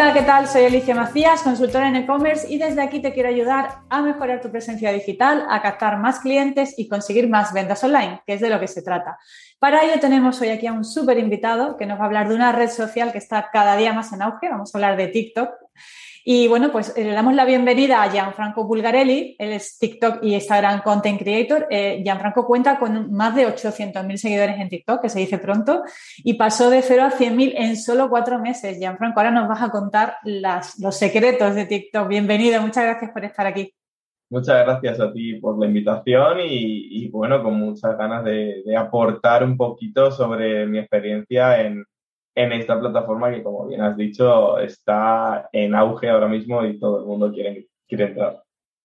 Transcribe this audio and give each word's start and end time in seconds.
Hola, 0.00 0.14
¿qué 0.14 0.22
tal? 0.22 0.48
Soy 0.48 0.64
Alicia 0.64 0.94
Macías, 0.94 1.42
consultora 1.42 1.86
en 1.86 1.96
e-commerce 1.96 2.50
y 2.50 2.56
desde 2.56 2.80
aquí 2.80 3.02
te 3.02 3.12
quiero 3.12 3.28
ayudar 3.28 3.80
a 3.90 4.00
mejorar 4.00 4.40
tu 4.40 4.50
presencia 4.50 4.90
digital, 4.92 5.44
a 5.50 5.60
captar 5.60 5.98
más 5.98 6.20
clientes 6.20 6.72
y 6.78 6.88
conseguir 6.88 7.28
más 7.28 7.52
ventas 7.52 7.84
online, 7.84 8.22
que 8.26 8.32
es 8.32 8.40
de 8.40 8.48
lo 8.48 8.58
que 8.58 8.66
se 8.66 8.80
trata. 8.80 9.18
Para 9.58 9.84
ello 9.84 10.00
tenemos 10.00 10.40
hoy 10.40 10.48
aquí 10.48 10.66
a 10.66 10.72
un 10.72 10.86
súper 10.86 11.18
invitado 11.18 11.76
que 11.76 11.84
nos 11.84 11.98
va 11.98 12.04
a 12.04 12.06
hablar 12.06 12.30
de 12.30 12.34
una 12.34 12.50
red 12.50 12.70
social 12.70 13.12
que 13.12 13.18
está 13.18 13.50
cada 13.52 13.76
día 13.76 13.92
más 13.92 14.10
en 14.14 14.22
auge. 14.22 14.48
Vamos 14.48 14.74
a 14.74 14.78
hablar 14.78 14.96
de 14.96 15.08
TikTok. 15.08 15.50
Y 16.24 16.48
bueno, 16.48 16.70
pues 16.70 16.96
eh, 16.96 17.04
le 17.04 17.12
damos 17.12 17.34
la 17.34 17.44
bienvenida 17.44 18.02
a 18.02 18.10
Gianfranco 18.10 18.64
Bulgarelli, 18.64 19.36
él 19.38 19.52
es 19.52 19.78
TikTok 19.78 20.18
y 20.22 20.34
Instagram 20.34 20.82
Content 20.82 21.18
Creator. 21.18 21.66
Eh, 21.70 22.02
Gianfranco 22.04 22.46
cuenta 22.46 22.78
con 22.78 23.12
más 23.12 23.34
de 23.34 23.46
800.000 23.46 24.16
seguidores 24.16 24.58
en 24.58 24.68
TikTok, 24.68 25.00
que 25.00 25.08
se 25.08 25.20
dice 25.20 25.38
pronto, 25.38 25.82
y 26.18 26.34
pasó 26.34 26.68
de 26.68 26.82
0 26.82 27.04
a 27.04 27.10
100.000 27.10 27.54
en 27.56 27.76
solo 27.76 28.10
cuatro 28.10 28.38
meses. 28.38 28.78
Gianfranco, 28.78 29.20
ahora 29.20 29.30
nos 29.30 29.48
vas 29.48 29.62
a 29.62 29.70
contar 29.70 30.16
los 30.24 30.96
secretos 30.96 31.54
de 31.54 31.64
TikTok. 31.64 32.08
Bienvenido, 32.08 32.60
muchas 32.60 32.84
gracias 32.84 33.10
por 33.12 33.24
estar 33.24 33.46
aquí. 33.46 33.72
Muchas 34.28 34.64
gracias 34.64 35.00
a 35.00 35.12
ti 35.12 35.34
por 35.40 35.58
la 35.58 35.66
invitación 35.66 36.38
y, 36.40 37.08
bueno, 37.08 37.42
con 37.42 37.54
muchas 37.54 37.98
ganas 37.98 38.24
de 38.24 38.76
aportar 38.76 39.42
un 39.42 39.56
poquito 39.56 40.12
sobre 40.12 40.66
mi 40.66 40.78
experiencia 40.78 41.62
en, 41.62 41.84
en 42.34 42.52
esta 42.52 42.78
plataforma 42.78 43.30
que, 43.30 43.42
como 43.42 43.66
bien 43.66 43.82
has 43.82 43.96
dicho, 43.96 44.58
está 44.58 45.48
en 45.52 45.74
auge 45.74 46.08
ahora 46.08 46.28
mismo 46.28 46.64
y 46.64 46.78
todo 46.78 47.00
el 47.00 47.06
mundo 47.06 47.32
quiere, 47.32 47.68
quiere 47.88 48.04
entrar. 48.04 48.42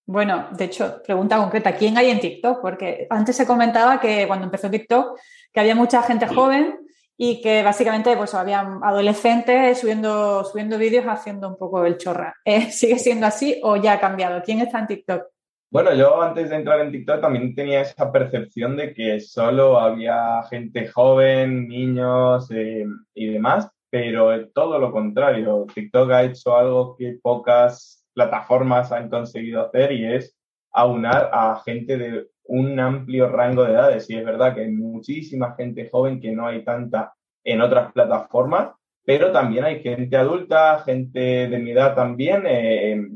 Bueno, 0.07 0.47
de 0.52 0.65
hecho, 0.65 1.02
pregunta 1.03 1.37
concreta, 1.37 1.75
¿quién 1.75 1.97
hay 1.97 2.11
en 2.11 2.19
TikTok? 2.19 2.61
Porque 2.61 3.07
antes 3.09 3.35
se 3.35 3.47
comentaba 3.47 3.99
que 3.99 4.27
cuando 4.27 4.45
empezó 4.45 4.69
TikTok, 4.69 5.19
que 5.52 5.59
había 5.59 5.73
mucha 5.73 6.03
gente 6.03 6.27
joven 6.27 6.79
y 7.17 7.41
que 7.41 7.63
básicamente 7.63 8.15
pues 8.15 8.33
había 8.35 8.59
adolescentes 8.83 9.80
subiendo, 9.80 10.43
subiendo 10.43 10.77
vídeos 10.77 11.05
haciendo 11.05 11.47
un 11.47 11.57
poco 11.57 11.85
el 11.85 11.97
chorra. 11.97 12.35
¿Eh? 12.45 12.69
¿Sigue 12.71 12.99
siendo 12.99 13.25
así 13.25 13.59
o 13.63 13.77
ya 13.77 13.93
ha 13.93 13.99
cambiado? 13.99 14.41
¿Quién 14.43 14.59
está 14.59 14.80
en 14.80 14.87
TikTok? 14.87 15.23
Bueno, 15.71 15.94
yo 15.94 16.21
antes 16.21 16.49
de 16.49 16.55
entrar 16.55 16.80
en 16.80 16.91
TikTok 16.91 17.21
también 17.21 17.53
tenía 17.53 17.81
esa 17.81 18.11
percepción 18.11 18.77
de 18.77 18.94
que 18.94 19.19
solo 19.19 19.80
había 19.80 20.44
gente 20.49 20.88
joven, 20.88 21.67
niños 21.67 22.49
eh, 22.52 22.85
y 23.13 23.27
demás, 23.27 23.69
pero 23.89 24.47
todo 24.49 24.80
lo 24.80 24.91
contrario. 24.91 25.66
TikTok 25.73 26.11
ha 26.11 26.23
hecho 26.23 26.55
algo 26.55 26.95
que 26.95 27.19
pocas 27.21 28.05
plataformas 28.13 28.91
han 28.91 29.09
conseguido 29.09 29.66
hacer 29.66 29.91
y 29.91 30.05
es 30.05 30.38
aunar 30.71 31.30
a 31.33 31.61
gente 31.66 31.97
de 31.97 32.27
un 32.43 32.80
amplio 32.80 33.30
rango 33.30 33.63
de 33.63 33.73
edades. 33.73 34.09
Y 34.09 34.16
es 34.16 34.25
verdad 34.25 34.55
que 34.55 34.61
hay 34.61 34.71
muchísima 34.71 35.55
gente 35.55 35.89
joven 35.89 36.21
que 36.21 36.31
no 36.31 36.47
hay 36.47 36.63
tanta 36.63 37.13
en 37.43 37.61
otras 37.61 37.91
plataformas, 37.91 38.71
pero 39.05 39.31
también 39.31 39.66
hay 39.66 39.81
gente 39.81 40.17
adulta, 40.17 40.80
gente 40.80 41.47
de 41.47 41.59
mi 41.59 41.71
edad 41.71 41.95
también, 41.95 42.43
eh, 42.47 43.08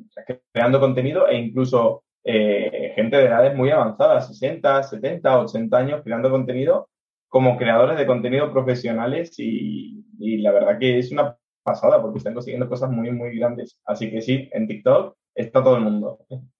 creando 0.53 0.79
contenido 0.79 1.27
e 1.27 1.35
incluso 1.37 2.03
eh, 2.23 2.93
gente 2.95 3.17
de 3.17 3.25
edades 3.25 3.55
muy 3.55 3.69
avanzadas, 3.71 4.27
60, 4.27 4.83
70, 4.83 5.39
80 5.39 5.77
años, 5.77 6.01
creando 6.03 6.29
contenido 6.29 6.89
como 7.29 7.57
creadores 7.57 7.97
de 7.97 8.07
contenido 8.07 8.51
profesionales 8.51 9.33
y, 9.37 10.03
la 10.41 10.51
verdad 10.51 10.77
que 10.77 10.99
es 10.99 11.11
una 11.11 11.37
pasada 11.63 12.01
porque 12.01 12.17
están 12.17 12.33
consiguiendo 12.33 12.67
cosas 12.67 12.89
muy, 12.89 13.11
muy 13.11 13.37
grandes. 13.37 13.79
Así 13.85 14.11
que 14.11 14.21
sí, 14.21 14.49
en 14.51 14.67
TikTok 14.67 15.15
está 15.33 15.63
todo 15.63 15.77
el 15.77 15.83
mundo. 15.83 16.19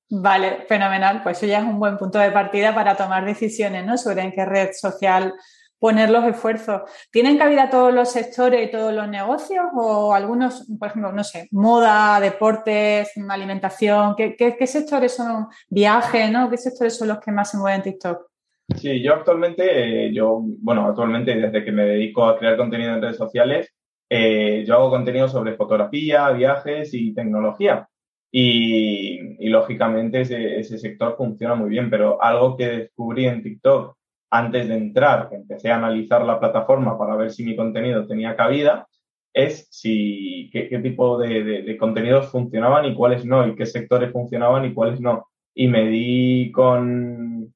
Vale, 0.09 0.65
fenomenal. 0.67 1.21
Pues 1.23 1.37
eso 1.37 1.47
ya 1.47 1.59
es 1.59 1.65
un 1.65 1.79
buen 1.79 1.97
punto 1.97 2.19
de 2.19 2.31
partida 2.31 2.73
para 2.73 2.95
tomar 2.95 3.25
decisiones 3.25 3.85
¿no? 3.85 3.97
sobre 3.97 4.21
en 4.21 4.31
qué 4.31 4.45
red 4.45 4.69
social 4.73 5.33
poner 5.79 6.09
los 6.09 6.25
esfuerzos. 6.25 6.81
¿Tienen 7.11 7.37
cabida 7.37 7.69
todos 7.69 7.93
los 7.93 8.11
sectores 8.11 8.67
y 8.67 8.71
todos 8.71 8.93
los 8.93 9.07
negocios 9.07 9.65
o 9.73 10.13
algunos, 10.13 10.67
por 10.77 10.89
ejemplo, 10.89 11.11
no 11.11 11.23
sé, 11.23 11.47
moda, 11.51 12.19
deportes, 12.19 13.11
alimentación? 13.29 14.15
¿Qué, 14.15 14.67
sectores 14.67 15.15
son? 15.15 15.47
Viaje, 15.69 16.29
¿no? 16.29 16.49
¿Qué 16.49 16.57
sectores 16.57 16.97
son 16.97 17.07
los 17.07 17.19
que 17.19 17.31
más 17.31 17.51
se 17.51 17.57
mueven 17.57 17.77
en 17.77 17.83
TikTok? 17.83 18.29
Sí, 18.75 19.01
yo 19.01 19.15
actualmente, 19.15 20.07
eh, 20.07 20.13
yo, 20.13 20.41
bueno, 20.43 20.85
actualmente 20.85 21.33
desde 21.33 21.65
que 21.65 21.71
me 21.71 21.85
dedico 21.85 22.25
a 22.25 22.37
crear 22.37 22.55
contenido 22.55 22.93
en 22.93 23.01
redes 23.01 23.17
sociales, 23.17 23.73
eh, 24.09 24.63
yo 24.67 24.75
hago 24.75 24.89
contenido 24.89 25.27
sobre 25.27 25.55
fotografía, 25.55 26.29
viajes 26.31 26.93
y 26.93 27.13
tecnología. 27.13 27.87
Y, 28.31 29.49
lógicamente 29.49 30.21
ese 30.21 30.77
sector 30.77 31.15
funciona 31.17 31.55
muy 31.55 31.69
bien, 31.71 31.89
pero 31.89 32.21
algo 32.21 32.55
que 32.55 32.67
descubrí 32.67 33.25
en 33.25 33.41
TikTok 33.41 33.98
antes 34.31 34.67
de 34.67 34.75
entrar, 34.75 35.29
empecé 35.31 35.71
a 35.71 35.77
analizar 35.77 36.23
la 36.23 36.39
plataforma 36.39 36.97
para 36.97 37.15
ver 37.15 37.31
si 37.31 37.43
mi 37.43 37.55
contenido 37.55 38.05
tenía 38.05 38.35
cabida, 38.35 38.87
es 39.33 39.67
si 39.71 40.49
qué, 40.51 40.79
tipo 40.79 41.17
de, 41.17 41.77
contenidos 41.79 42.29
funcionaban 42.31 42.85
y 42.85 42.95
cuáles 42.95 43.25
no, 43.25 43.47
y 43.47 43.55
qué 43.55 43.65
sectores 43.65 44.11
funcionaban 44.11 44.65
y 44.65 44.73
cuáles 44.73 44.99
no. 44.99 45.27
Y 45.53 45.67
me 45.67 45.87
di 45.87 46.51
con, 46.51 47.53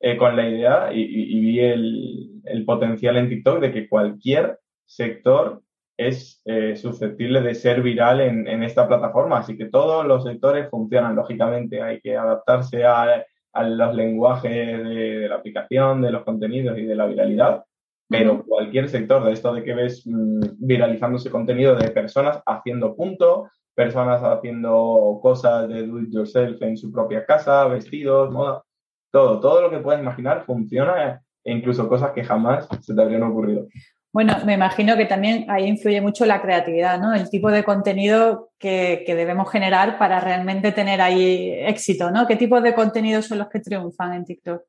eh, 0.00 0.16
con 0.16 0.36
la 0.36 0.48
idea 0.48 0.92
y, 0.92 1.40
vi 1.40 1.60
el, 1.60 2.64
potencial 2.66 3.16
en 3.16 3.28
TikTok 3.28 3.60
de 3.60 3.72
que 3.72 3.88
cualquier 3.88 4.58
sector 4.86 5.62
es 5.96 6.42
eh, 6.44 6.76
susceptible 6.76 7.40
de 7.40 7.54
ser 7.54 7.82
viral 7.82 8.20
en, 8.20 8.48
en, 8.48 8.62
esta 8.62 8.88
plataforma. 8.88 9.38
Así 9.38 9.56
que 9.56 9.66
todos 9.66 10.04
los 10.06 10.24
sectores 10.24 10.68
funcionan, 10.70 11.14
lógicamente, 11.14 11.82
hay 11.82 12.00
que 12.00 12.16
adaptarse 12.16 12.84
a 12.84 13.24
a 13.54 13.62
los 13.64 13.94
lenguajes 13.94 14.84
de, 14.84 15.28
la 15.28 15.36
aplicación, 15.36 16.02
de 16.02 16.10
los 16.10 16.24
contenidos 16.24 16.78
y 16.78 16.84
de 16.84 16.94
la 16.94 17.06
viralidad, 17.06 17.64
pero 18.08 18.44
cualquier 18.44 18.88
sector 18.88 19.24
de 19.24 19.32
esto 19.32 19.54
de 19.54 19.62
que 19.62 19.74
ves 19.74 20.06
mm, 20.06 20.40
viralizándose 20.58 21.30
contenido 21.30 21.74
de 21.74 21.90
personas 21.90 22.42
haciendo 22.44 22.94
punto, 22.94 23.48
personas 23.74 24.22
haciendo 24.22 25.18
cosas 25.22 25.68
de 25.68 25.86
do 25.86 26.00
it 26.00 26.12
yourself 26.12 26.60
en 26.62 26.76
su 26.76 26.92
propia 26.92 27.24
casa, 27.24 27.66
vestidos, 27.66 28.30
moda, 28.30 28.62
todo, 29.10 29.40
todo 29.40 29.62
lo 29.62 29.70
que 29.70 29.78
puedas 29.78 30.00
imaginar 30.00 30.44
funciona 30.44 31.22
e 31.44 31.52
incluso 31.52 31.88
cosas 31.88 32.12
que 32.12 32.24
jamás 32.24 32.68
se 32.80 32.94
te 32.94 33.02
habrían 33.02 33.22
ocurrido. 33.22 33.66
Bueno, 34.14 34.36
me 34.46 34.54
imagino 34.54 34.96
que 34.96 35.06
también 35.06 35.44
ahí 35.50 35.66
influye 35.66 36.00
mucho 36.00 36.24
la 36.24 36.40
creatividad, 36.40 37.00
¿no? 37.00 37.12
El 37.12 37.28
tipo 37.28 37.50
de 37.50 37.64
contenido 37.64 38.52
que, 38.60 39.02
debemos 39.08 39.50
generar 39.50 39.98
para 39.98 40.20
realmente 40.20 40.70
tener 40.70 41.00
ahí 41.00 41.50
éxito, 41.50 42.12
¿no? 42.12 42.24
¿Qué 42.24 42.36
tipo 42.36 42.60
de 42.60 42.76
contenidos 42.76 43.26
son 43.26 43.38
los 43.38 43.48
que 43.48 43.58
triunfan 43.58 44.14
en 44.14 44.24
TikTok? 44.24 44.62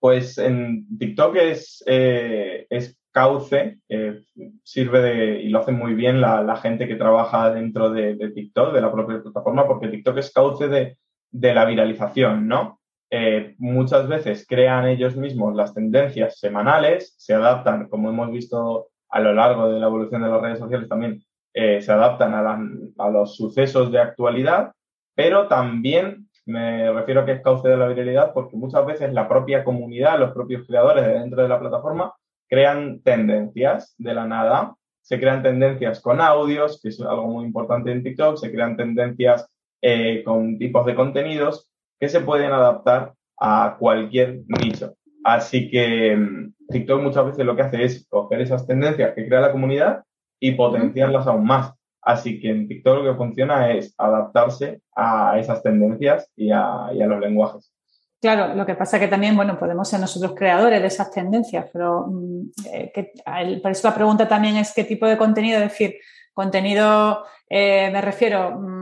Pues 0.00 0.38
en 0.38 0.84
TikTok 0.98 1.36
es, 1.36 1.84
eh, 1.86 2.66
es 2.68 2.98
cauce, 3.12 3.78
eh, 3.88 4.24
sirve 4.64 5.00
de, 5.00 5.42
y 5.42 5.48
lo 5.48 5.60
hace 5.60 5.70
muy 5.70 5.94
bien 5.94 6.20
la, 6.20 6.56
gente 6.56 6.88
que 6.88 6.96
trabaja 6.96 7.52
dentro 7.52 7.90
de, 7.90 8.16
de, 8.16 8.30
TikTok, 8.30 8.74
de 8.74 8.80
la 8.80 8.90
propia 8.90 9.22
plataforma, 9.22 9.64
porque 9.68 9.86
TikTok 9.86 10.18
es 10.18 10.32
cauce 10.32 10.66
de, 10.66 10.98
de 11.30 11.54
la 11.54 11.66
viralización, 11.66 12.48
¿no? 12.48 12.80
Eh, 13.10 13.54
muchas 13.58 14.08
veces 14.08 14.46
crean 14.48 14.86
ellos 14.86 15.16
mismos 15.16 15.54
las 15.54 15.72
tendencias 15.74 16.38
semanales, 16.38 17.14
se 17.18 17.34
adaptan, 17.34 17.88
como 17.88 18.10
hemos 18.10 18.30
visto 18.30 18.88
a 19.08 19.20
lo 19.20 19.32
largo 19.32 19.70
de 19.70 19.78
la 19.78 19.86
evolución 19.86 20.22
de 20.22 20.28
las 20.28 20.42
redes 20.42 20.58
sociales 20.58 20.88
también, 20.88 21.22
eh, 21.54 21.80
se 21.80 21.92
adaptan 21.92 22.34
a, 22.34 23.10
los 23.10 23.36
sucesos 23.36 23.92
de 23.92 24.00
actualidad, 24.00 24.72
pero 25.14 25.46
también 25.46 26.28
me 26.44 26.92
refiero 26.92 27.22
a 27.22 27.24
que 27.24 27.32
es 27.32 27.40
cauce 27.40 27.68
de 27.68 27.76
la 27.76 27.88
viralidad 27.88 28.32
porque 28.34 28.56
muchas 28.56 28.84
veces 28.84 29.12
la 29.12 29.28
propia 29.28 29.64
comunidad, 29.64 30.18
los 30.18 30.32
propios 30.32 30.66
creadores 30.66 31.04
de 31.06 31.14
dentro 31.14 31.42
de 31.42 31.48
la 31.48 31.58
plataforma, 31.58 32.12
crean 32.48 33.00
tendencias 33.02 33.94
de 33.98 34.14
la 34.14 34.26
nada. 34.26 34.74
Se 35.00 35.18
crean 35.18 35.42
tendencias 35.42 36.00
con 36.00 36.20
audios, 36.20 36.80
que 36.82 36.88
es 36.88 37.00
algo 37.00 37.26
muy 37.28 37.44
importante 37.44 37.90
en 37.92 38.02
TikTok, 38.02 38.36
se 38.36 38.52
crean 38.52 38.76
tendencias 38.76 39.48
eh, 39.80 40.22
con 40.24 40.58
tipos 40.58 40.84
de 40.84 40.94
contenidos 40.94 41.70
que 41.98 42.08
se 42.08 42.20
pueden 42.20 42.52
adaptar 42.52 43.14
a 43.38 43.76
cualquier 43.78 44.40
nicho. 44.46 44.94
Así 45.24 45.70
que 45.70 46.16
mm, 46.16 46.54
TikTok 46.68 47.02
muchas 47.02 47.26
veces 47.26 47.44
lo 47.44 47.56
que 47.56 47.62
hace 47.62 47.84
es 47.84 48.06
coger 48.08 48.40
esas 48.40 48.66
tendencias 48.66 49.14
que 49.14 49.26
crea 49.26 49.40
la 49.40 49.52
comunidad 49.52 50.04
y 50.40 50.52
potenciarlas 50.52 51.26
aún 51.26 51.44
más. 51.44 51.72
Así 52.02 52.40
que 52.40 52.50
en 52.50 52.68
TikTok 52.68 53.02
lo 53.02 53.12
que 53.12 53.18
funciona 53.18 53.72
es 53.72 53.92
adaptarse 53.98 54.80
a 54.94 55.38
esas 55.38 55.62
tendencias 55.62 56.30
y 56.36 56.50
a, 56.52 56.92
los 56.92 57.20
lenguajes. 57.20 57.72
Claro, 58.20 58.54
lo 58.54 58.64
que 58.64 58.76
pasa 58.76 58.96
es 58.96 59.02
que 59.02 59.08
también, 59.08 59.36
bueno, 59.36 59.58
podemos 59.58 59.88
ser 59.88 60.00
nosotros 60.00 60.32
creadores 60.36 60.80
de 60.80 60.86
esas 60.86 61.10
tendencias, 61.10 61.68
pero 61.72 62.06
mm, 62.06 62.50
eh, 62.72 63.60
por 63.60 63.70
eso 63.72 63.88
la 63.88 63.94
pregunta 63.94 64.28
también 64.28 64.56
es 64.56 64.72
qué 64.72 64.84
tipo 64.84 65.06
de 65.06 65.18
contenido, 65.18 65.58
es 65.58 65.70
decir, 65.70 65.96
contenido, 66.32 67.24
eh, 67.48 67.90
me 67.90 68.00
refiero, 68.00 68.52
mm, 68.52 68.75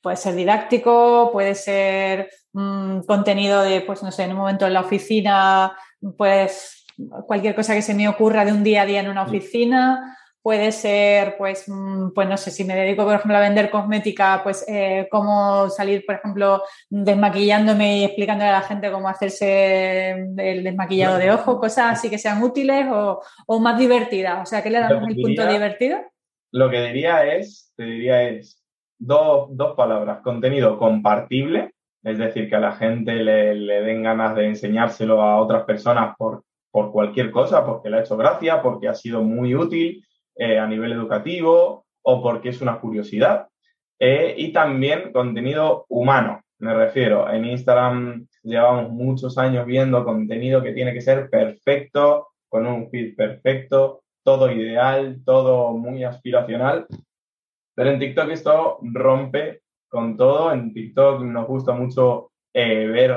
puede 0.00 0.16
ser 0.16 0.34
didáctico, 0.34 1.30
puede 1.32 1.54
ser 1.54 2.30
mm, 2.52 3.00
contenido 3.00 3.62
de, 3.62 3.80
pues 3.82 4.02
no 4.02 4.10
sé, 4.10 4.24
en 4.24 4.32
un 4.32 4.38
momento 4.38 4.66
en 4.66 4.74
la 4.74 4.80
oficina, 4.80 5.76
pues 6.16 6.84
cualquier 7.26 7.54
cosa 7.54 7.74
que 7.74 7.82
se 7.82 7.94
me 7.94 8.08
ocurra 8.08 8.44
de 8.44 8.52
un 8.52 8.62
día 8.62 8.82
a 8.82 8.86
día 8.86 9.00
en 9.00 9.08
una 9.08 9.22
oficina. 9.22 10.16
Puede 10.42 10.72
ser, 10.72 11.36
pues, 11.36 11.64
mm, 11.68 12.12
pues 12.14 12.26
no 12.26 12.36
sé, 12.38 12.50
si 12.50 12.64
me 12.64 12.74
dedico, 12.74 13.04
por 13.04 13.14
ejemplo, 13.14 13.36
a 13.36 13.40
vender 13.40 13.70
cosmética, 13.70 14.40
pues 14.42 14.64
eh, 14.68 15.06
cómo 15.10 15.68
salir, 15.68 16.04
por 16.06 16.14
ejemplo, 16.14 16.62
desmaquillándome 16.88 17.98
y 17.98 18.04
explicándole 18.04 18.50
a 18.50 18.60
la 18.60 18.62
gente 18.62 18.90
cómo 18.90 19.08
hacerse 19.08 20.12
el 20.38 20.64
desmaquillado 20.64 21.18
de 21.18 21.30
ojo, 21.30 21.60
cosas 21.60 21.92
así 21.92 22.08
que 22.08 22.18
sean 22.18 22.42
útiles 22.42 22.86
o, 22.90 23.20
o 23.46 23.60
más 23.60 23.78
divertidas. 23.78 24.40
O 24.42 24.46
sea, 24.46 24.62
¿qué 24.62 24.70
le 24.70 24.80
damos 24.80 25.08
el 25.08 25.16
punto 25.16 25.46
divertido? 25.46 25.98
lo 26.52 26.70
que 26.70 26.80
diría 26.82 27.24
es, 27.34 27.72
te 27.76 27.84
diría 27.84 28.22
es 28.22 28.59
dos, 29.00 29.48
dos 29.50 29.74
palabras, 29.74 30.20
contenido 30.20 30.78
compartible, 30.78 31.72
es 32.04 32.18
decir, 32.18 32.48
que 32.48 32.56
a 32.56 32.60
la 32.60 32.72
gente 32.72 33.14
le, 33.16 33.54
le 33.54 33.80
den 33.82 34.04
ganas 34.04 34.36
de 34.36 34.46
enseñárselo 34.46 35.20
a 35.20 35.40
otras 35.40 35.64
personas 35.64 36.14
por, 36.16 36.44
por 36.70 36.92
cualquier 36.92 37.30
cosa, 37.30 37.64
porque 37.66 37.90
le 37.90 37.96
ha 37.96 38.00
hecho 38.00 38.16
gracia, 38.16 38.62
porque 38.62 38.88
ha 38.88 38.94
sido 38.94 39.22
muy 39.22 39.54
útil 39.54 40.04
eh, 40.36 40.58
a 40.58 40.66
nivel 40.66 40.92
educativo 40.92 41.84
o 42.02 42.22
porque 42.22 42.50
es 42.50 42.60
una 42.60 42.78
curiosidad. 42.78 43.48
Eh, 43.98 44.34
y 44.38 44.52
también 44.52 45.12
contenido 45.12 45.84
humano, 45.88 46.40
me 46.58 46.74
refiero. 46.74 47.30
En 47.30 47.44
Instagram 47.44 48.26
llevamos 48.42 48.90
muchos 48.90 49.36
años 49.36 49.66
viendo 49.66 50.04
contenido 50.04 50.62
que 50.62 50.72
tiene 50.72 50.94
que 50.94 51.02
ser 51.02 51.28
perfecto, 51.28 52.28
con 52.48 52.66
un 52.66 52.88
feed 52.90 53.14
perfecto, 53.14 54.02
todo 54.22 54.50
ideal, 54.50 55.20
todo 55.24 55.72
muy 55.72 56.04
aspiracional. 56.04 56.86
Pero 57.80 57.92
en 57.92 57.98
TikTok 57.98 58.28
esto 58.28 58.78
rompe 58.82 59.62
con 59.88 60.14
todo. 60.14 60.52
En 60.52 60.74
TikTok 60.74 61.22
nos 61.22 61.46
gusta 61.46 61.72
mucho 61.72 62.30
eh, 62.52 62.86
ver 62.86 63.16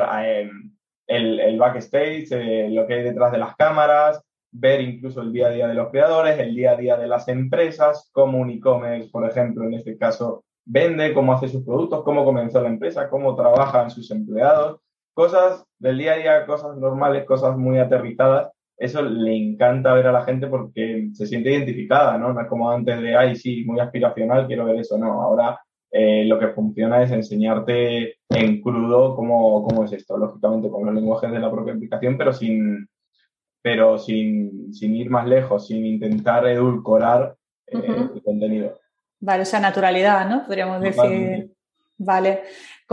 el, 1.06 1.42
el, 1.42 1.60
backstage, 1.60 2.30
lo 2.72 2.88
que 2.88 2.94
hay 2.94 3.04
detrás 3.04 3.34
de 3.34 3.40
las 3.40 3.58
cámaras, 3.58 4.24
ver 4.54 4.80
incluso 4.80 5.22
el 5.22 5.34
día 5.34 5.48
a 5.48 5.50
día 5.50 5.68
de 5.68 5.74
los 5.74 5.90
creadores, 5.90 6.40
el 6.40 6.56
día 6.56 6.72
a 6.72 6.76
día 6.78 6.96
de 6.96 7.08
las 7.08 7.28
empresas, 7.28 8.10
cómo 8.14 8.38
un 8.38 8.52
e-commerce, 8.52 9.10
por 9.10 9.30
ejemplo, 9.30 9.66
en 9.66 9.74
este 9.74 9.98
caso, 9.98 10.46
vende, 10.64 11.14
cómo 11.14 11.34
hace 11.34 11.50
sus 11.50 11.66
productos, 11.66 12.02
cómo 12.06 12.24
comenzó 12.24 12.62
la 12.62 12.70
empresa, 12.70 13.10
cómo 13.10 13.36
trabajan 13.36 13.92
sus 13.92 14.12
empleados, 14.12 14.80
cosas 15.14 15.66
del 15.78 15.98
día 15.98 16.14
a 16.14 16.16
día, 16.16 16.46
cosas 16.46 16.78
normales, 16.78 17.26
cosas 17.26 17.58
muy 17.58 17.80
aterrizadas. 17.80 18.50
Eso 18.78 19.02
le 19.02 19.36
encanta 19.36 19.94
ver 19.94 20.08
a 20.08 20.12
la 20.12 20.24
gente 20.24 20.48
porque 20.48 21.10
se 21.14 21.26
siente 21.26 21.52
identificada, 21.52 22.18
¿no? 22.18 22.34
No 22.34 22.42
es 22.42 22.48
como 22.48 22.70
antes 22.70 23.02
de, 23.02 23.16
ay, 23.16 23.36
sí, 23.36 23.64
muy 23.66 23.80
aspiracional, 23.80 24.48
quiero 24.48 24.66
ver 24.66 24.78
eso. 24.78 24.98
No, 24.98 25.22
ahora 25.22 25.60
eh, 25.92 26.26
lo 26.26 26.40
que 26.40 26.50
funciona 26.50 27.04
es 27.04 27.12
enseñarte 27.12 28.16
en 28.30 28.62
crudo 28.62 29.16
cómo, 29.16 29.64
cómo 29.64 29.84
es 29.84 29.94
esto, 29.94 30.18
lógicamente 30.18 30.70
con 30.70 30.86
los 30.86 30.96
lenguajes 30.96 31.32
de 31.32 31.40
la 31.40 31.52
propia 31.52 31.74
aplicación, 31.74 32.18
pero 32.18 32.34
sin, 32.34 32.88
pero 33.62 34.00
sin, 34.00 34.74
sin 34.74 34.96
ir 34.96 35.10
más 35.10 35.28
lejos, 35.28 35.68
sin 35.68 35.86
intentar 35.86 36.48
edulcorar 36.48 37.36
eh, 37.68 37.80
el 38.16 38.24
contenido. 38.24 38.80
Vale, 39.20 39.44
o 39.44 39.46
sea, 39.46 39.60
naturalidad, 39.60 40.28
¿no? 40.28 40.46
Podríamos 40.46 40.82
decir. 40.82 41.52
Vale. 41.98 42.42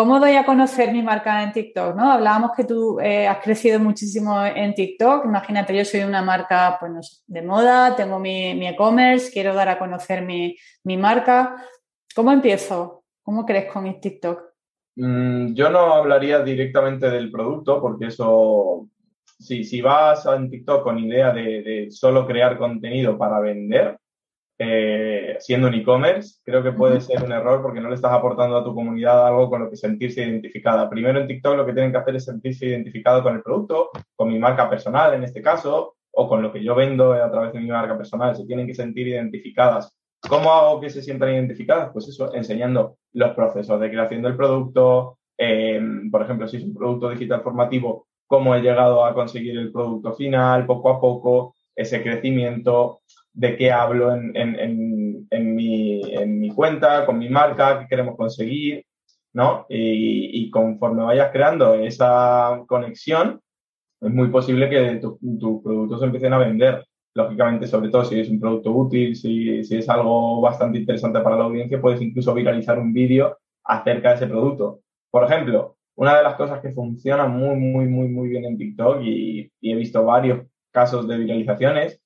¿Cómo 0.00 0.18
doy 0.18 0.32
a 0.36 0.46
conocer 0.46 0.94
mi 0.94 1.02
marca 1.02 1.42
en 1.42 1.52
TikTok? 1.52 1.94
¿no? 1.94 2.10
Hablábamos 2.10 2.52
que 2.56 2.64
tú 2.64 2.98
eh, 3.00 3.28
has 3.28 3.36
crecido 3.44 3.78
muchísimo 3.78 4.42
en 4.42 4.74
TikTok. 4.74 5.26
Imagínate, 5.26 5.76
yo 5.76 5.84
soy 5.84 6.04
una 6.04 6.22
marca 6.22 6.78
pues, 6.80 7.22
de 7.26 7.42
moda, 7.42 7.94
tengo 7.94 8.18
mi 8.18 8.66
e-commerce, 8.66 9.30
quiero 9.30 9.52
dar 9.52 9.68
a 9.68 9.78
conocer 9.78 10.24
mi, 10.24 10.56
mi, 10.84 10.96
marca. 10.96 11.54
¿Cómo 12.16 12.32
empiezo? 12.32 13.04
¿Cómo 13.22 13.44
crezco 13.44 13.82
mi 13.82 14.00
TikTok? 14.00 14.40
Mm, 14.96 15.52
yo 15.52 15.68
no 15.68 15.92
hablaría 15.92 16.42
directamente 16.42 17.10
del 17.10 17.30
producto 17.30 17.78
porque 17.82 18.06
eso 18.06 18.88
si, 19.38 19.64
si 19.64 19.82
vas 19.82 20.24
en 20.24 20.48
TikTok 20.48 20.82
con 20.82 20.98
idea 20.98 21.30
de, 21.30 21.88
solo 21.90 22.26
crear 22.26 22.56
contenido 22.56 23.18
para 23.18 23.38
vender, 23.38 23.98
eh, 24.62 25.38
siendo 25.38 25.68
un 25.68 25.74
e-commerce, 25.74 26.38
creo 26.44 26.62
que 26.62 26.72
puede 26.72 27.00
ser 27.00 27.24
un 27.24 27.32
error 27.32 27.62
porque 27.62 27.80
no 27.80 27.88
le 27.88 27.94
estás 27.94 28.12
aportando 28.12 28.58
a 28.58 28.62
tu 28.62 28.74
comunidad 28.74 29.26
algo 29.26 29.48
con 29.48 29.62
lo 29.62 29.70
que 29.70 29.76
sentirse 29.76 30.20
identificada. 30.20 30.90
Primero 30.90 31.18
en 31.18 31.26
TikTok 31.26 31.56
lo 31.56 31.64
que 31.64 31.72
tienen 31.72 31.90
que 31.90 31.96
hacer 31.96 32.16
es 32.16 32.26
sentirse 32.26 32.66
identificado 32.66 33.22
con 33.22 33.36
el 33.36 33.42
producto, 33.42 33.88
con 34.14 34.28
mi 34.28 34.38
marca 34.38 34.68
personal 34.68 35.14
en 35.14 35.24
este 35.24 35.40
caso, 35.40 35.94
o 36.12 36.28
con 36.28 36.42
lo 36.42 36.52
que 36.52 36.62
yo 36.62 36.74
vendo 36.74 37.14
a 37.14 37.30
través 37.30 37.54
de 37.54 37.60
mi 37.60 37.68
marca 37.68 37.96
personal. 37.96 38.36
Se 38.36 38.44
tienen 38.44 38.66
que 38.66 38.74
sentir 38.74 39.08
identificadas. 39.08 39.96
¿Cómo 40.28 40.52
hago 40.52 40.78
que 40.78 40.90
se 40.90 41.00
sientan 41.00 41.32
identificadas? 41.32 41.88
Pues 41.94 42.08
eso, 42.08 42.34
enseñando 42.34 42.98
los 43.14 43.34
procesos 43.34 43.80
de 43.80 43.90
creación 43.90 44.20
del 44.20 44.36
producto. 44.36 45.16
Eh, 45.38 45.80
por 46.12 46.20
ejemplo, 46.20 46.46
si 46.46 46.58
es 46.58 46.64
un 46.64 46.74
producto 46.74 47.08
digital 47.08 47.40
formativo, 47.40 48.08
cómo 48.26 48.54
he 48.54 48.60
llegado 48.60 49.06
a 49.06 49.14
conseguir 49.14 49.56
el 49.56 49.72
producto 49.72 50.12
final, 50.12 50.66
poco 50.66 50.90
a 50.90 51.00
poco, 51.00 51.54
ese 51.74 52.02
crecimiento, 52.02 53.00
de 53.32 53.56
qué 53.56 53.70
hablo 53.70 54.12
en, 54.14 54.36
en, 54.36 55.26
en, 55.30 55.54
mi, 55.54 56.00
en 56.14 56.40
mi, 56.40 56.50
cuenta, 56.50 57.06
con 57.06 57.18
mi 57.18 57.28
marca, 57.28 57.80
qué 57.80 57.86
queremos 57.88 58.16
conseguir, 58.16 58.84
¿no? 59.32 59.66
Y, 59.68 60.46
y 60.46 60.50
conforme 60.50 61.04
vayas 61.04 61.30
creando 61.32 61.74
esa 61.74 62.62
conexión, 62.66 63.40
es 64.00 64.10
muy 64.10 64.28
posible 64.28 64.68
que 64.68 65.00
tus 65.00 65.62
productos 65.62 66.02
empiecen 66.02 66.32
a 66.32 66.38
vender. 66.38 66.84
Lógicamente, 67.12 67.66
sobre 67.66 67.90
todo 67.90 68.04
si 68.04 68.20
es 68.20 68.30
un 68.30 68.40
producto 68.40 68.70
útil, 68.70 69.16
si, 69.16 69.64
si 69.64 69.76
es 69.76 69.88
algo 69.88 70.40
bastante 70.40 70.78
interesante 70.78 71.20
para 71.20 71.36
la 71.36 71.44
audiencia, 71.44 71.80
puedes 71.80 72.00
incluso 72.00 72.32
viralizar 72.34 72.78
un 72.78 72.92
vídeo 72.92 73.36
acerca 73.64 74.10
de 74.10 74.14
ese 74.14 74.26
producto. 74.26 74.80
Por 75.10 75.24
ejemplo, 75.24 75.76
una 75.96 76.16
de 76.16 76.22
las 76.22 76.36
cosas 76.36 76.60
que 76.60 76.72
funciona 76.72 77.26
muy, 77.26 77.56
muy, 77.56 77.86
muy, 77.86 78.08
muy 78.08 78.28
bien 78.28 78.44
en 78.44 78.56
TikTok 78.56 79.02
y, 79.02 79.50
he 79.60 79.74
visto 79.74 80.04
varios 80.04 80.46
casos 80.72 81.06
de 81.08 81.18
viralizaciones 81.18 81.99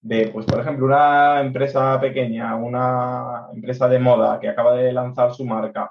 de, 0.00 0.28
pues, 0.28 0.46
por 0.46 0.60
ejemplo, 0.60 0.86
una 0.86 1.40
empresa 1.40 2.00
pequeña, 2.00 2.54
una 2.56 3.48
empresa 3.52 3.88
de 3.88 3.98
moda 3.98 4.38
que 4.38 4.48
acaba 4.48 4.74
de 4.76 4.92
lanzar 4.92 5.34
su 5.34 5.44
marca, 5.44 5.90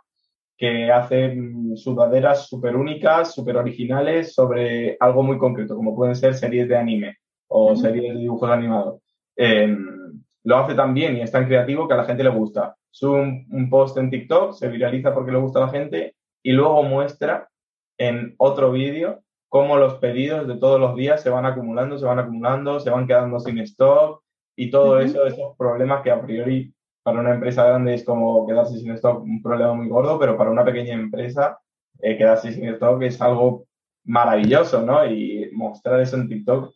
que 0.57 0.91
hace 0.91 1.35
mm, 1.35 1.75
sudaderas 1.75 2.47
súper 2.47 2.75
únicas, 2.75 3.33
súper 3.33 3.57
originales 3.57 4.33
sobre 4.33 4.95
algo 4.99 5.23
muy 5.23 5.37
concreto, 5.37 5.75
como 5.75 5.95
pueden 5.95 6.15
ser 6.15 6.33
series 6.33 6.67
de 6.69 6.77
anime 6.77 7.17
o 7.47 7.75
series 7.75 8.13
de 8.13 8.19
dibujos 8.19 8.49
animados. 8.49 9.01
Em, 9.35 10.23
lo 10.43 10.57
hace 10.57 10.75
tan 10.75 10.93
bien 10.93 11.17
y 11.17 11.21
es 11.21 11.31
tan 11.31 11.45
creativo 11.45 11.87
que 11.87 11.93
a 11.95 11.97
la 11.97 12.05
gente 12.05 12.23
le 12.23 12.29
gusta. 12.29 12.75
Sube 12.89 13.21
un, 13.21 13.47
un 13.51 13.69
post 13.69 13.97
en 13.97 14.09
TikTok, 14.09 14.53
se 14.53 14.69
viraliza 14.69 15.13
porque 15.13 15.31
le 15.31 15.39
gusta 15.39 15.59
a 15.59 15.65
la 15.65 15.71
gente 15.71 16.15
y 16.41 16.51
luego 16.53 16.83
muestra 16.83 17.49
en 17.97 18.35
otro 18.37 18.71
vídeo 18.71 19.24
cómo 19.55 19.77
los 19.77 19.93
pedidos 19.99 20.45
de 20.49 20.57
todos 20.57 20.81
los 20.81 20.97
días 20.97 21.23
se 21.23 21.29
van 21.29 21.45
acumulando, 21.45 21.97
se 21.97 22.03
van 22.03 22.19
acumulando, 22.19 22.77
se 22.81 22.89
van 22.89 23.07
quedando 23.07 23.39
sin 23.39 23.57
stock 23.59 24.21
y 24.53 24.69
todo 24.69 24.99
eso, 24.99 25.25
esos 25.25 25.55
problemas 25.57 26.01
que 26.01 26.11
a 26.11 26.21
priori 26.21 26.73
para 27.01 27.21
una 27.21 27.33
empresa 27.33 27.65
grande 27.65 27.93
es 27.93 28.03
como 28.03 28.45
quedarse 28.45 28.77
sin 28.77 28.91
stock 28.91 29.23
un 29.23 29.41
problema 29.41 29.73
muy 29.73 29.87
gordo, 29.87 30.19
pero 30.19 30.37
para 30.37 30.51
una 30.51 30.65
pequeña 30.65 30.93
empresa 30.95 31.57
eh, 32.01 32.17
quedarse 32.17 32.51
sin 32.51 32.67
stock 32.67 33.01
es 33.03 33.21
algo 33.21 33.65
maravilloso, 34.03 34.81
¿no? 34.81 35.05
Y 35.05 35.49
mostrar 35.53 36.01
eso 36.01 36.17
en 36.17 36.27
TikTok. 36.27 36.73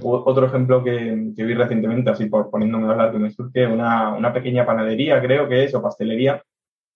Otro 0.00 0.46
ejemplo 0.46 0.84
que, 0.84 1.32
vi 1.36 1.54
recientemente, 1.54 2.10
así 2.10 2.26
por 2.26 2.48
poniéndome 2.48 2.86
a 2.86 2.90
hablar 2.92 3.10
que 3.10 3.18
me 3.18 3.32
surge, 3.32 3.66
una, 3.66 4.14
una 4.14 4.32
pequeña 4.32 4.64
panadería, 4.64 5.20
creo 5.20 5.48
que 5.48 5.64
es, 5.64 5.74
o 5.74 5.82
pastelería, 5.82 6.40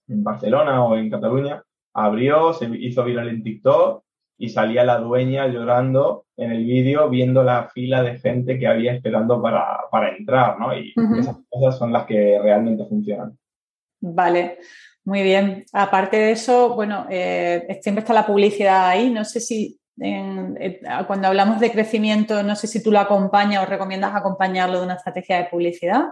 en 0.07 0.23
Barcelona 0.23 0.85
o 0.85 0.97
en 0.97 1.11
Cataluña, 1.11 1.61
abrió, 1.93 2.53
se 2.53 2.67
hizo 2.67 3.03
viral 3.03 3.31
en 3.31 3.43
TikTok 3.43 4.05
y 4.37 4.49
salía 4.49 4.85
la 4.85 4.99
dueña 4.99 5.47
llorando 5.47 6.27
en 6.37 6.51
el 6.51 6.65
vídeo 6.65 7.09
viendo 7.09 7.43
la 7.45 7.69
fila 7.69 8.03
de 8.03 8.19
gente 8.19 8.59
que 8.59 8.67
había 8.67 8.93
esperando 8.93 9.41
para, 9.41 10.17
entrar, 10.17 10.59
¿no? 10.59 10.77
Y 10.77 10.93
esas 11.19 11.37
cosas 11.49 11.79
son 11.79 11.93
las 11.93 12.07
que 12.07 12.39
realmente 12.43 12.85
funcionan. 12.87 13.39
Vale, 14.01 14.59
muy 15.05 15.23
bien. 15.23 15.65
Aparte 15.73 16.17
de 16.17 16.33
eso, 16.33 16.75
bueno, 16.75 17.07
eh, 17.09 17.79
siempre 17.81 18.01
está 18.01 18.13
la 18.13 18.27
publicidad 18.27 18.89
ahí. 18.89 19.11
No 19.11 19.25
sé 19.25 19.41
si 19.41 19.79
eh, 20.01 20.81
cuando 21.07 21.29
hablamos 21.29 21.61
de 21.61 21.71
crecimiento, 21.71 22.43
no 22.43 22.57
sé 22.57 22.67
si 22.67 22.83
tú 22.83 22.91
lo 22.91 22.99
acompañas 22.99 23.63
o 23.63 23.71
recomiendas 23.71 24.15
acompañarlo 24.15 24.79
de 24.79 24.85
una 24.85 24.95
estrategia 24.95 25.39
de 25.39 25.45
publicidad 25.45 26.05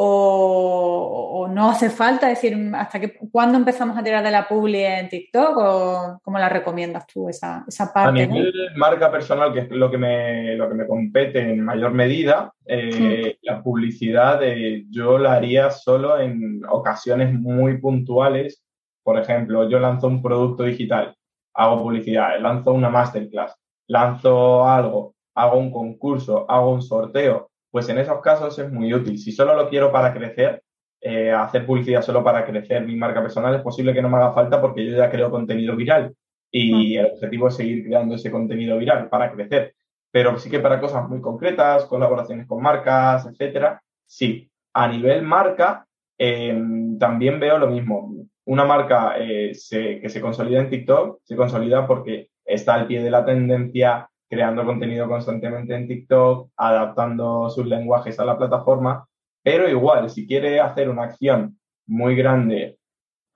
o, 0.00 1.48
no 1.50 1.70
hace 1.70 1.90
falta? 1.90 2.30
Es 2.30 2.40
decir, 2.40 2.56
¿hasta 2.74 3.00
que, 3.00 3.18
cuándo 3.32 3.58
empezamos 3.58 3.98
a 3.98 4.02
tirar 4.04 4.22
de 4.22 4.30
la 4.30 4.46
publi 4.46 4.84
en 4.84 5.08
TikTok 5.08 5.56
o 5.56 6.20
cómo 6.22 6.38
la 6.38 6.48
recomiendas 6.48 7.04
tú 7.06 7.28
esa, 7.28 7.64
esa 7.66 7.92
parte? 7.92 8.22
A 8.22 8.26
nivel 8.26 8.52
marca 8.76 9.10
personal, 9.10 9.52
que 9.52 9.60
es 9.60 9.70
lo 9.70 9.90
que 9.90 9.98
me, 9.98 10.54
lo 10.54 10.68
que 10.68 10.74
me 10.76 10.86
compete 10.86 11.40
en 11.40 11.64
mayor 11.64 11.92
medida, 11.92 12.52
eh, 12.64 13.38
la 13.42 13.60
publicidad 13.60 14.40
eh, 14.42 14.84
yo 14.88 15.18
la 15.18 15.32
haría 15.32 15.70
solo 15.70 16.20
en 16.20 16.62
ocasiones 16.68 17.34
muy 17.34 17.78
puntuales. 17.78 18.62
Por 19.02 19.18
ejemplo, 19.18 19.68
yo 19.68 19.80
lanzo 19.80 20.06
un 20.06 20.22
producto 20.22 20.62
digital, 20.62 21.16
hago 21.54 21.82
publicidad, 21.82 22.38
lanzo 22.40 22.72
una 22.72 22.88
masterclass, 22.88 23.56
lanzo 23.88 24.68
algo, 24.68 25.16
hago 25.34 25.58
un 25.58 25.72
concurso, 25.72 26.48
hago 26.48 26.72
un 26.72 26.82
sorteo, 26.82 27.50
pues 27.70 27.88
en 27.88 27.98
esos 27.98 28.20
casos 28.20 28.58
es 28.58 28.70
muy 28.72 28.92
útil. 28.92 29.18
Si 29.18 29.32
solo 29.32 29.54
lo 29.54 29.68
quiero 29.68 29.92
para 29.92 30.12
crecer, 30.12 30.62
eh, 31.00 31.30
hacer 31.30 31.64
publicidad 31.64 32.02
solo 32.02 32.24
para 32.24 32.44
crecer 32.44 32.84
mi 32.84 32.96
marca 32.96 33.20
personal, 33.20 33.54
es 33.54 33.62
posible 33.62 33.94
que 33.94 34.02
no 34.02 34.08
me 34.08 34.16
haga 34.16 34.32
falta 34.32 34.60
porque 34.60 34.84
yo 34.84 34.96
ya 34.96 35.10
creo 35.10 35.30
contenido 35.30 35.76
viral 35.76 36.14
y 36.50 36.96
el 36.96 37.06
objetivo 37.06 37.48
es 37.48 37.56
seguir 37.56 37.84
creando 37.84 38.14
ese 38.14 38.30
contenido 38.30 38.78
viral 38.78 39.08
para 39.08 39.30
crecer. 39.30 39.74
Pero 40.10 40.38
sí 40.38 40.50
que 40.50 40.60
para 40.60 40.80
cosas 40.80 41.08
muy 41.08 41.20
concretas, 41.20 41.84
colaboraciones 41.84 42.46
con 42.46 42.62
marcas, 42.62 43.26
etcétera, 43.26 43.82
sí. 44.06 44.50
A 44.72 44.88
nivel 44.88 45.22
marca, 45.22 45.86
em, 46.16 46.98
también 46.98 47.38
veo 47.38 47.58
lo 47.58 47.68
mismo. 47.68 48.14
Una 48.46 48.64
marca 48.64 49.14
eh, 49.18 49.52
que 49.52 50.08
se 50.08 50.20
consolida 50.20 50.60
en 50.60 50.70
TikTok 50.70 51.20
se 51.22 51.36
consolida 51.36 51.86
porque 51.86 52.30
está 52.44 52.74
al 52.74 52.86
pie 52.86 53.02
de 53.02 53.10
la 53.10 53.24
tendencia, 53.24 54.07
creando 54.28 54.64
contenido 54.64 55.08
constantemente 55.08 55.74
en 55.74 55.88
TikTok, 55.88 56.50
adaptando 56.56 57.48
sus 57.50 57.66
lenguajes 57.66 58.18
a 58.20 58.24
la 58.24 58.36
plataforma, 58.36 59.06
pero 59.42 59.68
igual, 59.68 60.10
si 60.10 60.26
quiere 60.26 60.60
hacer 60.60 60.90
una 60.90 61.04
acción 61.04 61.58
muy 61.86 62.14
grande 62.14 62.78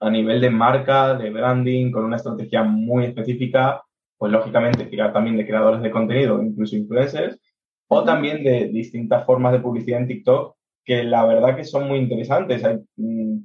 a 0.01 0.11
nivel 0.11 0.41
de 0.41 0.51
marca, 0.51 1.15
de 1.15 1.31
branding, 1.31 1.91
con 1.93 2.05
una 2.05 2.17
estrategia 2.17 2.63
muy 2.63 3.07
específica, 3.07 3.83
pues 4.19 4.33
lógicamente 4.33 4.85
tirar 4.87 5.13
también 5.13 5.37
de 5.37 5.47
creadores 5.47 5.81
de 5.81 5.91
contenido, 5.91 6.43
incluso 6.43 6.77
influencers, 6.77 7.41
o 7.89 8.05
también 8.05 8.43
de 8.45 8.69
distintas 8.69 9.25
formas 9.25 9.53
de 9.53 9.61
publicidad 9.61 10.01
en 10.01 10.09
TikTok 10.09 10.57
que 10.85 11.05
la 11.05 11.25
verdad 11.25 11.57
que 11.57 11.65
son 11.65 11.89
muy 11.89 11.99
interesantes. 11.99 12.65
Hay, 12.65 12.79
mm, 12.97 13.39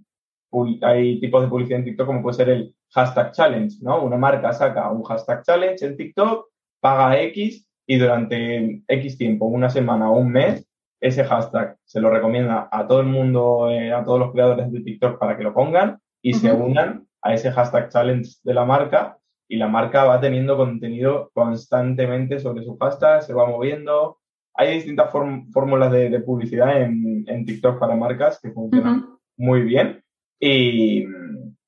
hay 0.82 1.20
tipos 1.20 1.42
de 1.42 1.48
publicidad 1.48 1.80
en 1.80 1.86
TikTok 1.86 2.08
como 2.08 2.22
puede 2.22 2.38
ser 2.38 2.50
el 2.50 2.76
hashtag 2.92 3.32
challenge, 3.34 3.78
¿no? 3.82 4.04
Una 4.04 4.18
marca 4.18 4.54
saca 4.54 4.92
un 4.92 5.04
hashtag 5.04 5.44
challenge 5.44 5.86
en 5.86 5.98
TikTok, 5.98 6.48
paga 6.88 7.20
X 7.22 7.68
y 7.86 7.98
durante 7.98 8.82
X 8.88 9.18
tiempo, 9.18 9.46
una 9.46 9.70
semana 9.70 10.10
o 10.10 10.20
un 10.20 10.32
mes, 10.32 10.66
ese 11.02 11.26
hashtag 11.26 11.78
se 11.84 12.00
lo 12.00 12.10
recomienda 12.10 12.70
a 12.72 12.88
todo 12.88 13.02
el 13.02 13.08
mundo, 13.08 13.70
eh, 13.70 13.92
a 13.92 14.06
todos 14.06 14.20
los 14.20 14.32
creadores 14.32 14.72
de 14.72 14.80
TikTok 14.80 15.20
para 15.20 15.36
que 15.36 15.44
lo 15.44 15.54
pongan 15.54 16.00
y 16.22 16.34
se 16.34 16.52
unan 16.54 17.06
a 17.22 17.34
ese 17.34 17.52
hashtag 17.52 17.90
challenge 17.90 18.38
de 18.42 18.54
la 18.54 18.64
marca 18.64 19.18
y 19.50 19.58
la 19.58 19.68
marca 19.68 20.06
va 20.06 20.22
teniendo 20.22 20.56
contenido 20.56 21.30
constantemente 21.34 22.40
sobre 22.40 22.64
su 22.64 22.78
hashtag, 22.78 23.22
se 23.22 23.34
va 23.34 23.46
moviendo. 23.46 24.20
Hay 24.54 24.76
distintas 24.76 25.12
fórmulas 25.12 25.92
de, 25.92 26.20
publicidad 26.22 26.82
en, 26.82 27.46
TikTok 27.46 27.80
para 27.80 27.96
marcas 27.96 28.40
que 28.42 28.52
funcionan 28.52 29.06
muy 29.38 29.62
bien 29.62 30.02
y, 30.40 31.06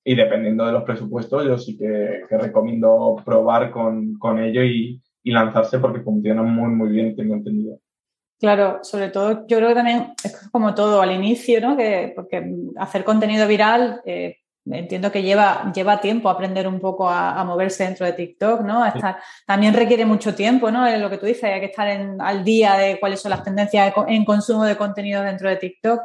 dependiendo 0.05 0.65
de 0.65 0.71
los 0.71 0.83
presupuestos 0.83 1.45
yo 1.45 1.57
sí 1.57 1.77
que, 1.77 2.23
recomiendo 2.29 3.17
probar 3.23 3.69
con, 3.69 4.39
ello 4.39 4.63
y, 4.63 5.01
lanzarse 5.23 5.79
porque 5.79 6.01
funcionan 6.01 6.49
muy, 6.53 6.69
muy 6.69 6.89
bien, 6.89 7.15
tengo 7.15 7.35
entendido. 7.35 7.79
Claro, 8.39 8.79
sobre 8.83 9.09
todo 9.09 9.45
yo 9.47 9.57
creo 9.57 9.69
que 9.69 9.75
también 9.75 10.13
es 10.23 10.49
como 10.49 10.73
todo 10.73 11.01
al 11.01 11.11
inicio, 11.11 11.59
¿no? 11.59 11.75
Que, 11.75 12.13
porque 12.15 12.55
hacer 12.77 13.03
contenido 13.03 13.47
viral 13.47 14.01
eh, 14.05 14.37
entiendo 14.71 15.11
que 15.11 15.23
lleva, 15.23 15.71
lleva 15.73 15.99
tiempo 15.99 16.29
aprender 16.29 16.67
un 16.67 16.79
poco 16.79 17.09
a, 17.09 17.43
moverse 17.43 17.83
dentro 17.83 18.05
de 18.05 18.13
TikTok, 18.13 18.61
¿no? 18.61 18.83
también 19.45 19.73
requiere 19.73 20.05
mucho 20.05 20.35
tiempo, 20.35 20.69
¿no? 20.69 20.85
Es 20.85 20.99
lo 20.99 21.09
que 21.09 21.17
tú 21.17 21.25
dices, 21.25 21.45
hay 21.45 21.59
que 21.59 21.67
estar 21.67 21.87
al 22.19 22.43
día 22.43 22.75
de 22.75 22.99
cuáles 22.99 23.19
son 23.21 23.31
las 23.31 23.43
tendencias 23.43 23.93
en 24.07 24.25
consumo 24.25 24.65
de 24.65 24.75
contenido 24.75 25.23
dentro 25.23 25.49
de 25.49 25.55
TikTok. 25.55 26.01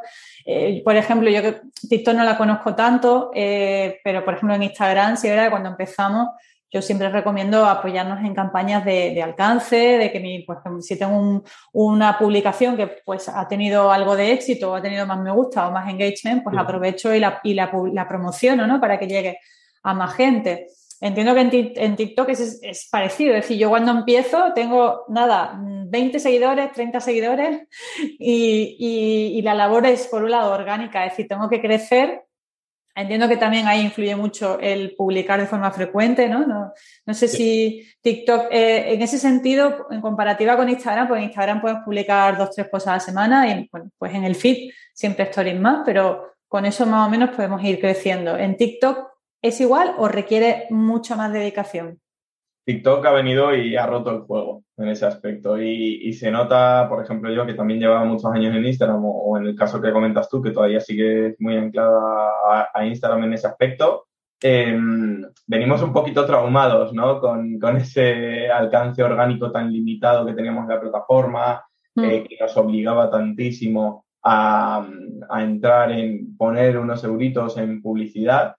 Eh, 0.47 0.83
por 0.85 0.97
ejemplo, 0.97 1.28
yo 1.28 1.42
que 1.42 1.61
TikTok 1.88 2.14
no 2.14 2.25
la 2.25 2.38
conozco 2.38 2.75
tanto, 2.75 3.30
eh, 3.35 4.00
pero 4.02 4.25
por 4.25 4.35
ejemplo 4.35 4.54
en 4.54 4.62
Instagram, 4.62 5.16
sí, 5.16 5.28
era 5.28 5.50
cuando 5.50 5.71
empezamos, 5.71 6.28
yo 6.74 6.82
siempre 6.82 7.08
recomiendo 7.08 7.64
apoyarnos 7.64 8.18
en 8.24 8.34
campañas 8.34 8.84
de, 8.84 9.22
alcance, 9.22 9.76
de 9.76 10.10
que 10.10 10.18
mi, 10.18 10.38
ejemplo, 10.38 10.82
si 10.82 10.98
tengo 10.98 11.44
una 11.72 12.18
publicación 12.18 12.76
que 12.76 12.88
pues 13.04 13.28
ha 13.28 13.46
tenido 13.46 13.92
algo 13.92 14.16
de 14.16 14.32
éxito 14.32 14.72
o 14.72 14.74
ha 14.74 14.82
tenido 14.82 15.06
más 15.06 15.20
me 15.20 15.30
gusta 15.30 15.68
o 15.68 15.70
más 15.70 15.88
engagement, 15.88 16.42
pues 16.42 16.56
aprovecho 16.58 17.14
y 17.14 17.20
la, 17.20 17.40
y 17.44 17.54
la, 17.54 18.08
promociono, 18.08 18.66
¿no? 18.66 18.80
Para 18.80 18.98
que 18.98 19.06
llegue 19.06 19.38
a 19.84 19.94
más 19.94 20.14
gente. 20.14 20.66
Entiendo 21.00 21.32
que 21.34 21.74
en, 21.76 21.94
TikTok 21.94 22.30
es, 22.30 22.88
parecido, 22.90 23.34
es 23.34 23.42
decir, 23.42 23.56
yo 23.56 23.68
cuando 23.68 23.92
empiezo 23.92 24.52
tengo 24.52 25.04
nada, 25.08 25.56
20 25.56 26.18
seguidores, 26.18 26.72
30 26.72 27.00
seguidores 27.00 27.68
y, 28.18 28.76
y, 28.80 29.38
y 29.38 29.42
la 29.42 29.54
labor 29.54 29.86
es 29.86 30.08
por 30.08 30.24
un 30.24 30.32
lado 30.32 30.52
orgánica, 30.52 31.06
es 31.06 31.12
decir, 31.12 31.28
tengo 31.28 31.48
que 31.48 31.60
crecer 31.60 32.24
Entiendo 32.96 33.28
que 33.28 33.36
también 33.36 33.66
ahí 33.66 33.80
influye 33.80 34.14
mucho 34.14 34.58
el 34.60 34.94
publicar 34.94 35.40
de 35.40 35.46
forma 35.46 35.72
frecuente, 35.72 36.28
¿no? 36.28 36.46
No, 36.46 36.72
no 37.04 37.14
sé 37.14 37.26
si 37.26 37.84
TikTok, 38.00 38.46
eh, 38.52 38.94
en 38.94 39.02
ese 39.02 39.18
sentido, 39.18 39.88
en 39.90 40.00
comparativa 40.00 40.56
con 40.56 40.68
Instagram, 40.68 41.08
pues 41.08 41.18
en 41.18 41.24
Instagram 41.24 41.60
puedes 41.60 41.78
publicar 41.84 42.38
dos, 42.38 42.50
tres 42.54 42.68
cosas 42.70 42.88
a 42.88 42.92
la 42.92 43.00
semana 43.00 43.48
y 43.48 43.68
pues 43.98 44.14
en 44.14 44.22
el 44.22 44.36
feed 44.36 44.70
siempre 44.92 45.24
stories 45.24 45.58
más, 45.58 45.82
pero 45.84 46.34
con 46.46 46.66
eso 46.66 46.86
más 46.86 47.08
o 47.08 47.10
menos 47.10 47.30
podemos 47.30 47.62
ir 47.64 47.80
creciendo. 47.80 48.36
¿En 48.38 48.56
TikTok 48.56 49.08
es 49.42 49.60
igual 49.60 49.96
o 49.98 50.06
requiere 50.06 50.68
mucha 50.70 51.16
más 51.16 51.32
dedicación? 51.32 52.00
TikTok 52.64 53.04
ha 53.04 53.12
venido 53.12 53.54
y 53.54 53.76
ha 53.76 53.87
roto 53.87 54.11
el 54.11 54.21
juego 54.21 54.64
en 54.76 54.88
ese 54.88 55.06
aspecto. 55.06 55.61
Y, 55.61 56.12
se 56.14 56.30
nota, 56.30 56.87
por 56.88 57.02
ejemplo, 57.04 57.30
yo 57.33 57.47
que 57.47 57.54
también 57.54 57.80
llevaba 57.80 58.04
muchos 58.04 58.33
años 58.33 58.54
en 58.54 58.64
Instagram, 58.64 59.02
o, 59.04 59.37
en 59.37 59.47
el 59.47 59.54
caso 59.54 59.80
que 59.80 59.92
comentas 59.92 60.28
tú, 60.28 60.42
que 60.42 60.50
todavía 60.50 60.80
sigue 60.80 61.37
muy 61.38 61.56
anclada 61.56 62.71
a, 62.73 62.87
Instagram 62.87 63.25
en 63.25 63.35
ese 63.35 63.47
aspecto, 63.47 64.06
em, 64.40 65.23
venimos 65.47 65.83
un 65.83 65.92
poquito 65.92 66.25
traumados, 66.25 66.92
¿no? 66.92 67.21
Con, 67.21 67.59
ese 67.76 68.50
alcance 68.50 69.02
orgánico 69.02 69.52
tan 69.52 69.73
limitado 69.73 70.26
que 70.26 70.35
teníamos 70.35 70.64
en 70.64 70.71
la 70.71 70.80
plataforma, 70.80 71.62
mm. 71.94 72.04
eh, 72.04 72.25
que 72.28 72.37
nos 72.40 72.56
obligaba 72.56 73.11
tantísimo 73.11 74.06
a, 74.23 74.87
a 75.28 75.42
entrar 75.42 75.92
en 75.92 76.37
poner 76.37 76.78
unos 76.78 77.04
euritos 77.04 77.59
en 77.59 77.83
publicidad 77.83 78.56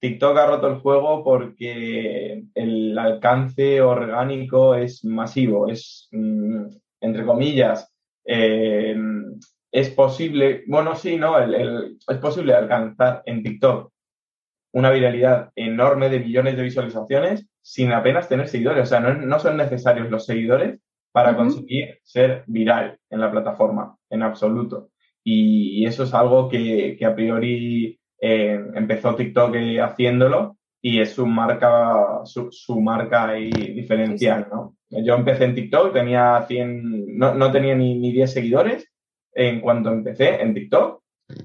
TikTok 0.00 0.36
ha 0.38 0.46
roto 0.46 0.68
el 0.68 0.80
juego 0.80 1.24
porque 1.24 2.44
el 2.54 2.98
alcance 2.98 3.80
orgánico 3.80 4.74
es 4.74 5.04
masivo, 5.04 5.68
es, 5.68 6.08
mm, 6.12 6.66
entre 7.00 7.24
comillas, 7.24 7.92
eh, 8.24 8.96
es 9.72 9.90
posible, 9.90 10.64
bueno, 10.66 10.94
sí, 10.96 11.16
¿no? 11.16 11.38
es 11.38 12.18
posible 12.18 12.54
alcanzar 12.54 13.22
en 13.26 13.42
TikTok 13.42 13.92
una 14.72 14.90
viralidad 14.90 15.50
enorme 15.56 16.08
de 16.10 16.20
millones 16.20 16.56
de 16.56 16.62
visualizaciones 16.62 17.46
sin 17.62 17.92
apenas 17.92 18.28
tener 18.28 18.48
seguidores. 18.48 18.82
O 18.84 18.86
sea, 18.86 19.00
no, 19.00 19.38
son 19.38 19.56
necesarios 19.56 20.10
los 20.10 20.26
seguidores 20.26 20.80
para 21.12 21.36
conseguir 21.36 21.98
ser 22.04 22.44
viral 22.46 22.98
en 23.10 23.20
la 23.20 23.30
plataforma, 23.30 23.96
en 24.10 24.22
absoluto. 24.22 24.90
Y, 25.24 25.86
eso 25.86 26.04
es 26.04 26.14
algo 26.14 26.48
que 26.48 26.98
a 27.04 27.14
priori 27.14 27.98
eh, 28.20 28.60
empezó 28.74 29.14
TikTok 29.14 29.54
haciéndolo 29.82 30.56
y 30.80 31.00
es 31.00 31.14
su 31.14 31.26
marca, 31.26 32.22
su, 32.24 32.80
marca 32.80 33.32
diferencial, 33.32 34.48
¿no? 34.50 34.76
Yo 34.88 35.14
empecé 35.14 35.44
en 35.44 35.54
TikTok, 35.54 35.92
tenía 35.92 36.44
100, 36.46 37.18
no, 37.18 37.52
tenía 37.52 37.74
ni, 37.74 37.98
ni 37.98 38.12
10 38.12 38.32
seguidores 38.32 38.92
en 39.32 39.60
cuanto 39.60 39.90
empecé 39.90 40.40
en 40.40 40.54
TikTok 40.54 41.02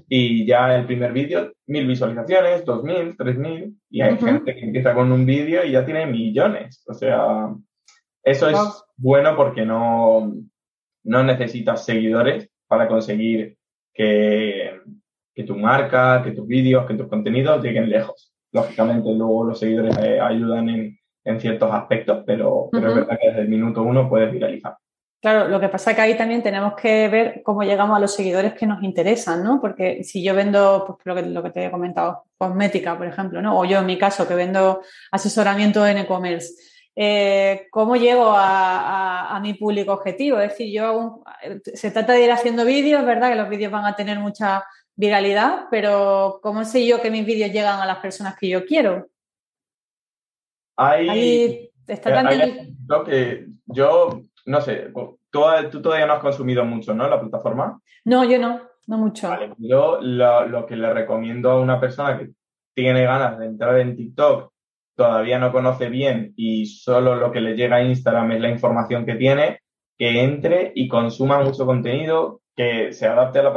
y 0.08 0.46
ya 0.46 0.76
el 0.76 0.86
primer 0.86 1.12
vídeo, 1.12 1.52
mil 1.66 1.86
visualizaciones, 1.86 2.64
dos 2.64 2.84
mil, 2.84 3.16
tres 3.16 3.36
mil, 3.36 3.76
y 3.90 4.00
hay 4.00 4.16
gente 4.16 4.54
que 4.54 4.64
empieza 4.64 4.94
con 4.94 5.10
un 5.10 5.26
vídeo 5.26 5.64
y 5.64 5.72
ya 5.72 5.84
tiene 5.84 6.06
millones. 6.06 6.84
O 6.86 6.94
sea, 6.94 7.52
eso 8.22 8.48
es 8.48 8.58
bueno 8.96 9.34
porque 9.36 9.66
no, 9.66 10.32
no 11.04 11.24
necesitas 11.24 11.84
seguidores 11.84 12.48
para 12.68 12.86
conseguir 12.86 13.56
que, 13.92 14.80
que 15.34 15.44
tu 15.44 15.56
marca, 15.56 16.22
que 16.22 16.32
tus 16.32 16.46
vídeos, 16.46 16.86
que 16.86 16.94
tus 16.94 17.08
contenidos 17.08 17.62
lleguen 17.62 17.88
lejos. 17.88 18.32
Lógicamente, 18.52 19.08
luego 19.14 19.44
los 19.44 19.58
seguidores 19.58 19.96
eh, 19.98 20.20
ayudan 20.20 20.68
en, 20.68 20.98
ciertos 21.38 21.72
aspectos, 21.72 22.24
pero, 22.26 22.68
pero 22.72 22.88
es 22.88 22.94
verdad 22.96 23.18
que 23.20 23.28
desde 23.28 23.42
el 23.42 23.48
minuto 23.48 23.82
uno 23.82 24.08
puedes 24.08 24.32
viralizar. 24.32 24.74
Claro, 25.22 25.46
lo 25.46 25.60
que 25.60 25.68
pasa 25.68 25.90
es 25.90 25.96
que 25.96 26.02
ahí 26.02 26.16
también 26.16 26.42
tenemos 26.42 26.74
que 26.74 27.08
ver 27.08 27.42
cómo 27.44 27.62
llegamos 27.62 27.96
a 27.96 28.00
los 28.00 28.12
seguidores 28.12 28.54
que 28.54 28.66
nos 28.66 28.82
interesan, 28.82 29.44
¿no? 29.44 29.60
Porque 29.60 30.02
si 30.02 30.20
yo 30.20 30.34
vendo, 30.34 30.84
pues 30.84 30.98
lo 31.04 31.14
que, 31.14 31.22
lo 31.22 31.42
que 31.44 31.50
te 31.50 31.64
he 31.64 31.70
comentado, 31.70 32.24
cosmética, 32.36 32.98
por 32.98 33.06
ejemplo, 33.06 33.40
¿no? 33.40 33.56
O 33.56 33.64
yo 33.64 33.78
en 33.78 33.86
mi 33.86 33.96
caso, 33.96 34.26
que 34.26 34.34
vendo 34.34 34.82
asesoramiento 35.12 35.86
en 35.86 35.98
e-commerce, 35.98 36.54
eh, 36.96 37.68
¿cómo 37.70 37.94
llego 37.94 38.32
a, 38.32 39.36
a, 39.36 39.38
mi 39.38 39.54
público 39.54 39.92
objetivo? 39.92 40.40
Es 40.40 40.50
decir, 40.50 40.74
yo 40.74 41.22
se 41.72 41.92
trata 41.92 42.14
de 42.14 42.24
ir 42.24 42.32
haciendo 42.32 42.64
vídeos, 42.64 43.06
¿verdad? 43.06 43.30
Que 43.30 43.36
los 43.36 43.48
vídeos 43.48 43.70
van 43.70 43.84
a 43.84 43.94
tener 43.94 44.18
mucha 44.18 44.64
viralidad, 44.96 45.66
pero 45.70 46.40
¿cómo 46.42 46.64
sé 46.64 46.86
yo 46.86 47.00
que 47.00 47.10
mis 47.10 47.26
vídeos 47.26 47.52
llegan 47.52 47.80
a 47.80 47.86
las 47.86 47.98
personas 47.98 48.36
que 48.38 48.48
yo 48.48 48.64
quiero? 48.64 49.08
Ahí, 50.76 51.70
está 51.86 52.12
también... 52.12 52.76
que 53.06 53.46
yo, 53.66 54.22
no 54.46 54.60
sé, 54.60 54.92
tú, 55.30 55.82
todavía 55.82 56.06
no 56.06 56.14
has 56.14 56.20
consumido 56.20 56.64
mucho, 56.64 56.94
¿no? 56.94 57.08
La 57.08 57.20
plataforma. 57.20 57.80
No, 58.04 58.24
yo 58.24 58.38
no, 58.38 58.60
no 58.86 58.98
mucho. 58.98 59.30
yo 59.58 59.98
lo, 60.00 60.66
que 60.66 60.76
le 60.76 60.92
recomiendo 60.92 61.50
a 61.50 61.60
una 61.60 61.80
persona 61.80 62.18
que 62.18 62.30
tiene 62.74 63.04
ganas 63.04 63.38
de 63.38 63.46
entrar 63.46 63.78
en 63.78 63.96
TikTok, 63.96 64.52
todavía 64.94 65.38
no 65.38 65.52
conoce 65.52 65.88
bien 65.88 66.32
y 66.36 66.66
solo 66.66 67.16
lo 67.16 67.32
que 67.32 67.40
le 67.40 67.54
llega 67.54 67.76
a 67.76 67.82
Instagram 67.82 68.32
es 68.32 68.40
la 68.40 68.50
información 68.50 69.06
que 69.06 69.14
tiene, 69.14 69.60
que 69.96 70.22
entre 70.22 70.72
y 70.74 70.88
consuma 70.88 71.42
mucho 71.42 71.64
contenido, 71.66 72.41
que 72.56 72.92
se 72.92 73.06
adapte 73.06 73.38
a 73.38 73.42
la, 73.42 73.50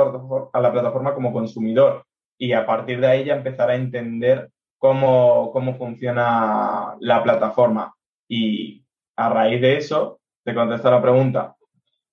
a 0.53 0.61
la 0.61 0.71
plataforma 0.71 1.13
como 1.13 1.33
consumidor 1.33 2.05
y 2.37 2.53
a 2.53 2.65
partir 2.65 2.99
de 2.99 3.07
ahí 3.07 3.25
ya 3.25 3.35
empezar 3.35 3.69
a 3.69 3.75
entender 3.75 4.49
cómo, 4.77 5.51
cómo 5.51 5.75
funciona 5.75 6.95
la 6.99 7.23
plataforma. 7.23 7.93
Y 8.27 8.83
a 9.15 9.29
raíz 9.29 9.61
de 9.61 9.77
eso, 9.77 10.19
te 10.43 10.53
contesto 10.53 10.89
la 10.91 11.01
pregunta, 11.01 11.55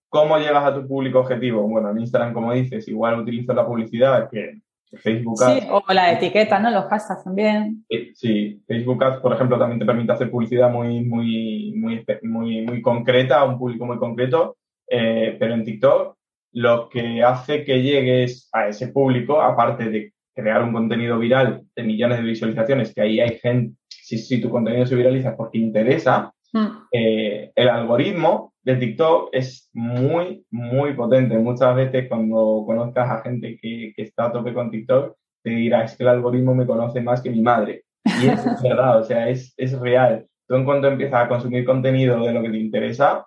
¿cómo 0.08 0.38
llegas 0.38 0.64
a 0.64 0.74
tu 0.74 0.86
público 0.86 1.20
objetivo? 1.20 1.62
Bueno, 1.68 1.90
en 1.90 2.00
Instagram, 2.00 2.32
como 2.32 2.52
dices, 2.52 2.86
igual 2.88 3.20
utilizo 3.20 3.52
la 3.52 3.66
publicidad 3.66 4.28
que 4.30 4.60
Facebook 4.98 5.42
Ads. 5.42 5.62
Sí, 5.62 5.68
o 5.70 5.82
la 5.92 6.12
etiqueta, 6.12 6.58
¿no? 6.58 6.70
Los 6.70 6.84
hashtags 6.84 7.24
también. 7.24 7.84
Sí, 8.14 8.62
Facebook 8.66 9.02
Ads, 9.02 9.20
por 9.20 9.32
ejemplo, 9.32 9.58
también 9.58 9.78
te 9.78 9.86
permite 9.86 10.12
hacer 10.12 10.30
publicidad 10.30 10.70
muy, 10.70 11.02
muy, 11.02 11.72
muy, 11.76 12.04
muy, 12.22 12.62
muy 12.62 12.82
concreta 12.82 13.40
a 13.40 13.44
un 13.44 13.58
público 13.58 13.86
muy 13.86 13.96
concreto, 13.96 14.56
eh, 14.86 15.36
pero 15.38 15.54
en 15.54 15.64
TikTok 15.64 16.16
lo 16.52 16.88
que 16.88 17.22
hace 17.22 17.64
que 17.64 17.82
llegues 17.82 18.48
a 18.52 18.68
ese 18.68 18.88
público, 18.88 19.40
aparte 19.40 19.90
de 19.90 20.12
crear 20.34 20.62
un 20.62 20.72
contenido 20.72 21.18
viral 21.18 21.62
de 21.74 21.82
millones 21.82 22.18
de 22.18 22.24
visualizaciones, 22.24 22.94
que 22.94 23.02
ahí 23.02 23.20
hay 23.20 23.38
gente, 23.38 23.76
si, 23.88 24.18
si 24.18 24.40
tu 24.40 24.50
contenido 24.50 24.86
se 24.86 24.96
viraliza 24.96 25.36
porque 25.36 25.58
interesa, 25.58 26.32
mm. 26.52 26.66
eh, 26.92 27.52
el 27.54 27.68
algoritmo 27.68 28.52
de 28.62 28.76
TikTok 28.76 29.30
es 29.32 29.68
muy, 29.72 30.44
muy 30.50 30.94
potente. 30.94 31.36
Muchas 31.38 31.74
veces 31.74 32.08
cuando 32.08 32.64
conozcas 32.66 33.10
a 33.10 33.22
gente 33.22 33.58
que, 33.60 33.92
que 33.94 34.02
está 34.02 34.26
a 34.26 34.32
tope 34.32 34.54
con 34.54 34.70
TikTok, 34.70 35.16
te 35.42 35.50
dirá, 35.50 35.84
es 35.84 35.96
que 35.96 36.04
el 36.04 36.10
algoritmo 36.10 36.54
me 36.54 36.66
conoce 36.66 37.00
más 37.00 37.20
que 37.20 37.30
mi 37.30 37.40
madre. 37.40 37.84
Y 38.04 38.28
es 38.28 38.44
verdad, 38.62 39.00
o 39.00 39.04
sea, 39.04 39.28
es, 39.28 39.54
es 39.56 39.78
real. 39.78 40.26
Tú 40.46 40.54
en 40.54 40.64
cuanto 40.64 40.88
empiezas 40.88 41.24
a 41.24 41.28
consumir 41.28 41.64
contenido 41.64 42.24
de 42.24 42.32
lo 42.32 42.42
que 42.42 42.50
te 42.50 42.58
interesa, 42.58 43.26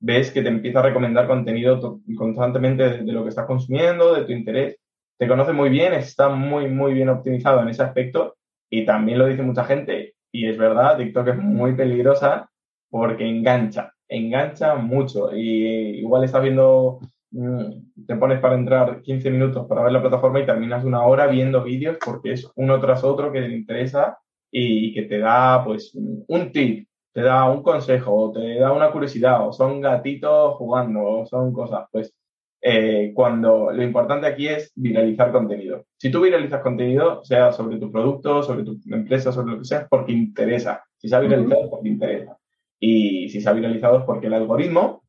ves 0.00 0.30
que 0.30 0.42
te 0.42 0.48
empieza 0.48 0.80
a 0.80 0.82
recomendar 0.82 1.26
contenido 1.26 2.00
constantemente 2.16 3.02
de, 3.02 3.12
lo 3.12 3.22
que 3.22 3.30
estás 3.30 3.46
consumiendo, 3.46 4.14
de 4.14 4.24
tu 4.24 4.32
interés. 4.32 4.78
Te 5.18 5.26
conoce 5.26 5.52
muy 5.52 5.70
bien, 5.70 5.94
está 5.94 6.28
muy, 6.28 6.68
muy 6.68 6.92
bien 6.92 7.08
optimizado 7.08 7.62
en 7.62 7.68
ese 7.68 7.82
aspecto 7.82 8.36
y 8.70 8.84
también 8.84 9.18
lo 9.18 9.26
dice 9.26 9.42
mucha 9.42 9.64
gente. 9.64 10.14
Y 10.32 10.46
es 10.46 10.58
verdad, 10.58 10.98
TikTok 10.98 11.28
es 11.28 11.38
muy 11.38 11.74
peligrosa 11.74 12.50
porque 12.90 13.26
engancha, 13.26 13.92
engancha 14.08 14.74
mucho. 14.74 15.34
Y 15.34 16.00
igual 16.00 16.24
estás 16.24 16.42
viendo, 16.42 17.00
mm, 17.30 18.04
te 18.06 18.16
pones 18.16 18.40
para 18.40 18.56
entrar 18.56 19.00
15 19.00 19.30
minutos 19.30 19.66
para 19.66 19.82
ver 19.82 19.92
la 19.92 20.02
plataforma 20.02 20.40
y 20.40 20.46
terminas 20.46 20.84
una 20.84 21.02
hora 21.04 21.26
viendo 21.26 21.64
vídeos 21.64 21.96
porque 22.04 22.32
es 22.32 22.50
uno 22.56 22.78
tras 22.80 23.02
otro 23.02 23.32
que 23.32 23.40
te 23.40 23.54
interesa 23.54 24.18
y 24.50 24.92
que 24.92 25.02
te 25.02 25.18
da 25.18 25.64
pues 25.64 25.92
un 25.94 26.52
tip 26.52 26.86
te 27.16 27.22
da 27.22 27.48
un 27.48 27.62
consejo, 27.62 28.14
o 28.14 28.30
te 28.30 28.58
da 28.58 28.72
una 28.72 28.92
curiosidad, 28.92 29.48
o 29.48 29.50
son 29.50 29.80
gatitos 29.80 30.54
jugando, 30.56 31.02
o 31.02 31.24
son 31.24 31.50
cosas, 31.50 31.86
pues 31.90 32.14
eh, 32.60 33.12
cuando 33.14 33.72
lo 33.72 33.82
importante 33.82 34.26
aquí 34.26 34.48
es 34.48 34.70
viralizar 34.74 35.32
contenido. 35.32 35.86
Si 35.96 36.10
tú 36.10 36.20
viralizas 36.20 36.60
contenido, 36.60 37.24
sea 37.24 37.52
sobre 37.52 37.78
tu 37.78 37.90
producto, 37.90 38.42
sobre 38.42 38.64
tu 38.64 38.78
empresa, 38.90 39.32
sobre 39.32 39.52
lo 39.52 39.58
que 39.60 39.64
sea, 39.64 39.78
es 39.78 39.88
porque 39.88 40.12
interesa. 40.12 40.84
Si 40.98 41.08
se 41.08 41.16
ha 41.16 41.20
viralizado 41.20 41.64
es 41.64 41.70
porque 41.70 41.88
interesa. 41.88 42.36
Y 42.78 43.30
si 43.30 43.40
se 43.40 43.48
ha 43.48 43.54
viralizado 43.54 44.00
es 44.00 44.04
porque 44.04 44.26
el 44.26 44.34
algoritmo 44.34 45.02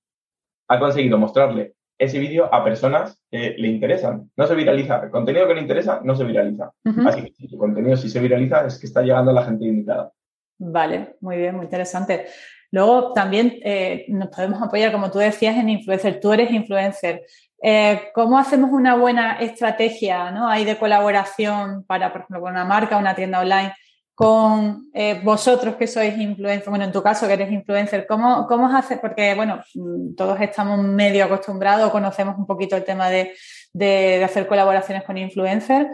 ha 0.70 0.80
conseguido 0.80 1.18
mostrarle 1.18 1.74
ese 1.98 2.20
vídeo 2.20 2.48
a 2.54 2.64
personas 2.64 3.22
que 3.30 3.54
le 3.58 3.68
interesan. 3.68 4.32
No 4.38 4.48
se 4.48 4.56
viraliza. 4.56 5.04
El 5.04 5.10
contenido 5.10 5.46
que 5.46 5.56
le 5.56 5.62
interesa 5.62 6.00
no 6.06 6.16
se 6.16 6.24
viraliza. 6.24 6.72
Así 7.06 7.22
que 7.22 7.34
si 7.34 7.50
tu 7.50 7.58
contenido 7.58 7.98
sí 7.98 8.08
se 8.08 8.22
viraliza 8.22 8.66
es 8.66 8.80
que 8.80 8.88
está 8.88 9.02
llegando 9.02 9.32
a 9.32 9.34
la 9.34 9.44
gente 9.44 9.66
indicada. 9.66 10.14
Vale, 10.60 11.16
muy 11.22 11.38
bien, 11.38 11.56
muy 11.56 11.66
interesante. 11.66 12.28
Luego 12.72 13.14
también 13.14 13.60
eh, 13.64 14.06
nos 14.10 14.30
podemos 14.30 14.62
apoyar, 14.62 14.92
como 14.92 15.10
tú 15.12 15.20
decías, 15.20 15.56
en 15.56 15.70
influencer. 15.70 16.20
Tú 16.20 16.34
eres 16.34 16.52
influencer. 16.52 17.26
Eh, 17.62 18.10
¿Cómo 18.14 18.38
hacemos 18.38 18.72
una 18.72 18.96
buena 18.96 19.40
estrategia 19.40 20.30
¿no? 20.30 20.48
Hay 20.48 20.64
de 20.64 20.78
colaboración 20.78 21.84
para, 21.86 22.12
por 22.12 22.22
ejemplo, 22.22 22.42
con 22.42 22.52
una 22.52 22.66
marca, 22.66 22.98
una 22.98 23.16
tienda 23.16 23.40
online, 23.40 23.74
con 24.14 24.90
eh, 24.94 25.22
vosotros 25.24 25.76
que 25.76 25.86
sois 25.88 26.18
influencer, 26.18 26.70
bueno, 26.70 26.86
en 26.86 26.92
tu 26.92 27.04
caso 27.04 27.28
que 27.28 27.34
eres 27.34 27.52
influencer, 27.52 28.08
¿cómo, 28.08 28.48
cómo 28.48 28.68
haces? 28.76 28.98
Porque, 29.00 29.36
bueno, 29.36 29.62
mm, 29.76 30.16
todos 30.16 30.42
estamos 30.42 30.80
medio 30.80 31.26
acostumbrados, 31.26 31.92
conocemos 31.92 32.36
un 32.38 32.48
poquito 32.48 32.76
el 32.76 32.84
tema 32.84 33.10
de, 33.10 33.34
de 33.74 34.24
hacer 34.24 34.48
colaboraciones 34.48 35.04
con 35.04 35.18
influencers, 35.18 35.88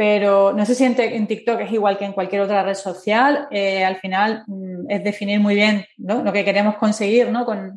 pero 0.00 0.54
no 0.54 0.64
sé 0.64 0.74
si 0.74 0.84
en, 0.84 1.26
TikTok 1.26 1.60
es 1.60 1.72
igual 1.72 1.98
que 1.98 2.06
en 2.06 2.14
cualquier 2.14 2.40
otra 2.40 2.62
red 2.62 2.72
social. 2.72 3.48
Eh, 3.50 3.84
al 3.84 3.96
final 3.96 4.44
mm, 4.46 4.90
es 4.90 5.04
definir 5.04 5.40
muy 5.40 5.54
bien 5.54 5.84
lo 5.98 6.32
que 6.32 6.42
queremos 6.42 6.76
conseguir 6.76 7.28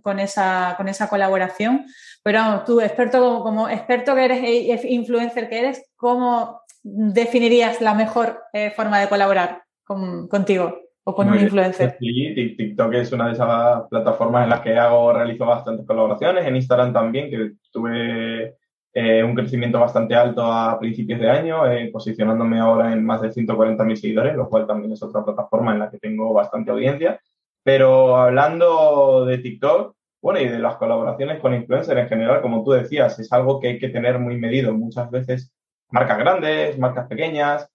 con, 0.01 0.19
esa, 0.21 0.75
con 0.77 0.87
esa 0.87 1.09
colaboración. 1.09 1.85
Pero 2.23 2.63
tú, 2.65 2.79
experto 2.79 3.43
como, 3.43 3.67
experto 3.67 4.15
que 4.15 4.23
eres 4.23 4.41
e 4.41 4.87
influencer 4.93 5.49
que 5.49 5.59
eres, 5.59 5.91
¿cómo 5.97 6.61
definirías 6.81 7.81
la 7.81 7.93
mejor 7.93 8.39
eh, 8.53 8.71
forma 8.71 9.01
de 9.01 9.09
colaborar 9.09 9.63
contigo 9.85 10.79
o 11.03 11.13
con 11.13 11.29
un 11.29 11.41
influencer? 11.41 11.97
Sí, 11.99 12.55
TikTok 12.57 12.93
es 12.93 13.11
una 13.11 13.27
de 13.27 13.33
esas 13.33 13.81
plataformas 13.89 14.45
en 14.45 14.49
las 14.49 14.61
que 14.61 14.77
hago, 14.77 15.11
realizo 15.11 15.45
bastantes 15.45 15.85
colaboraciones. 15.85 16.47
En 16.47 16.55
Instagram 16.55 16.93
también, 16.93 17.29
que 17.29 17.51
tuve 17.69 18.55
eh, 18.93 19.23
un 19.23 19.33
crecimiento 19.33 19.79
bastante 19.79 20.13
alto 20.13 20.43
a 20.43 20.77
principios 20.79 21.19
de 21.19 21.29
año, 21.29 21.65
eh, 21.71 21.89
posicionándome 21.91 22.59
ahora 22.59 22.93
en 22.93 23.03
más 23.03 23.21
de 23.21 23.29
140.000 23.31 23.95
seguidores, 23.95 24.35
lo 24.35 24.47
cual 24.49 24.67
también 24.67 24.93
es 24.93 25.01
otra 25.01 25.25
plataforma 25.25 25.73
en 25.73 25.79
la 25.79 25.89
que 25.89 25.97
tengo 25.97 26.31
bastante 26.33 26.71
audiencia. 26.71 27.19
Pero 27.63 28.17
hablando 28.17 29.25
de 29.25 29.39
TikTok, 29.39 29.95
bueno, 30.21 30.39
y 30.39 30.47
de 30.47 30.59
las 30.59 30.75
colaboraciones 30.75 31.39
con 31.39 31.53
influencers 31.53 31.99
en 31.99 32.07
general, 32.07 32.41
como 32.41 32.63
tú 32.63 32.71
decías, 32.71 33.17
es 33.19 33.31
algo 33.33 33.59
que 33.59 33.69
hay 33.69 33.79
que 33.79 33.89
tener 33.89 34.19
muy 34.19 34.37
medido. 34.37 34.73
Muchas 34.73 35.09
veces 35.09 35.51
marcas 35.89 36.19
grandes, 36.19 36.77
marcas 36.77 37.07
pequeñas, 37.07 37.67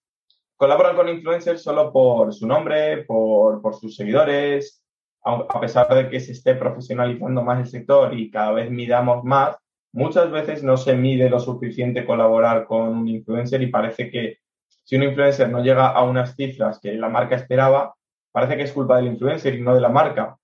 colaboran 0.57 0.96
con 0.96 1.09
influencers 1.09 1.62
solo 1.62 1.92
por 1.92 2.33
su 2.33 2.46
nombre, 2.46 3.04
por, 3.04 3.61
por 3.61 3.74
sus 3.74 3.96
seguidores, 3.96 4.83
a 5.24 5.61
pesar 5.61 5.88
de 5.94 6.09
que 6.09 6.20
se 6.20 6.33
esté 6.33 6.54
profesionalizando 6.54 7.42
más 7.42 7.61
el 7.61 7.66
sector 7.66 8.14
y 8.14 8.31
cada 8.31 8.52
vez 8.52 8.70
midamos 8.70 9.24
más, 9.24 9.57
muchas 9.92 10.31
veces 10.31 10.62
no 10.62 10.77
se 10.77 10.94
mide 10.94 11.31
lo 11.31 11.40
suficiente 11.40 12.05
colaborar 12.05 12.66
con 12.66 12.88
un 12.88 13.09
influencer 13.09 13.62
y 13.62 13.68
parece 13.68 14.11
que 14.11 14.38
si 14.85 14.96
un 14.96 15.03
influencer 15.03 15.48
no 15.51 15.62
llega 15.62 15.88
a 15.88 16.03
unas 16.03 16.35
cifras 16.35 16.81
que 16.81 16.94
la 16.94 17.09
marca 17.09 17.37
esperaba, 17.37 17.94
parece 18.33 18.57
que 18.57 18.62
es 18.62 18.72
culpa 18.72 18.96
del 18.96 19.09
influencer 19.09 19.55
y 19.55 19.61
no 19.61 19.74
de 19.74 19.81
la 19.81 19.88
marca. 19.88 20.37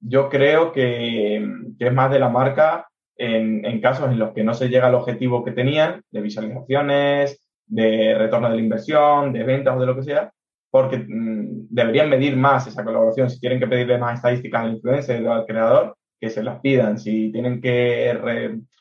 Yo 0.00 0.28
creo 0.28 0.72
que, 0.72 1.36
es 1.78 1.92
más 1.92 2.10
de 2.10 2.20
la 2.20 2.28
marca 2.28 2.88
en, 3.16 3.80
casos 3.80 4.10
en 4.10 4.18
los 4.18 4.32
que 4.32 4.44
no 4.44 4.54
se 4.54 4.68
llega 4.68 4.86
al 4.86 4.94
objetivo 4.94 5.44
que 5.44 5.50
tenían 5.50 6.02
de 6.10 6.20
visualizaciones, 6.20 7.40
de 7.66 8.14
retorno 8.16 8.48
de 8.48 8.56
la 8.56 8.62
inversión, 8.62 9.32
de 9.32 9.42
ventas 9.42 9.76
o 9.76 9.80
de 9.80 9.86
lo 9.86 9.96
que 9.96 10.04
sea, 10.04 10.32
porque 10.70 10.98
mm, 10.98 11.66
deberían 11.70 12.08
medir 12.08 12.36
más 12.36 12.66
esa 12.68 12.84
colaboración. 12.84 13.28
Si 13.28 13.40
tienen 13.40 13.58
que 13.58 13.66
pedirle 13.66 13.98
más 13.98 14.16
estadísticas 14.16 14.62
al 14.62 14.74
influencer 14.74 15.26
o 15.26 15.32
al 15.32 15.46
creador, 15.46 15.96
que 16.20 16.30
se 16.30 16.42
las 16.42 16.60
pidan. 16.60 16.98
Si 16.98 17.30
tienen 17.32 17.60
que 17.60 18.12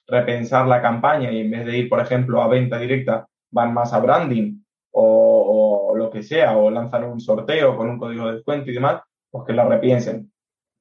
repensar 0.07 0.67
la 0.67 0.81
campaña 0.81 1.31
y 1.31 1.41
en 1.41 1.51
vez 1.51 1.65
de 1.65 1.77
ir, 1.77 1.89
por 1.89 1.99
ejemplo, 1.99 2.41
a 2.41 2.47
venta 2.47 2.77
directa, 2.77 3.27
van 3.51 3.73
más 3.73 3.93
a 3.93 3.99
branding 3.99 4.59
o, 4.91 5.93
lo 5.95 6.09
que 6.09 6.23
sea, 6.23 6.57
o 6.57 6.69
lanzan 6.69 7.03
un 7.03 7.19
sorteo 7.19 7.75
con 7.75 7.89
un 7.89 7.97
código 7.97 8.27
de 8.27 8.33
descuento 8.33 8.69
y 8.69 8.73
demás, 8.73 9.01
pues 9.29 9.45
que 9.45 9.53
la 9.53 9.65
repiensen. 9.65 10.31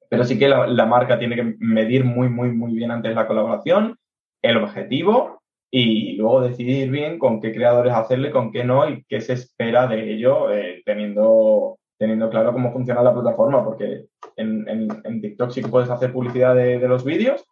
Pero 0.09 0.23
sí 0.23 0.39
que 0.39 0.47
la, 0.47 0.85
marca 0.85 1.19
tiene 1.19 1.35
que 1.35 1.55
medir 1.59 2.05
muy, 2.05 2.29
muy, 2.29 2.49
muy 2.51 2.73
bien 2.73 2.91
antes 2.91 3.13
la 3.13 3.27
colaboración, 3.27 3.97
el 4.41 4.57
objetivo 4.57 5.41
y 5.69 6.13
luego 6.13 6.41
decidir 6.41 6.89
bien 6.89 7.19
con 7.19 7.41
qué 7.41 7.51
creadores 7.51 7.93
hacerle, 7.93 8.31
con 8.31 8.51
qué 8.51 8.63
no 8.63 8.89
y 8.89 9.03
qué 9.03 9.19
se 9.19 9.33
espera 9.33 9.87
de 9.87 10.13
ello, 10.13 10.51
eh, 10.51 10.81
teniendo, 10.85 11.77
teniendo 11.97 12.29
claro 12.29 12.53
cómo 12.53 12.71
funciona 12.71 13.03
la 13.03 13.13
plataforma, 13.13 13.63
porque 13.65 14.05
en, 14.37 15.21
TikTok 15.21 15.51
sí 15.51 15.61
que 15.61 15.69
puedes 15.69 15.89
hacer 15.89 16.13
publicidad 16.13 16.55
de, 16.55 16.79
los 16.87 17.03
vídeos, 17.03 17.45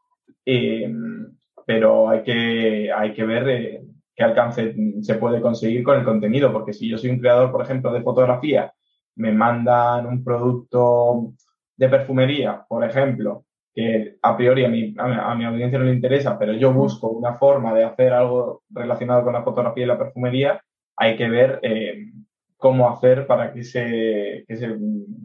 y, 0.45 0.85
pero 1.65 2.09
hay 2.09 2.23
que, 2.23 2.91
hay 2.91 3.13
que 3.13 3.25
ver 3.25 3.49
eh, 3.49 3.81
qué 4.15 4.23
alcance 4.23 4.75
se 5.01 5.15
puede 5.15 5.41
conseguir 5.41 5.83
con 5.83 5.97
el 5.97 6.05
contenido, 6.05 6.53
porque 6.53 6.73
si 6.73 6.89
yo 6.89 6.97
soy 6.97 7.09
un 7.09 7.19
creador, 7.19 7.51
por 7.51 7.61
ejemplo, 7.61 7.91
de 7.91 8.01
fotografía, 8.01 8.73
me 9.15 9.31
mandan 9.31 10.05
un 10.07 10.23
producto 10.23 11.33
de 11.75 11.89
perfumería, 11.89 12.65
por 12.67 12.83
ejemplo, 12.83 13.45
que 13.73 14.17
a 14.21 14.37
priori 14.37 14.63
a 14.63 14.69
mi, 14.69 14.95
a 14.97 15.35
mi, 15.35 15.45
audiencia 15.45 15.77
no 15.77 15.85
le 15.85 15.93
interesa, 15.93 16.39
pero 16.39 16.53
yo 16.53 16.71
busco 16.71 17.09
una 17.09 17.33
forma 17.33 17.73
de 17.73 17.83
hacer 17.83 18.13
algo 18.13 18.63
relacionado 18.69 19.23
con 19.23 19.33
la 19.33 19.43
fotografía 19.43 19.83
y 19.83 19.87
la 19.87 19.97
perfumería, 19.97 20.61
hay 20.95 21.17
que 21.17 21.27
ver 21.27 21.59
eh, 21.61 22.05
cómo 22.55 22.89
hacer 22.89 23.27
para 23.27 23.51
que 23.51 23.59
ese, 23.59 24.45
que 24.47 24.53
ese 24.53 24.77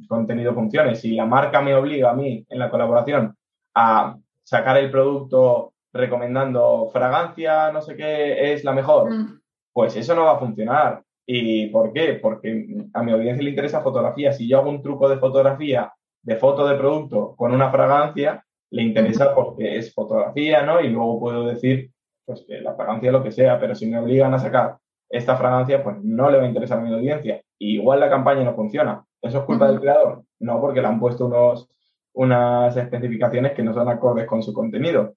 contenido 0.09 0.53
funcione. 0.53 0.97
Si 0.97 1.15
la 1.15 1.27
marca 1.27 1.61
me 1.63 1.75
obliga 1.77 2.11
a 2.11 2.15
mí 2.15 2.45
en 2.49 2.59
la 2.59 2.71
colaboración 2.71 3.37
a 3.75 4.17
sacar 4.43 4.79
el 4.79 4.91
producto 4.91 5.75
recomendando 5.93 6.89
fragancia, 6.93 7.73
no 7.73 7.83
sé 7.83 7.97
qué, 7.97 8.53
es 8.53 8.65
la 8.65 8.73
mejor, 8.73 9.11
mm. 9.11 9.41
pues 9.73 9.97
eso 9.97 10.15
no 10.15 10.25
va 10.25 10.33
a 10.33 10.39
funcionar. 10.39 11.03
¿Y 11.27 11.69
por 11.69 11.93
qué? 11.93 12.15
Porque 12.15 12.67
a 12.93 13.03
mi 13.03 13.13
audiencia 13.13 13.45
le 13.45 13.51
interesa 13.51 13.83
fotografía. 13.83 14.33
Si 14.33 14.49
yo 14.49 14.59
hago 14.59 14.71
un 14.71 14.83
truco 14.83 15.09
de 15.09 15.19
fotografía, 15.19 15.93
de 16.23 16.37
foto 16.37 16.67
de 16.67 16.77
producto 16.77 17.35
con 17.37 17.53
una 17.53 17.71
fragancia, 17.71 18.45
le 18.71 18.83
interesa 18.83 19.35
porque 19.35 19.77
es 19.77 19.95
fotografía, 19.95 20.63
¿no? 20.63 20.81
Y 20.81 20.89
luego 20.89 21.21
puedo 21.21 21.47
decir, 21.47 21.91
pues 22.25 22.45
que 22.47 22.61
la 22.61 22.75
fragancia 22.75 23.13
lo 23.13 23.23
que 23.23 23.33
sea, 23.33 23.59
pero 23.59 23.75
si 23.75 23.87
me 23.87 23.99
obligan 23.99 24.35
a 24.35 24.39
sacar 24.39 24.79
esta 25.09 25.37
fragancia, 25.37 25.83
pues 25.83 25.97
no 26.03 26.31
le 26.31 26.39
va 26.39 26.45
a 26.45 26.49
interesar 26.49 26.79
a 26.79 26.83
mi 26.83 26.95
audiencia. 26.95 27.43
igual 27.59 28.01
la 28.01 28.09
campaña 28.09 28.45
no 28.45 28.55
funciona. 28.55 29.05
¿Eso 29.21 29.39
es 29.39 29.45
culpa 29.45 29.69
del 29.69 29.81
creador? 29.81 30.23
No, 30.39 30.61
porque 30.61 30.81
le 30.81 30.87
han 30.87 31.01
puesto 31.01 31.27
unos, 31.27 31.69
unas 32.15 32.77
especificaciones 32.77 33.53
que 33.53 33.63
no 33.63 33.75
son 33.75 33.89
acordes 33.89 34.27
con 34.27 34.43
su 34.43 34.53
contenido. 34.53 35.15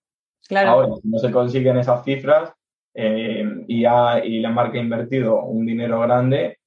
Ahora, 0.50 0.90
si 1.02 1.08
no 1.08 1.20
se 1.20 1.32
consiguen 1.32 1.78
esas 1.78 2.04
cifras 2.04 2.54
eh, 2.94 3.46
y, 3.68 3.86
y 3.86 4.40
la 4.42 4.50
marca 4.52 4.78
ha 4.78 4.82
invertido 4.82 5.44
un 5.44 5.66
dinero 5.66 6.00
grande, 6.02 6.60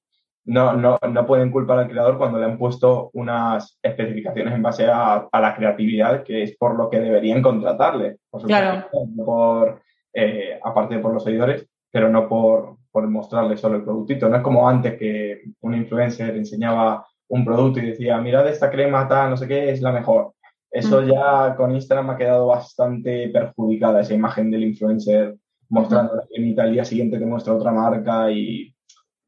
no, 0.47 0.73
no, 0.73 0.97
no, 1.09 1.25
pueden 1.25 1.51
culpar 1.51 1.79
al 1.79 1.89
creador 1.89 2.17
cuando 2.17 2.39
le 2.39 2.45
han 2.45 2.57
puesto 2.57 3.09
unas 3.13 3.77
especificaciones 3.81 4.53
en 4.53 4.61
base 4.61 4.87
a, 4.87 5.27
la 5.31 5.55
creatividad, 5.55 6.23
que 6.23 6.43
es 6.43 6.55
por 6.55 6.77
lo 6.77 6.89
que 6.89 7.01
deberían 7.01 7.41
contratarle. 7.41 8.17
Por, 8.29 8.43
claro. 8.43 8.87
por 9.25 9.81
eh, 10.13 10.57
aparte 10.63 10.99
por 10.99 11.13
los 11.13 11.25
seguidores, 11.25 11.67
pero 11.91 12.07
no 12.09 12.29
por, 12.29 12.77
por 12.89 13.07
mostrarles 13.09 13.59
solo 13.59 13.75
el 13.75 13.83
productito. 13.83 14.29
No 14.29 14.37
es 14.37 14.41
como 14.41 14.69
antes 14.69 14.97
que 14.97 15.41
un 15.61 15.75
influencer 15.75 16.35
enseñaba 16.37 17.05
un 17.27 17.43
producto 17.43 17.79
y 17.79 17.87
decía, 17.87 18.17
mirad 18.19 18.47
esta 18.47 18.71
crema 18.71 19.05
tal, 19.05 19.31
no 19.31 19.37
sé 19.37 19.49
qué, 19.49 19.69
es 19.69 19.81
la 19.81 19.91
mejor. 19.91 20.31
Eso 20.69 21.01
ya 21.01 21.55
con 21.55 21.73
Instagram 21.73 22.09
ha 22.11 22.17
quedado 22.17 22.47
bastante 22.47 23.29
perjudicada, 23.29 24.01
esa 24.01 24.13
imagen 24.13 24.51
del 24.51 24.63
influencer 24.63 25.35
mostrando 25.69 26.23
al 26.57 26.71
día 26.71 26.85
siguiente 26.85 27.19
te 27.19 27.25
muestra 27.25 27.53
otra 27.53 27.71
marca 27.71 28.31
y 28.31 28.73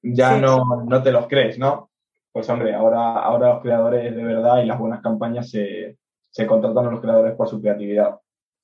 ya 0.02 0.38
no, 0.38 0.84
no 0.86 1.04
te 1.04 1.12
los 1.12 1.28
crees, 1.28 1.58
¿no? 1.60 1.90
Pues 2.32 2.50
hombre, 2.50 2.74
ahora, 2.74 3.20
ahora 3.20 3.54
los 3.54 3.62
creadores 3.62 4.16
de 4.16 4.24
verdad 4.24 4.62
y 4.62 4.66
las 4.66 4.80
buenas 4.80 5.02
campañas 5.02 5.50
se, 5.50 5.98
se 6.30 6.48
contratan 6.48 6.88
a 6.88 6.92
los 6.92 7.02
creadores 7.02 7.36
por 7.36 7.50
su 7.50 7.62
creatividad. 7.62 8.16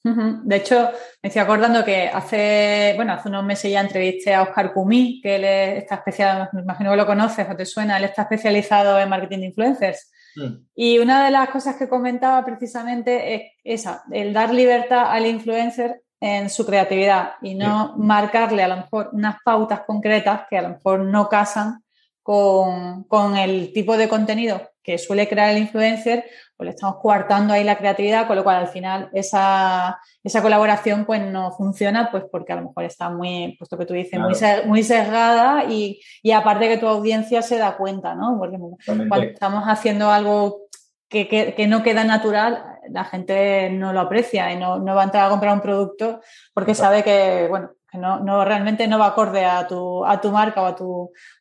De 0.04 0.58
hecho, 0.58 0.92
me 1.24 1.30
estoy 1.30 1.42
acordando 1.42 1.84
que 1.84 2.08
hace, 2.08 2.94
bueno, 2.96 3.14
hace 3.14 3.28
unos 3.28 3.44
meses 3.44 3.72
ya 3.72 3.82
entrevisté 3.82 4.36
a 4.36 4.44
Oscar 4.44 4.72
Cumí, 4.72 5.20
que 5.20 5.36
él 5.36 5.44
está 5.44 5.96
especializado, 5.96 6.50
me 6.54 6.62
imagino 6.62 6.92
que 6.92 6.98
lo 6.98 7.08
conoces 7.08 7.48
o 7.50 7.56
te 7.56 7.66
suena, 7.66 7.98
él 7.98 8.04
está 8.04 8.22
especializado 8.22 9.00
en 9.00 9.10
marketing 9.10 9.40
de 9.40 9.46
influencers. 9.48 10.12
Mm. 10.36 10.65
Y 10.76 11.00
una 11.00 11.26
de 11.26 11.32
las 11.32 11.50
cosas 11.50 11.76
que 11.76 11.89
comentaba 11.89 12.43
precisamente 12.45 13.36
es 13.36 13.41
esa, 13.63 14.04
el 14.12 14.34
dar 14.34 14.54
libertad 14.54 15.12
al 15.12 15.26
influencer 15.26 16.02
en 16.19 16.50
su 16.50 16.65
creatividad 16.65 17.34
y 17.41 17.56
no 17.56 17.95
marcarle 17.98 18.63
a 18.63 18.67
lo 18.67 18.78
mejor 18.78 19.10
unas 19.13 19.38
pautas 19.43 19.82
concretas 19.82 20.41
que 20.50 20.58
a 20.58 20.62
lo 20.62 20.69
mejor 20.69 21.02
no 21.02 21.30
casan 21.30 21.84
con, 22.26 23.04
con 23.04 23.38
el 23.38 23.72
tipo 23.72 23.98
de 23.98 24.10
contenido 24.10 24.60
que 24.82 24.98
suele 24.98 25.28
crear 25.28 25.52
el 25.52 25.60
influencer 25.60 26.26
pues 26.58 26.66
le 26.66 26.72
estamos 26.72 26.98
coartando 27.02 27.54
ahí 27.54 27.64
la 27.64 27.78
creatividad, 27.78 28.26
con 28.26 28.36
lo 28.36 28.44
cual 28.44 28.56
al 28.56 28.68
final 28.68 29.10
esa, 29.14 30.00
esa 30.24 30.42
colaboración 30.42 31.06
pues 31.06 31.22
no 31.22 31.52
funciona, 31.52 32.10
pues 32.10 32.24
porque 32.32 32.54
a 32.54 32.56
lo 32.56 32.70
mejor 32.70 32.86
está 32.86 33.12
muy, 33.12 33.56
puesto 33.60 33.78
que 33.78 33.86
tú 33.86 33.94
dices, 33.94 34.20
muy, 34.20 34.34
muy 34.66 34.82
sesgada 34.82 35.66
y, 35.66 36.02
y, 36.24 36.32
aparte 36.32 36.68
que 36.68 36.78
tu 36.78 36.88
audiencia 36.88 37.44
se 37.44 37.60
da 37.60 37.78
cuenta, 37.78 38.16
¿no? 38.16 38.38
Porque 38.40 38.58
cuando 38.88 39.28
estamos 39.28 39.66
haciendo 39.66 40.10
algo 40.10 40.62
que, 41.10 41.28
que, 41.28 41.68
no 41.68 41.84
queda 41.84 42.06
natural, 42.06 42.64
la 42.90 43.04
gente 43.04 43.70
no 43.70 43.94
lo 43.94 44.00
aprecia 44.00 44.52
y 44.52 44.58
no, 44.58 44.80
no 44.80 44.96
va 44.96 45.02
a 45.02 45.06
entrar 45.06 45.28
a 45.28 45.30
comprar 45.30 45.54
un 45.54 45.62
producto 45.62 46.22
porque 46.56 46.74
sabe 46.74 47.04
que, 47.04 47.48
bueno, 47.50 47.72
que 47.95 48.01
no, 48.01 48.19
no, 48.19 48.45
realmente 48.45 48.88
no 48.88 48.99
va 48.99 49.08
acorde 49.08 49.45
a 49.45 49.67
tu, 49.67 50.05
a 50.05 50.19
tu 50.21 50.31
marca 50.31 50.62
o 50.62 50.65
a 50.65 50.75
tu, 50.75 50.89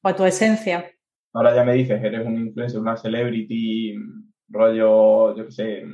o 0.03 0.09
a 0.09 0.17
tu 0.17 0.25
esencia. 0.25 0.91
Ahora 1.33 1.55
ya 1.55 1.65
me 1.65 1.75
dices, 1.75 2.03
eres 2.03 2.25
un 2.27 2.39
influencer, 2.39 2.81
una 2.81 2.97
celebrity 2.97 3.95
rollo, 4.49 5.37
yo 5.37 5.47
qué 5.47 5.53
sé, 5.53 5.85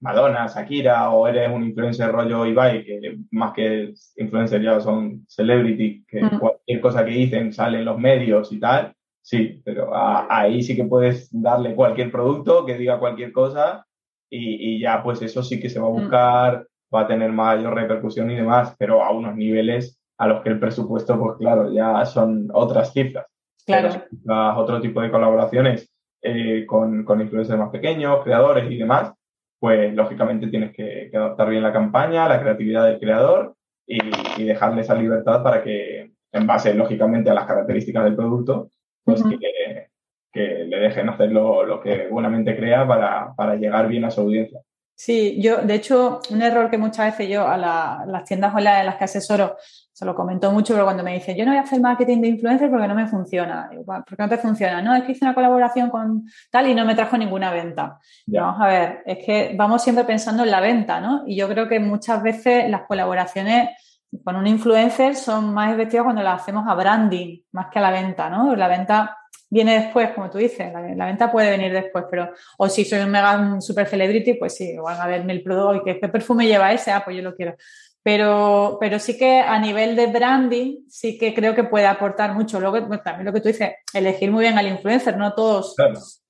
Madonna, 0.00 0.46
Shakira, 0.46 1.10
o 1.10 1.26
eres 1.26 1.50
un 1.50 1.64
influencer 1.64 2.10
rollo 2.10 2.46
Ibai, 2.46 2.84
que 2.84 3.18
más 3.30 3.52
que 3.52 3.94
influencer 4.16 4.62
ya 4.62 4.80
son 4.80 5.24
celebrity, 5.28 6.04
que 6.06 6.22
mm. 6.22 6.38
cualquier 6.38 6.80
cosa 6.80 7.04
que 7.04 7.12
dicen 7.12 7.52
sale 7.52 7.78
en 7.78 7.84
los 7.84 7.98
medios 7.98 8.52
y 8.52 8.60
tal, 8.60 8.94
sí, 9.22 9.62
pero 9.64 9.90
ahí 9.94 10.62
sí 10.62 10.76
que 10.76 10.84
puedes 10.84 11.28
darle 11.30 11.74
cualquier 11.74 12.10
producto 12.10 12.66
que 12.66 12.76
diga 12.76 12.98
cualquier 12.98 13.32
cosa 13.32 13.86
y, 14.28 14.80
ya 14.80 15.02
pues 15.02 15.22
eso 15.22 15.42
sí 15.42 15.60
que 15.60 15.70
se 15.70 15.80
va 15.80 15.86
a 15.86 15.90
mm. 15.90 15.94
buscar, 15.94 16.66
va 16.94 17.02
a 17.02 17.06
tener 17.06 17.32
mayor 17.32 17.74
repercusión 17.74 18.30
y 18.30 18.36
demás, 18.36 18.74
pero 18.78 19.02
a 19.02 19.10
unos 19.10 19.34
niveles 19.34 19.98
a 20.18 20.26
los 20.26 20.42
que 20.42 20.50
el 20.50 20.60
presupuesto, 20.60 21.18
pues 21.18 21.36
claro, 21.38 21.72
ya 21.72 22.04
son 22.04 22.48
otras 22.52 22.92
cifras. 22.92 23.26
Claro. 23.66 23.88
otro 24.56 24.78
tipo 24.78 25.00
de 25.00 25.10
colaboraciones 25.10 25.90
eh, 26.20 26.66
con, 26.66 27.02
con, 27.02 27.22
influencers 27.22 27.58
más 27.58 27.70
pequeños, 27.70 28.22
creadores 28.22 28.70
y 28.70 28.76
demás, 28.76 29.14
pues 29.58 29.94
lógicamente 29.94 30.48
tienes 30.48 30.72
que, 30.74 31.10
adaptar 31.14 31.48
bien 31.48 31.62
la 31.62 31.72
campaña, 31.72 32.28
la 32.28 32.40
creatividad 32.40 32.84
del 32.84 33.00
creador 33.00 33.54
y, 33.86 33.98
dejarle 34.44 34.82
esa 34.82 34.94
libertad 34.94 35.42
para 35.42 35.62
que, 35.62 36.12
en 36.32 36.46
base 36.46 36.74
lógicamente 36.74 37.30
a 37.30 37.34
las 37.34 37.46
características 37.46 38.04
del 38.04 38.16
producto, 38.16 38.70
pues 39.04 39.22
que, 39.22 39.88
que, 40.30 40.64
le 40.64 40.76
dejen 40.78 41.08
hacer 41.08 41.32
lo, 41.32 41.80
que 41.80 42.08
buenamente 42.08 42.56
crea 42.56 42.86
para, 42.86 43.34
para 43.34 43.56
llegar 43.56 43.88
bien 43.88 44.04
a 44.04 44.10
su 44.10 44.20
audiencia. 44.20 44.60
Sí, 44.96 45.40
yo, 45.42 45.58
de 45.58 45.74
hecho, 45.74 46.20
un 46.30 46.40
error 46.40 46.70
que 46.70 46.78
muchas 46.78 47.06
veces 47.06 47.28
yo 47.28 47.46
a 47.46 47.56
las 47.56 48.24
tiendas 48.24 48.54
online 48.54 48.80
en 48.80 48.86
las 48.86 48.96
que 48.96 49.04
asesoro, 49.04 49.56
se 49.92 50.04
lo 50.04 50.14
comento 50.14 50.50
mucho, 50.50 50.72
pero 50.74 50.84
cuando 50.84 51.04
me 51.04 51.14
dice, 51.14 51.36
yo 51.36 51.44
no 51.44 51.52
voy 51.52 51.58
a 51.58 51.62
hacer 51.62 51.80
marketing 51.80 52.20
de 52.20 52.28
influencer 52.28 52.68
porque 52.68 52.88
no 52.88 52.94
me 52.96 53.06
funciona. 53.06 53.70
¿Por 53.84 54.04
qué 54.04 54.22
no 54.22 54.28
te 54.28 54.38
funciona? 54.38 54.82
No, 54.82 54.94
es 54.94 55.04
que 55.04 55.12
hice 55.12 55.24
una 55.24 55.34
colaboración 55.34 55.88
con 55.90 56.24
tal 56.50 56.68
y 56.68 56.74
no 56.74 56.84
me 56.84 56.94
trajo 56.96 57.16
ninguna 57.16 57.52
venta. 57.52 57.98
Vamos 58.26 58.60
a 58.60 58.66
ver, 58.66 59.02
es 59.06 59.24
que 59.24 59.54
vamos 59.56 59.82
siempre 59.82 60.04
pensando 60.04 60.42
en 60.42 60.50
la 60.50 60.60
venta, 60.60 61.00
¿no? 61.00 61.22
Y 61.26 61.36
yo 61.36 61.48
creo 61.48 61.68
que 61.68 61.78
muchas 61.78 62.22
veces 62.22 62.68
las 62.68 62.82
colaboraciones 62.82 63.70
con 64.24 64.36
un 64.36 64.46
influencer 64.46 65.16
son 65.16 65.52
más 65.54 65.72
efectivas 65.72 66.04
cuando 66.04 66.22
las 66.22 66.42
hacemos 66.42 66.66
a 66.68 66.74
branding, 66.74 67.40
más 67.52 67.66
que 67.72 67.78
a 67.78 67.82
la 67.82 67.90
venta, 67.90 68.28
¿no? 68.30 68.54
La 68.56 68.68
venta 68.68 69.16
viene 69.54 69.80
después, 69.80 70.10
como 70.10 70.28
tú 70.28 70.38
dices, 70.38 70.72
la, 70.72 71.06
venta 71.06 71.30
puede 71.30 71.48
venir 71.48 71.72
después, 71.72 72.06
pero 72.10 72.28
o 72.58 72.68
si 72.68 72.84
soy 72.84 72.98
un 72.98 73.10
mega 73.12 73.60
super 73.60 73.86
celebrity, 73.86 74.34
pues 74.34 74.56
sí, 74.56 74.76
van 74.76 75.00
a 75.00 75.06
verme 75.06 75.32
el 75.32 75.44
producto 75.44 75.88
y 75.88 76.00
qué 76.00 76.08
perfume 76.08 76.48
lleva 76.48 76.72
ese, 76.72 76.90
ah, 76.90 77.02
pues 77.04 77.16
yo 77.16 77.22
lo 77.22 77.36
quiero. 77.36 77.54
Pero, 78.04 78.76
pero 78.78 78.98
sí 78.98 79.16
que 79.16 79.40
a 79.40 79.58
nivel 79.58 79.96
de 79.96 80.08
branding, 80.08 80.84
sí 80.90 81.16
que 81.16 81.32
creo 81.32 81.54
que 81.54 81.64
puede 81.64 81.86
aportar 81.86 82.34
mucho. 82.34 82.60
Luego, 82.60 82.86
también 83.00 83.24
lo 83.24 83.32
que 83.32 83.40
tú 83.40 83.48
dices, 83.48 83.72
elegir 83.94 84.30
muy 84.30 84.42
bien 84.42 84.58
al 84.58 84.68
influencer, 84.68 85.16
no 85.16 85.32
todos 85.32 85.74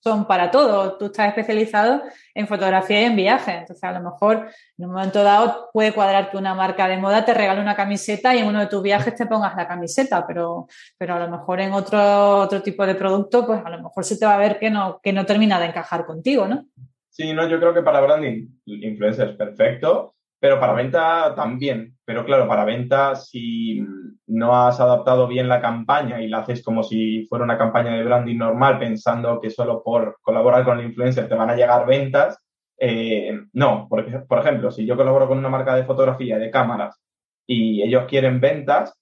son 0.04 0.28
para 0.28 0.52
todo. 0.52 0.96
Tú 0.98 1.06
estás 1.06 1.28
especializado 1.28 2.02
en 2.32 2.46
fotografía 2.46 3.00
y 3.02 3.04
en 3.06 3.16
viaje. 3.16 3.52
Entonces, 3.52 3.82
a 3.82 3.90
lo 3.90 4.08
mejor 4.08 4.48
en 4.78 4.84
un 4.84 4.92
momento 4.92 5.24
dado 5.24 5.70
puede 5.72 5.92
cuadrar 5.92 6.30
que 6.30 6.36
una 6.36 6.54
marca 6.54 6.86
de 6.86 6.96
moda 6.96 7.24
te 7.24 7.34
regale 7.34 7.60
una 7.60 7.74
camiseta 7.74 8.36
y 8.36 8.38
en 8.38 8.46
uno 8.46 8.60
de 8.60 8.66
tus 8.68 8.80
viajes 8.80 9.16
te 9.16 9.26
pongas 9.26 9.56
la 9.56 9.66
camiseta, 9.66 10.24
pero, 10.28 10.68
pero 10.96 11.14
a 11.14 11.18
lo 11.18 11.28
mejor 11.28 11.60
en 11.60 11.72
otro, 11.72 12.38
otro 12.38 12.62
tipo 12.62 12.86
de 12.86 12.94
producto, 12.94 13.44
pues 13.46 13.60
a 13.64 13.70
lo 13.70 13.82
mejor 13.82 14.04
se 14.04 14.16
te 14.16 14.26
va 14.26 14.34
a 14.34 14.38
ver 14.38 14.60
que 14.60 14.70
no, 14.70 15.00
que 15.02 15.12
no 15.12 15.26
termina 15.26 15.58
de 15.58 15.66
encajar 15.66 16.06
contigo, 16.06 16.46
¿no? 16.46 16.66
Sí, 17.10 17.32
no, 17.32 17.48
yo 17.48 17.58
creo 17.58 17.74
que 17.74 17.82
para 17.82 18.00
branding, 18.00 18.46
influencer 18.66 19.30
es 19.30 19.36
perfecto 19.36 20.14
pero 20.44 20.60
para 20.60 20.74
venta 20.74 21.34
también. 21.34 21.96
Pero 22.04 22.22
claro, 22.26 22.46
para 22.46 22.66
venta, 22.66 23.16
si 23.16 23.82
no 24.26 24.54
has 24.54 24.78
adaptado 24.78 25.26
bien 25.26 25.48
la 25.48 25.62
campaña 25.62 26.20
y 26.20 26.28
la 26.28 26.40
haces 26.40 26.62
como 26.62 26.82
si 26.82 27.24
fuera 27.30 27.46
una 27.46 27.56
campaña 27.56 27.92
de 27.94 28.04
branding 28.04 28.36
normal, 28.36 28.78
pensando 28.78 29.40
que 29.40 29.48
solo 29.48 29.82
por 29.82 30.18
colaborar 30.20 30.62
con 30.66 30.78
el 30.78 30.84
influencer 30.84 31.30
te 31.30 31.34
van 31.34 31.48
a 31.48 31.56
llegar 31.56 31.86
ventas, 31.86 32.46
eh, 32.76 33.40
no, 33.54 33.86
porque, 33.88 34.18
por 34.18 34.40
ejemplo, 34.40 34.70
si 34.70 34.84
yo 34.84 34.98
colaboro 34.98 35.26
con 35.28 35.38
una 35.38 35.48
marca 35.48 35.74
de 35.76 35.84
fotografía, 35.84 36.36
de 36.36 36.50
cámaras, 36.50 37.00
y 37.46 37.80
ellos 37.80 38.04
quieren 38.06 38.38
ventas 38.38 39.00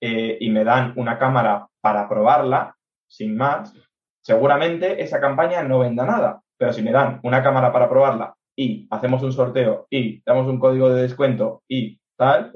eh, 0.00 0.38
y 0.40 0.48
me 0.50 0.62
dan 0.62 0.92
una 0.94 1.18
cámara 1.18 1.66
para 1.80 2.08
probarla, 2.08 2.76
sin 3.08 3.36
más, 3.36 3.74
seguramente 4.20 5.02
esa 5.02 5.20
campaña 5.20 5.64
no 5.64 5.80
venda 5.80 6.06
nada. 6.06 6.40
Pero 6.56 6.72
si 6.72 6.82
me 6.82 6.92
dan 6.92 7.18
una 7.24 7.42
cámara 7.42 7.72
para 7.72 7.88
probarla 7.88 8.32
y 8.56 8.86
hacemos 8.90 9.22
un 9.22 9.32
sorteo 9.32 9.86
y 9.90 10.22
damos 10.24 10.46
un 10.46 10.58
código 10.58 10.88
de 10.90 11.02
descuento 11.02 11.62
y 11.68 11.98
tal, 12.16 12.52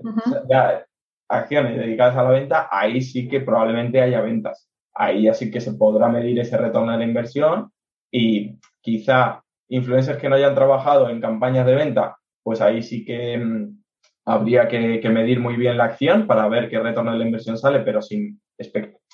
ya 0.49 0.85
acciones 1.29 1.77
dedicadas 1.77 2.17
a 2.17 2.23
la 2.23 2.31
venta, 2.31 2.69
ahí 2.71 3.01
sí 3.01 3.29
que 3.29 3.41
probablemente 3.41 4.01
haya 4.01 4.21
ventas. 4.21 4.69
Ahí 4.95 5.25
ya 5.25 5.35
sí 5.35 5.51
que 5.51 5.61
se 5.61 5.75
podrá 5.75 6.09
medir 6.09 6.39
ese 6.39 6.57
retorno 6.57 6.93
de 6.93 6.99
la 6.99 7.05
inversión 7.05 7.71
y 8.11 8.59
quizá 8.81 9.43
influencers 9.69 10.19
que 10.19 10.29
no 10.29 10.37
hayan 10.37 10.55
trabajado 10.55 11.11
en 11.11 11.21
campañas 11.21 11.67
de 11.67 11.75
venta, 11.75 12.17
pues 12.43 12.61
ahí 12.61 12.83
sí 12.83 13.05
que 13.05 13.37
mm, 13.37 13.83
habría 14.25 14.67
que, 14.69 15.01
medir 15.11 15.41
muy 15.41 15.57
bien 15.57 15.77
la 15.77 15.85
acción 15.85 16.27
para 16.27 16.49
ver 16.49 16.69
qué 16.69 16.79
retorno 16.79 17.13
de 17.13 17.19
la 17.19 17.27
inversión 17.27 17.59
sale, 17.59 17.81
pero 17.81 18.01
sin, 18.01 18.41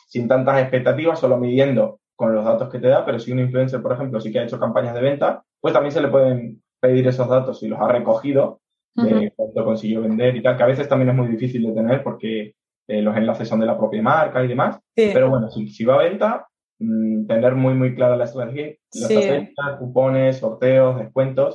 sin 0.08 0.28
tantas 0.28 0.60
expectativas, 0.60 1.18
solo 1.18 1.38
midiendo 1.38 2.00
con 2.16 2.34
los 2.34 2.44
datos 2.44 2.70
que 2.70 2.78
te 2.78 2.88
da, 2.88 3.04
pero 3.04 3.18
si 3.18 3.32
un 3.32 3.40
influencer, 3.40 3.82
por 3.82 3.92
ejemplo, 3.92 4.20
sí 4.20 4.30
que 4.30 4.38
ha 4.38 4.44
hecho 4.44 4.60
campañas 4.60 4.94
de 4.94 5.00
venta, 5.00 5.42
pues 5.60 5.74
también 5.74 5.92
se 5.92 6.00
le 6.00 6.08
pueden 6.08 6.62
pedir 6.84 7.06
esos 7.08 7.26
datos 7.26 7.62
y 7.62 7.68
los 7.68 7.80
ha 7.80 7.88
recogido 7.88 8.60
de 8.94 9.32
cuánto 9.34 9.64
consiguió 9.64 10.02
vender 10.02 10.36
y 10.36 10.42
tal, 10.42 10.56
que 10.56 10.62
a 10.62 10.66
veces 10.66 10.86
también 10.86 11.08
es 11.08 11.16
muy 11.16 11.28
difícil 11.28 11.66
de 11.66 11.72
tener 11.72 12.02
porque 12.02 12.54
eh, 12.86 13.00
los 13.00 13.16
enlaces 13.16 13.48
son 13.48 13.60
de 13.60 13.66
la 13.66 13.76
propia 13.76 14.02
marca 14.02 14.44
y 14.44 14.48
demás. 14.48 14.78
Pero 14.94 15.30
bueno, 15.30 15.48
si, 15.50 15.84
va 15.84 15.94
a 15.94 16.04
venta, 16.04 16.46
mm, 16.78 17.26
tener 17.26 17.54
muy, 17.54 17.74
muy 17.74 17.94
clara 17.94 18.16
la 18.16 18.24
estrategia, 18.24 18.76
las 18.92 19.78
cupones, 19.78 20.36
sorteos, 20.36 20.98
descuentos 20.98 21.54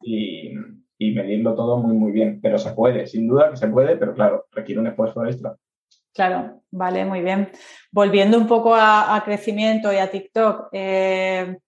y, 0.00 0.54
y, 0.98 1.12
medirlo 1.12 1.54
todo 1.54 1.76
muy, 1.76 1.94
muy 1.94 2.12
bien. 2.12 2.40
Pero 2.42 2.58
se 2.58 2.72
puede, 2.72 3.06
sin 3.06 3.28
duda 3.28 3.50
que 3.50 3.56
se 3.58 3.68
puede, 3.68 3.96
pero 3.96 4.14
claro, 4.14 4.46
requiere 4.52 4.80
un 4.80 4.86
esfuerzo 4.86 5.24
extra. 5.26 5.54
Claro, 6.14 6.62
vale, 6.70 7.04
muy 7.04 7.20
bien. 7.20 7.50
Volviendo 7.92 8.38
un 8.38 8.46
poco 8.46 8.74
a, 8.74 9.22
crecimiento 9.24 9.92
y 9.92 9.96
a 9.96 10.10
TikTok, 10.10 10.68
eh, 10.72 11.58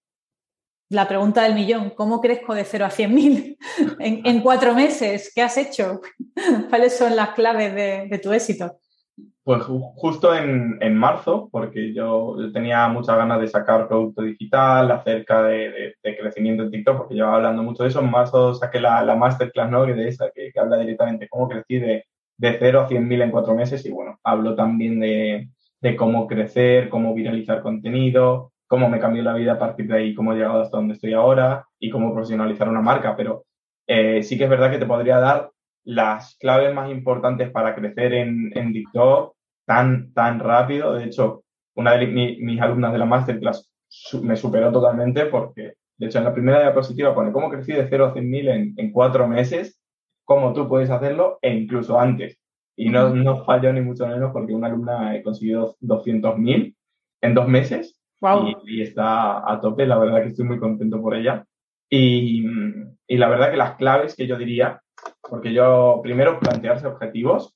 la 0.94 1.08
pregunta 1.08 1.42
del 1.42 1.54
millón, 1.54 1.90
¿cómo 1.90 2.20
crezco 2.20 2.54
de 2.54 2.64
0 2.64 2.86
a 2.86 2.90
100.000 2.90 3.56
en, 3.98 4.20
en 4.24 4.40
cuatro 4.40 4.74
meses? 4.74 5.32
¿Qué 5.34 5.42
has 5.42 5.56
hecho? 5.56 6.00
¿Cuáles 6.70 6.96
son 6.96 7.16
las 7.16 7.30
claves 7.30 7.74
de, 7.74 8.18
tu 8.22 8.32
éxito? 8.32 8.78
Pues 9.42 9.62
justo 9.62 10.34
en, 10.34 10.96
marzo, 10.96 11.50
porque 11.52 11.92
yo, 11.92 12.34
tenía 12.54 12.88
muchas 12.88 13.16
ganas 13.16 13.40
de 13.40 13.48
sacar 13.48 13.86
producto 13.88 14.22
digital 14.22 14.90
acerca 14.90 15.42
de, 15.42 15.94
crecimiento 16.02 16.62
en 16.62 16.70
TikTok, 16.70 16.96
porque 16.96 17.14
llevaba 17.14 17.36
hablando 17.36 17.62
mucho 17.62 17.82
de 17.82 17.90
eso. 17.90 18.00
En 18.00 18.10
marzo 18.10 18.54
saqué 18.54 18.80
la, 18.80 19.04
la 19.04 19.16
masterclass 19.16 19.70
¿no? 19.70 19.84
de 19.84 20.08
esa, 20.08 20.30
que, 20.30 20.50
habla 20.58 20.78
directamente 20.78 21.28
cómo 21.28 21.46
crecí 21.46 21.78
de, 21.78 22.06
de 22.38 22.56
0 22.58 22.80
a 22.80 22.88
100.000 22.88 23.22
en 23.22 23.30
cuatro 23.30 23.54
meses 23.54 23.84
y 23.84 23.90
bueno, 23.90 24.18
hablo 24.24 24.54
también 24.54 24.98
de, 24.98 25.50
de 25.82 25.96
cómo 25.96 26.26
crecer, 26.26 26.88
cómo 26.88 27.12
viralizar 27.12 27.60
contenido, 27.60 28.53
cómo 28.74 28.88
me 28.88 28.98
cambió 28.98 29.22
la 29.22 29.34
vida 29.34 29.52
a 29.52 29.58
partir 29.60 29.86
de 29.86 29.96
ahí, 29.96 30.14
cómo 30.16 30.32
he 30.32 30.36
llegado 30.36 30.60
hasta 30.60 30.78
donde 30.78 30.94
estoy 30.94 31.12
ahora 31.12 31.64
y 31.78 31.90
cómo 31.90 32.12
profesionalizar 32.12 32.68
una 32.68 32.80
marca. 32.80 33.14
Pero 33.16 33.44
eh, 33.86 34.20
sí 34.24 34.36
que 34.36 34.44
es 34.44 34.50
verdad 34.50 34.68
que 34.68 34.78
te 34.78 34.86
podría 34.86 35.18
dar 35.20 35.52
las 35.84 36.36
claves 36.40 36.74
más 36.74 36.90
importantes 36.90 37.52
para 37.52 37.76
crecer 37.76 38.14
en, 38.14 38.50
en 38.52 38.72
TikTok 38.72 39.36
tan, 39.64 40.12
tan 40.12 40.40
rápido. 40.40 40.94
De 40.94 41.04
hecho, 41.04 41.44
una 41.76 41.96
de 41.96 42.08
mis 42.08 42.60
alumnas 42.60 42.92
de 42.92 42.98
la 42.98 43.04
masterclass 43.04 43.70
me 44.20 44.34
superó 44.34 44.72
totalmente 44.72 45.26
porque, 45.26 45.74
de 45.96 46.06
hecho, 46.06 46.18
en 46.18 46.24
la 46.24 46.34
primera 46.34 46.60
diapositiva 46.60 47.14
pone 47.14 47.30
cómo 47.30 47.50
crecí 47.50 47.70
de 47.74 47.86
0 47.88 48.06
a 48.06 48.14
100.000 48.14 48.48
en, 48.48 48.74
en 48.76 48.90
cuatro 48.90 49.28
meses, 49.28 49.80
cómo 50.24 50.52
tú 50.52 50.68
puedes 50.68 50.90
hacerlo 50.90 51.38
e 51.42 51.54
incluso 51.54 52.00
antes. 52.00 52.40
Y 52.74 52.88
no, 52.90 53.10
no 53.10 53.44
falló 53.44 53.72
ni 53.72 53.82
mucho 53.82 54.04
menos 54.04 54.32
porque 54.32 54.52
una 54.52 54.66
alumna 54.66 55.12
conseguido 55.22 55.76
200.000 55.80 56.74
en 57.20 57.34
dos 57.34 57.46
meses 57.46 58.00
y, 58.64 58.82
está 58.82 59.50
a 59.50 59.60
tope. 59.60 59.86
La 59.86 59.98
verdad 59.98 60.22
que 60.22 60.28
estoy 60.28 60.44
muy 60.44 60.58
contento 60.58 61.00
por 61.00 61.14
ella. 61.14 61.44
Y, 61.90 62.44
la 63.08 63.28
verdad 63.28 63.50
que 63.50 63.56
las 63.56 63.76
claves 63.76 64.16
que 64.16 64.26
yo 64.26 64.36
diría, 64.36 64.80
porque 65.22 65.52
yo 65.52 66.00
primero 66.02 66.40
plantearse 66.40 66.86
objetivos, 66.86 67.54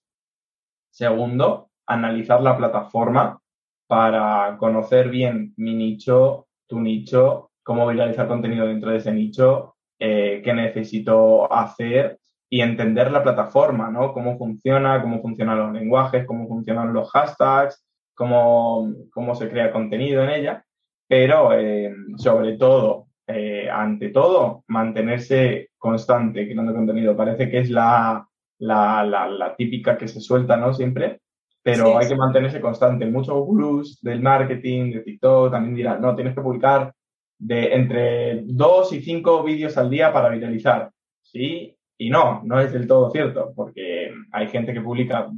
segundo, 0.90 1.70
analizar 1.86 2.42
la 2.42 2.56
plataforma 2.56 3.40
para 3.86 4.56
conocer 4.58 5.08
bien 5.08 5.54
mi 5.56 5.74
nicho, 5.74 6.46
tu 6.66 6.80
nicho, 6.80 7.50
cómo 7.62 7.86
viralizar 7.86 8.28
contenido 8.28 8.66
dentro 8.66 8.90
de 8.90 8.98
ese 8.98 9.12
nicho, 9.12 9.76
eh, 9.98 10.42
qué 10.44 10.52
necesito 10.52 11.50
hacer 11.52 12.18
y 12.50 12.60
entender 12.60 13.10
la 13.10 13.22
plataforma, 13.22 13.90
¿no? 13.90 14.12
Cómo 14.12 14.38
funciona, 14.38 15.00
cómo 15.02 15.20
funcionan 15.20 15.58
los 15.58 15.72
lenguajes, 15.72 16.26
cómo 16.26 16.46
funcionan 16.46 16.92
los 16.92 17.10
hashtags, 17.10 17.84
cómo, 18.18 18.92
cómo 19.12 19.36
se 19.36 19.48
crea 19.48 19.70
contenido 19.70 20.24
en 20.24 20.30
ella, 20.30 20.64
pero 21.06 21.52
eh, 21.52 21.94
sobre 22.16 22.56
todo, 22.56 23.06
eh, 23.28 23.70
ante 23.70 24.08
todo, 24.08 24.64
mantenerse 24.66 25.70
constante 25.78 26.44
creando 26.44 26.74
contenido. 26.74 27.16
Parece 27.16 27.48
que 27.48 27.60
es 27.60 27.70
la, 27.70 28.26
la, 28.58 29.04
la, 29.04 29.54
típica 29.56 29.96
que 29.96 30.08
se 30.08 30.20
suelta, 30.20 30.56
¿no? 30.56 30.74
Siempre, 30.74 31.20
pero 31.62 31.96
hay 31.96 32.08
que 32.08 32.16
mantenerse 32.16 32.60
constante. 32.60 33.06
Muchos 33.06 33.36
gurús 33.36 34.00
del 34.02 34.20
marketing, 34.20 34.94
de 34.94 35.00
TikTok, 35.00 35.52
también 35.52 35.76
dirán, 35.76 36.00
no, 36.00 36.16
tienes 36.16 36.34
que 36.34 36.40
publicar 36.40 36.92
de 37.38 37.72
entre 37.72 38.42
dos 38.46 38.92
y 38.92 39.00
cinco 39.00 39.44
vídeos 39.44 39.78
al 39.78 39.90
día 39.90 40.12
para 40.12 40.30
viralizar. 40.30 40.90
Sí, 41.22 41.76
y 41.96 42.10
no, 42.10 42.42
no 42.44 42.58
es 42.58 42.72
del 42.72 42.88
todo 42.88 43.10
cierto, 43.10 43.52
porque 43.54 44.10
hay 44.32 44.48
gente 44.48 44.72
que 44.72 44.80
publica 44.80 45.30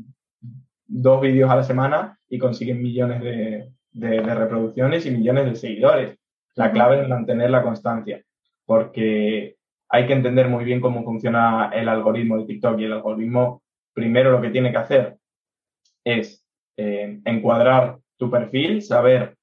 dos 0.90 1.20
vídeos 1.20 1.50
a 1.50 1.56
la 1.56 1.62
semana 1.62 2.18
y 2.28 2.38
consiguen 2.38 2.82
millones 2.82 3.22
de, 3.22 4.20
reproducciones 4.20 5.06
y 5.06 5.10
millones 5.12 5.46
de 5.46 5.56
seguidores. 5.56 6.18
La 6.56 6.72
clave 6.72 7.02
es 7.02 7.08
mantener 7.08 7.50
la 7.50 7.62
constancia, 7.62 8.22
porque 8.66 9.56
hay 9.88 10.06
que 10.06 10.12
entender 10.12 10.48
muy 10.48 10.64
bien 10.64 10.80
cómo 10.80 11.04
funciona 11.04 11.70
el 11.72 11.88
algoritmo 11.88 12.38
de 12.38 12.46
TikTok 12.46 12.78
y 12.80 12.84
el 12.84 12.92
algoritmo 12.92 13.62
primero 13.92 14.32
lo 14.32 14.40
que 14.40 14.50
tiene 14.50 14.70
que 14.70 14.78
hacer 14.78 15.16
es 16.04 16.44
eh, 16.76 17.20
encuadrar 17.24 17.98
tu 18.16 18.30
perfil, 18.30 18.82
saber 18.82 19.36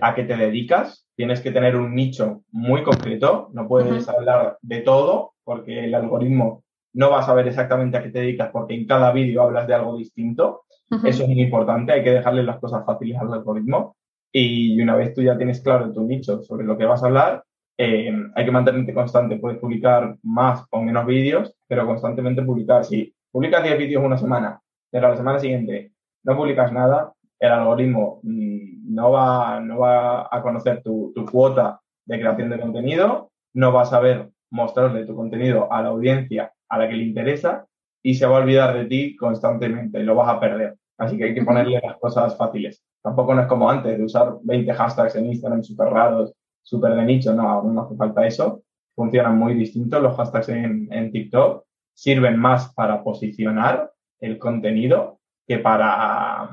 a 0.00 0.14
qué 0.14 0.24
te 0.24 0.36
dedicas, 0.36 1.06
tienes 1.16 1.40
que 1.40 1.50
tener 1.50 1.76
un 1.76 1.94
nicho 1.94 2.42
muy 2.50 2.82
concreto, 2.82 3.50
no 3.52 3.68
puedes 3.68 4.08
hablar 4.08 4.58
de 4.62 4.80
todo 4.80 5.32
porque 5.44 5.84
el 5.84 5.94
algoritmo 5.94 6.64
no 6.94 7.10
va 7.10 7.20
a 7.20 7.22
saber 7.22 7.48
exactamente 7.48 7.96
a 7.96 8.02
qué 8.02 8.10
te 8.10 8.20
dedicas 8.20 8.50
porque 8.52 8.74
en 8.74 8.86
cada 8.86 9.12
vídeo 9.12 9.42
hablas 9.42 9.66
de 9.66 9.74
algo 9.74 9.96
distinto. 9.96 10.62
Eso 11.04 11.22
es 11.22 11.28
muy 11.28 11.40
importante, 11.40 11.92
hay 11.92 12.04
que 12.04 12.10
dejarle 12.10 12.42
las 12.42 12.58
cosas 12.58 12.84
fáciles 12.84 13.18
al 13.18 13.32
algoritmo. 13.32 13.96
Y 14.30 14.80
una 14.80 14.94
vez 14.94 15.14
tú 15.14 15.22
ya 15.22 15.38
tienes 15.38 15.62
claro 15.62 15.90
tu 15.90 16.02
nicho 16.02 16.42
sobre 16.42 16.66
lo 16.66 16.76
que 16.76 16.84
vas 16.84 17.02
a 17.02 17.06
hablar, 17.06 17.44
eh, 17.78 18.12
hay 18.34 18.44
que 18.44 18.50
mantenerte 18.50 18.92
constante. 18.92 19.38
Puedes 19.38 19.58
publicar 19.58 20.16
más 20.22 20.66
o 20.70 20.82
menos 20.82 21.06
vídeos, 21.06 21.54
pero 21.66 21.86
constantemente 21.86 22.42
publicar. 22.42 22.84
Si 22.84 23.14
publicas 23.30 23.62
10 23.62 23.78
vídeos 23.78 24.04
una 24.04 24.18
semana, 24.18 24.60
pero 24.90 25.08
la 25.08 25.16
semana 25.16 25.38
siguiente 25.38 25.92
no 26.24 26.36
publicas 26.36 26.72
nada, 26.72 27.12
el 27.38 27.50
algoritmo 27.50 28.20
mm, 28.22 28.94
no, 28.94 29.10
va, 29.12 29.60
no 29.60 29.78
va 29.78 30.28
a 30.30 30.42
conocer 30.42 30.82
tu, 30.82 31.12
tu 31.14 31.24
cuota 31.24 31.80
de 32.04 32.20
creación 32.20 32.50
de 32.50 32.60
contenido, 32.60 33.30
no 33.54 33.72
va 33.72 33.82
a 33.82 33.86
saber 33.86 34.30
mostrarle 34.50 35.06
tu 35.06 35.16
contenido 35.16 35.72
a 35.72 35.82
la 35.82 35.88
audiencia 35.88 36.52
a 36.72 36.78
la 36.78 36.88
que 36.88 36.96
le 36.96 37.04
interesa 37.04 37.66
y 38.02 38.14
se 38.14 38.26
va 38.26 38.38
a 38.38 38.40
olvidar 38.40 38.74
de 38.74 38.86
ti 38.86 39.14
constantemente, 39.14 40.02
lo 40.02 40.14
vas 40.14 40.30
a 40.30 40.40
perder. 40.40 40.74
Así 40.98 41.18
que 41.18 41.24
hay 41.24 41.34
que 41.34 41.44
ponerle 41.44 41.80
las 41.82 41.98
cosas 41.98 42.36
fáciles. 42.36 42.82
Tampoco 43.02 43.34
no 43.34 43.42
es 43.42 43.46
como 43.46 43.70
antes 43.70 43.96
de 43.96 44.04
usar 44.04 44.36
20 44.42 44.72
hashtags 44.72 45.16
en 45.16 45.26
Instagram 45.26 45.62
súper 45.62 45.88
raros, 45.88 46.32
súper 46.62 46.94
de 46.94 47.04
nicho, 47.04 47.34
no, 47.34 47.62
no 47.62 47.82
hace 47.82 47.96
falta 47.96 48.26
eso. 48.26 48.62
Funcionan 48.94 49.38
muy 49.38 49.54
distintos 49.54 50.02
los 50.02 50.16
hashtags 50.16 50.48
en, 50.48 50.88
en 50.90 51.12
TikTok. 51.12 51.64
Sirven 51.94 52.38
más 52.38 52.72
para 52.74 53.02
posicionar 53.02 53.92
el 54.20 54.38
contenido 54.38 55.20
que 55.46 55.58
para... 55.58 56.48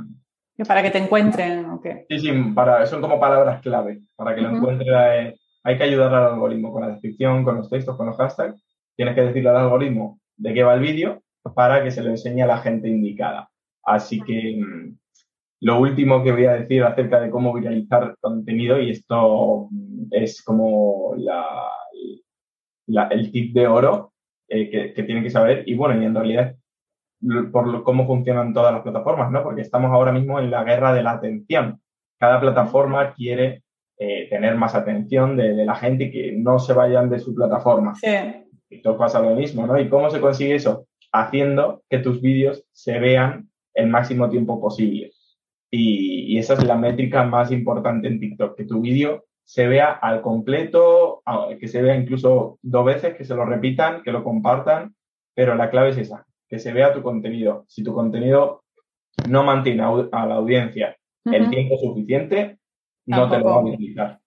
Que 0.55 0.65
para 0.65 0.83
que 0.83 0.91
te 0.91 0.97
encuentren, 0.97 1.65
¿o 1.65 1.79
qué? 1.79 2.05
Sí, 2.09 2.19
sí, 2.19 2.31
para, 2.53 2.85
son 2.85 2.99
como 2.99 3.17
palabras 3.17 3.61
clave, 3.61 4.01
para 4.17 4.35
que 4.35 4.41
lo 4.41 4.49
encuentre. 4.49 5.37
hay 5.63 5.77
que 5.77 5.83
ayudar 5.83 6.13
al 6.13 6.33
algoritmo 6.33 6.73
con 6.73 6.81
la 6.81 6.89
descripción, 6.89 7.45
con 7.45 7.55
los 7.55 7.69
textos, 7.69 7.95
con 7.95 8.07
los 8.07 8.17
hashtags. 8.17 8.61
Tienes 8.99 9.15
que 9.15 9.21
decirle 9.21 9.49
al 9.49 9.55
algoritmo 9.55 10.19
de 10.35 10.53
qué 10.53 10.61
va 10.61 10.73
el 10.73 10.81
vídeo 10.81 11.23
para 11.55 11.81
que 11.81 11.89
se 11.89 12.03
lo 12.03 12.09
enseñe 12.09 12.41
a 12.41 12.47
la 12.47 12.57
gente 12.57 12.89
indicada. 12.89 13.49
Así 13.81 14.19
que 14.19 14.59
mm, 14.59 14.97
lo 15.61 15.79
último 15.79 16.21
que 16.21 16.33
voy 16.33 16.43
a 16.47 16.55
decir 16.55 16.83
acerca 16.83 17.21
de 17.21 17.29
cómo 17.29 17.53
viralizar 17.53 18.17
contenido, 18.19 18.77
y 18.77 18.89
esto 18.89 19.69
mm, 19.71 20.07
es 20.11 20.43
como 20.43 21.15
la, 21.15 21.71
el 23.09 23.31
tip 23.31 23.53
de 23.53 23.67
oro 23.67 24.11
eh, 24.49 24.69
que, 24.69 24.93
que 24.93 25.03
tienen 25.03 25.23
que 25.23 25.29
saber, 25.29 25.63
y 25.65 25.75
bueno, 25.75 26.01
y 26.01 26.03
en 26.03 26.15
realidad 26.15 26.57
por 27.53 27.83
cómo 27.83 28.05
funcionan 28.05 28.53
todas 28.53 28.73
las 28.73 28.81
plataformas, 28.81 29.31
¿no? 29.31 29.43
Porque 29.43 29.61
estamos 29.61 29.91
ahora 29.91 30.11
mismo 30.11 30.41
en 30.41 30.51
la 30.51 30.65
guerra 30.65 30.93
de 30.93 31.03
la 31.03 31.11
atención. 31.11 31.79
Cada 32.19 32.41
plataforma 32.41 33.13
quiere 33.13 33.63
eh, 33.97 34.27
tener 34.29 34.55
más 34.55 34.75
atención 34.75 35.37
de, 35.37 35.53
de, 35.53 35.65
la 35.65 35.75
gente 35.75 36.03
y 36.03 36.11
que 36.11 36.33
no 36.33 36.59
se 36.59 36.73
vayan 36.73 37.09
de 37.09 37.19
su 37.19 37.33
plataforma. 37.33 37.95
Sí. 37.95 38.48
Todo 38.83 38.97
pasa 38.97 39.21
lo 39.21 39.35
mismo, 39.35 39.65
¿no? 39.65 39.79
¿Y 39.79 39.89
cómo 39.89 40.09
se 40.09 40.21
consigue 40.21 40.55
eso? 40.55 40.87
Haciendo 41.11 41.83
que 41.89 41.99
tus 41.99 42.21
vídeos 42.21 42.63
se 42.71 42.99
vean 42.99 43.49
el 43.73 43.87
máximo 43.87 44.29
tiempo 44.29 44.61
posible. 44.61 45.11
Y, 45.71 46.33
y, 46.33 46.37
esa 46.37 46.53
es 46.53 46.63
la 46.63 46.75
métrica 46.75 47.23
más 47.23 47.51
importante 47.51 48.07
en 48.07 48.19
TikTok, 48.19 48.55
que 48.55 48.65
tu 48.65 48.81
vídeo 48.81 49.25
se 49.49 49.67
vea 49.67 49.93
al 49.93 50.21
completo, 50.21 51.23
que 51.59 51.67
se 51.67 51.81
vea 51.81 51.95
incluso 51.95 52.59
dos 52.61 52.85
veces, 52.85 53.15
que 53.15 53.25
se 53.25 53.33
lo 53.33 53.45
repitan, 53.45 54.03
que 54.03 54.11
lo 54.11 54.23
compartan, 54.23 54.93
pero 55.33 55.55
la 55.55 55.71
clave 55.71 55.89
es 55.89 55.97
esa, 55.97 56.27
que 56.47 56.59
se 56.59 56.71
vea 56.71 56.93
tu 56.93 57.01
contenido. 57.01 57.65
Si 57.67 57.83
tu 57.83 57.91
contenido 57.91 58.63
no 59.27 59.43
mantiene 59.43 59.81
a 59.81 60.25
la 60.27 60.35
audiencia 60.35 60.95
el 61.25 61.49
tiempo 61.49 61.79
suficiente, 61.79 62.59
no 63.07 63.27
te 63.27 63.39
lo 63.39 63.45
va 63.45 63.55
a 63.55 63.63
utilizar. 63.63 64.18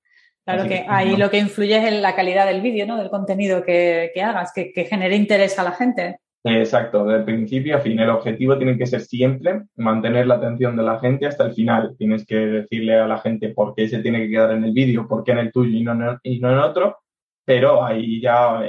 Claro 0.44 0.68
que, 0.68 0.84
ahí 0.88 1.16
lo 1.16 1.30
que 1.30 1.38
influye 1.38 1.76
es 1.76 1.84
en 1.84 2.02
la 2.02 2.16
calidad 2.16 2.46
del 2.46 2.60
vídeo, 2.60 2.86
¿no? 2.86 2.96
Del 2.96 3.10
contenido 3.10 3.62
que, 3.62 4.10
hagas, 4.22 4.52
que, 4.52 4.72
genere 4.84 5.14
interés 5.14 5.58
a 5.58 5.62
la 5.62 5.72
gente. 5.72 6.18
Exacto, 6.44 7.04
del 7.04 7.24
principio 7.24 7.76
a 7.76 7.80
fin. 7.80 8.00
El 8.00 8.10
objetivo 8.10 8.58
tiene 8.58 8.76
que 8.76 8.86
ser 8.86 9.02
siempre 9.02 9.62
mantener 9.76 10.26
la 10.26 10.34
atención 10.34 10.76
de 10.76 10.82
la 10.82 10.98
gente 10.98 11.26
hasta 11.26 11.44
el 11.44 11.54
final. 11.54 11.94
Tienes 11.96 12.26
que 12.26 12.34
decirle 12.34 12.98
a 12.98 13.06
la 13.06 13.18
gente 13.18 13.50
por 13.50 13.74
qué 13.76 13.88
se 13.88 14.00
tiene 14.00 14.18
que 14.18 14.30
quedar 14.30 14.50
en 14.50 14.64
el 14.64 14.72
vídeo, 14.72 15.06
por 15.06 15.22
qué 15.22 15.30
en 15.30 15.38
el 15.38 15.52
tuyo 15.52 15.78
y 15.78 15.84
no, 15.84 16.18
y 16.24 16.40
no 16.40 16.50
en 16.50 16.58
otro, 16.58 16.98
pero 17.44 17.84
ahí 17.84 18.20
ya 18.20 18.60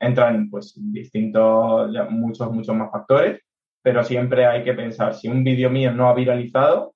entran 0.00 0.50
pues 0.50 0.74
distintos, 0.76 1.90
muchos, 2.10 2.50
muchos 2.52 2.74
más 2.74 2.90
factores, 2.90 3.40
pero 3.82 4.02
siempre 4.02 4.46
hay 4.46 4.64
que 4.64 4.74
pensar, 4.74 5.14
si 5.14 5.28
un 5.28 5.44
vídeo 5.44 5.70
mío 5.70 5.92
no 5.92 6.08
ha 6.08 6.14
viralizado, 6.14 6.94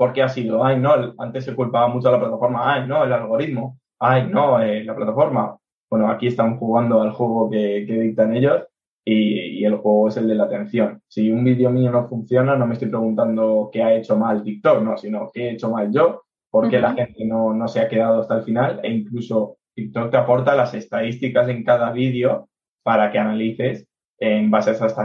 ¿por 0.00 0.14
qué 0.14 0.22
ha 0.22 0.30
sido? 0.30 0.64
Ay, 0.64 0.80
no, 0.80 1.14
antes 1.18 1.44
se 1.44 1.54
culpaba 1.54 1.88
mucho 1.88 2.08
a 2.08 2.12
la 2.12 2.18
plataforma, 2.18 2.72
ay, 2.72 2.88
no, 2.88 3.04
el 3.04 3.12
algoritmo, 3.12 3.78
ay, 3.98 4.28
no, 4.28 4.58
eh, 4.62 4.82
la 4.82 4.96
plataforma. 4.96 5.58
Bueno, 5.90 6.10
aquí 6.10 6.26
están 6.28 6.56
jugando 6.56 7.02
al 7.02 7.12
juego 7.12 7.50
que, 7.50 7.84
que 7.86 8.00
dictan 8.00 8.34
ellos 8.34 8.62
y, 9.04 9.58
y, 9.60 9.64
el 9.66 9.76
juego 9.76 10.08
es 10.08 10.16
el 10.16 10.26
de 10.26 10.36
la 10.36 10.44
atención. 10.44 11.02
Si 11.06 11.30
un 11.30 11.44
vídeo 11.44 11.68
mío 11.70 11.90
no 11.90 12.08
funciona, 12.08 12.56
no 12.56 12.66
me 12.66 12.72
estoy 12.72 12.88
preguntando 12.88 13.68
qué 13.70 13.82
ha 13.82 13.94
hecho 13.94 14.16
mal 14.16 14.42
TikTok, 14.42 14.82
no, 14.82 14.96
sino 14.96 15.30
qué 15.34 15.48
he 15.48 15.52
hecho 15.52 15.68
mal 15.68 15.92
yo, 15.92 16.22
por 16.50 16.70
qué 16.70 16.80
la 16.80 16.94
gente 16.94 17.26
no, 17.26 17.52
no 17.52 17.68
se 17.68 17.80
ha 17.80 17.88
quedado 17.88 18.22
hasta 18.22 18.38
el 18.38 18.44
final 18.44 18.80
e 18.82 18.90
incluso 18.90 19.58
TikTok 19.74 20.10
te 20.10 20.16
aporta 20.16 20.54
las 20.54 20.72
estadísticas 20.72 21.46
en 21.50 21.62
cada 21.62 21.92
vídeo 21.92 22.48
para 22.82 23.12
que 23.12 23.18
analices 23.18 23.86
en 24.18 24.50
base 24.50 24.70
a 24.70 24.72
esas, 24.72 24.96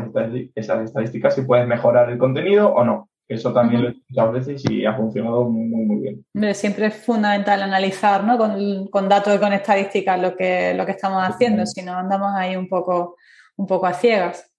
estadísticas 0.56 1.36
si 1.36 1.42
puedes 1.42 1.68
mejorar 1.68 2.10
el 2.10 2.18
contenido 2.18 2.74
o 2.74 2.86
no. 2.86 3.10
Eso 3.28 3.52
también 3.52 3.82
lo 3.82 3.90
he 3.90 3.96
muchas 4.10 4.32
veces 4.32 4.64
y 4.70 4.86
ha 4.86 4.96
funcionado 4.96 5.50
muy, 5.50 5.86
muy, 5.86 6.02
bien. 6.02 6.54
Siempre 6.54 6.88
es 6.88 6.96
fundamental 6.96 7.62
analizar 7.62 8.24
¿no? 8.24 8.38
con, 8.38 9.10
datos 9.10 9.36
y 9.36 9.40
con 9.40 9.52
estadísticas 9.52 10.22
lo 10.22 10.36
que, 10.36 10.74
lo 10.76 10.86
que 10.86 10.92
estamos 10.92 11.24
haciendo, 11.24 11.66
si 11.66 11.82
no 11.82 11.94
andamos 11.94 12.34
ahí 12.36 12.56
un 12.56 12.68
poco, 12.68 13.16
un 13.56 13.66
poco 13.66 13.88
a 13.88 13.94
ciegas. 13.94 14.52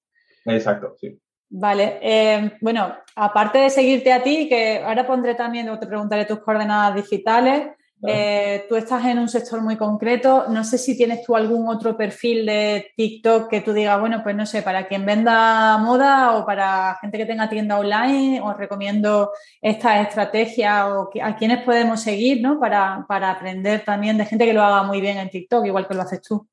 Exacto, 0.44 0.96
sí. 0.98 1.16
Vale, 1.48 2.00
eh, 2.02 2.58
bueno, 2.60 2.92
aparte 3.14 3.58
de 3.58 3.70
seguirte 3.70 4.12
a 4.12 4.22
ti, 4.22 4.48
que 4.48 4.82
ahora 4.84 5.06
pondré 5.06 5.36
también, 5.36 5.68
o 5.68 5.78
te 5.78 5.86
preguntaré 5.86 6.24
tus 6.24 6.40
coordenadas 6.40 6.96
digitales, 6.96 7.68
eh, 8.02 8.66
tú 8.68 8.76
estás 8.76 9.04
en 9.06 9.18
un 9.18 9.28
sector 9.28 9.62
muy 9.62 9.76
concreto. 9.76 10.46
No 10.48 10.64
sé 10.64 10.76
si 10.76 10.96
tienes 10.96 11.24
tú 11.24 11.34
algún 11.34 11.68
otro 11.68 11.96
perfil 11.96 12.44
de 12.44 12.92
TikTok 12.94 13.48
que 13.48 13.62
tú 13.62 13.72
digas, 13.72 13.98
bueno, 13.98 14.20
pues 14.22 14.36
no 14.36 14.44
sé, 14.44 14.62
para 14.62 14.86
quien 14.86 15.06
venda 15.06 15.78
moda 15.78 16.36
o 16.36 16.44
para 16.44 16.96
gente 17.00 17.16
que 17.16 17.26
tenga 17.26 17.48
tienda 17.48 17.78
online, 17.78 18.40
os 18.42 18.56
recomiendo 18.56 19.32
esta 19.62 20.00
estrategia 20.02 20.88
o 20.88 21.10
a 21.22 21.36
quienes 21.36 21.62
podemos 21.62 22.00
seguir, 22.02 22.42
¿no? 22.42 22.60
Para, 22.60 23.06
aprender 23.08 23.82
también 23.84 24.18
de 24.18 24.26
gente 24.26 24.44
que 24.44 24.52
lo 24.52 24.62
haga 24.62 24.82
muy 24.82 25.00
bien 25.00 25.16
en 25.16 25.30
TikTok, 25.30 25.64
igual 25.66 25.88
que 25.88 25.94
lo 25.94 26.02
haces 26.02 26.20
tú. 26.20 26.46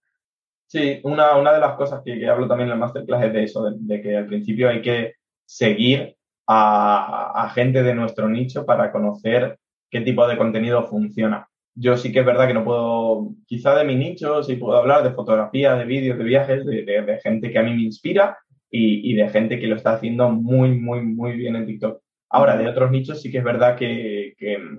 Sí, 0.67 1.01
una, 1.03 1.35
una 1.37 1.53
de 1.53 1.59
las 1.59 1.75
cosas 1.75 2.01
que, 2.03 2.27
hablo 2.27 2.47
también 2.47 2.69
en 2.69 2.73
el 2.73 2.79
masterclass 2.79 3.25
es 3.25 3.33
de 3.33 3.43
eso, 3.43 3.69
de, 3.69 4.01
que 4.01 4.17
al 4.17 4.25
principio 4.25 4.69
hay 4.69 4.81
que 4.81 5.15
seguir 5.45 6.15
a, 6.47 7.43
a 7.43 7.49
gente 7.49 7.83
de 7.83 7.93
nuestro 7.93 8.27
nicho 8.27 8.65
para 8.65 8.91
conocer 8.91 9.59
qué 9.93 10.01
tipo 10.01 10.27
de 10.27 10.37
contenido 10.37 10.83
funciona. 10.83 11.47
Yo 11.75 11.95
sí 11.97 12.11
que 12.11 12.19
es 12.19 12.25
verdad 12.25 12.47
que 12.47 12.53
no 12.55 12.65
puedo, 12.65 13.29
quizá 13.45 13.75
de 13.75 13.85
mi 13.85 13.95
nicho, 13.95 14.43
sí 14.43 14.55
puedo 14.55 14.77
hablar 14.77 15.03
de 15.03 15.13
fotografía, 15.13 15.75
de 15.75 15.85
vídeos, 15.85 16.17
de 16.17 16.23
viajes, 16.23 16.65
de, 16.65 17.19
gente 17.23 17.51
que 17.51 17.59
a 17.59 17.63
mí 17.63 17.75
me 17.75 17.83
inspira 17.83 18.37
y, 18.69 19.13
de 19.13 19.29
gente 19.29 19.59
que 19.59 19.67
lo 19.67 19.75
está 19.75 19.93
haciendo 19.93 20.29
muy, 20.29 20.71
muy, 20.71 21.01
muy 21.01 21.33
bien 21.33 21.55
en 21.55 21.67
TikTok. 21.67 22.01
Ahora, 22.31 22.57
de 22.57 22.67
otros 22.67 22.89
nichos 22.89 23.21
sí 23.21 23.31
que 23.31 23.37
es 23.37 23.43
verdad 23.43 23.75
que, 23.75 24.33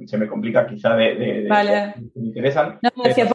se 0.06 0.18
me 0.18 0.26
complica 0.26 0.66
quizá 0.66 0.96
de, 0.96 1.46
vale. 1.48 1.94
que 1.94 2.20
me 2.20 2.26
interesan. 2.26 2.80
No, 2.82 2.90
decía, 3.04 3.30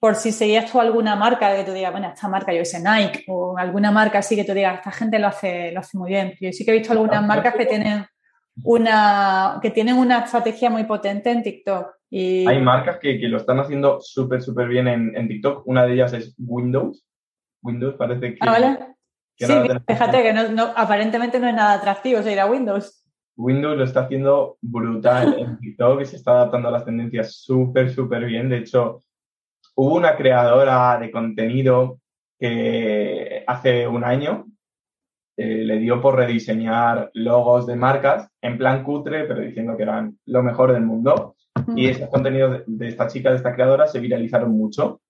por, 0.00 0.14
si 0.14 0.32
seguías 0.32 0.70
tú 0.70 0.80
alguna 0.80 1.16
marca 1.16 1.54
que 1.54 1.64
tú 1.64 1.72
digas, 1.72 1.92
bueno, 1.92 2.08
esta 2.14 2.28
marca, 2.28 2.54
yo 2.54 2.64
sé, 2.64 2.78
Nike, 2.82 3.24
o 3.28 3.58
alguna 3.58 3.90
marca 3.90 4.18
así 4.18 4.36
que 4.36 4.44
tú 4.44 4.54
digas, 4.54 4.78
esta 4.78 4.90
gente 4.90 5.18
lo 5.18 5.26
hace, 5.26 5.70
lo 5.72 5.80
hace 5.80 5.98
muy 5.98 6.10
bien. 6.10 6.32
Yo 6.40 6.50
sí 6.52 6.64
que 6.64 6.70
he 6.70 6.78
visto 6.78 6.92
algunas 6.92 7.26
marcas 7.26 7.54
que 7.54 7.66
tienen 7.66 8.06
una, 8.62 9.58
que 9.60 9.70
tienen 9.70 9.96
una 9.96 10.20
estrategia 10.20 10.70
muy 10.70 10.84
potente 10.84 11.30
en 11.30 11.42
TikTok. 11.42 11.94
Y... 12.10 12.46
Hay 12.46 12.60
marcas 12.60 12.98
que, 12.98 13.18
lo 13.28 13.38
están 13.38 13.58
haciendo 13.58 14.00
súper, 14.00 14.42
súper 14.42 14.68
bien 14.68 14.86
en, 14.86 15.28
TikTok. 15.28 15.66
Una 15.66 15.84
de 15.84 15.94
ellas 15.94 16.12
es 16.12 16.34
Windows. 16.38 17.04
Windows 17.62 17.94
parece 17.96 18.34
que... 18.34 18.38
Ah, 18.40 18.52
¿vale? 18.52 18.78
sí, 19.36 19.52
fíjate 19.88 20.22
que 20.22 20.32
no, 20.32 20.72
aparentemente 20.76 21.40
no 21.40 21.48
es 21.48 21.54
nada 21.54 21.74
atractivo 21.74 22.20
ir 22.28 22.38
a 22.38 22.46
Windows. 22.46 23.04
Windows 23.36 23.76
lo 23.76 23.84
está 23.84 24.02
haciendo 24.02 24.58
brutal 24.60 25.36
en 25.38 25.58
TikTok 25.60 26.02
y 26.02 26.04
se 26.04 26.16
está 26.16 26.32
adaptando 26.32 26.68
a 26.68 26.72
las 26.72 26.84
tendencias 26.84 27.34
súper, 27.34 27.90
súper 27.90 28.24
bien. 28.26 28.48
De 28.48 28.58
hecho, 28.58 29.02
hubo 29.74 29.96
una 29.96 30.16
creadora 30.16 30.98
de 30.98 31.10
contenido 31.10 31.98
que 32.38 33.42
hace 33.46 33.88
un 33.88 34.04
año 34.04 34.46
eh, 35.36 35.64
le 35.64 35.78
dio 35.78 36.00
por 36.00 36.16
rediseñar 36.16 37.10
logos 37.14 37.66
de 37.66 37.76
marcas 37.76 38.28
en 38.40 38.56
plan 38.56 38.84
cutre, 38.84 39.24
pero 39.24 39.40
diciendo 39.40 39.76
que 39.76 39.82
eran 39.82 40.18
lo 40.26 40.42
mejor 40.42 40.72
del 40.72 40.84
mundo. 40.84 41.34
Y 41.76 41.86
esos 41.88 42.08
contenidos 42.08 42.62
de, 42.66 42.88
esta 42.88 43.06
chica, 43.06 43.30
de 43.30 43.36
esta 43.36 43.54
creadora, 43.54 43.86
se 43.86 44.00
viralizaron 44.00 44.52
mucho. 44.52 45.00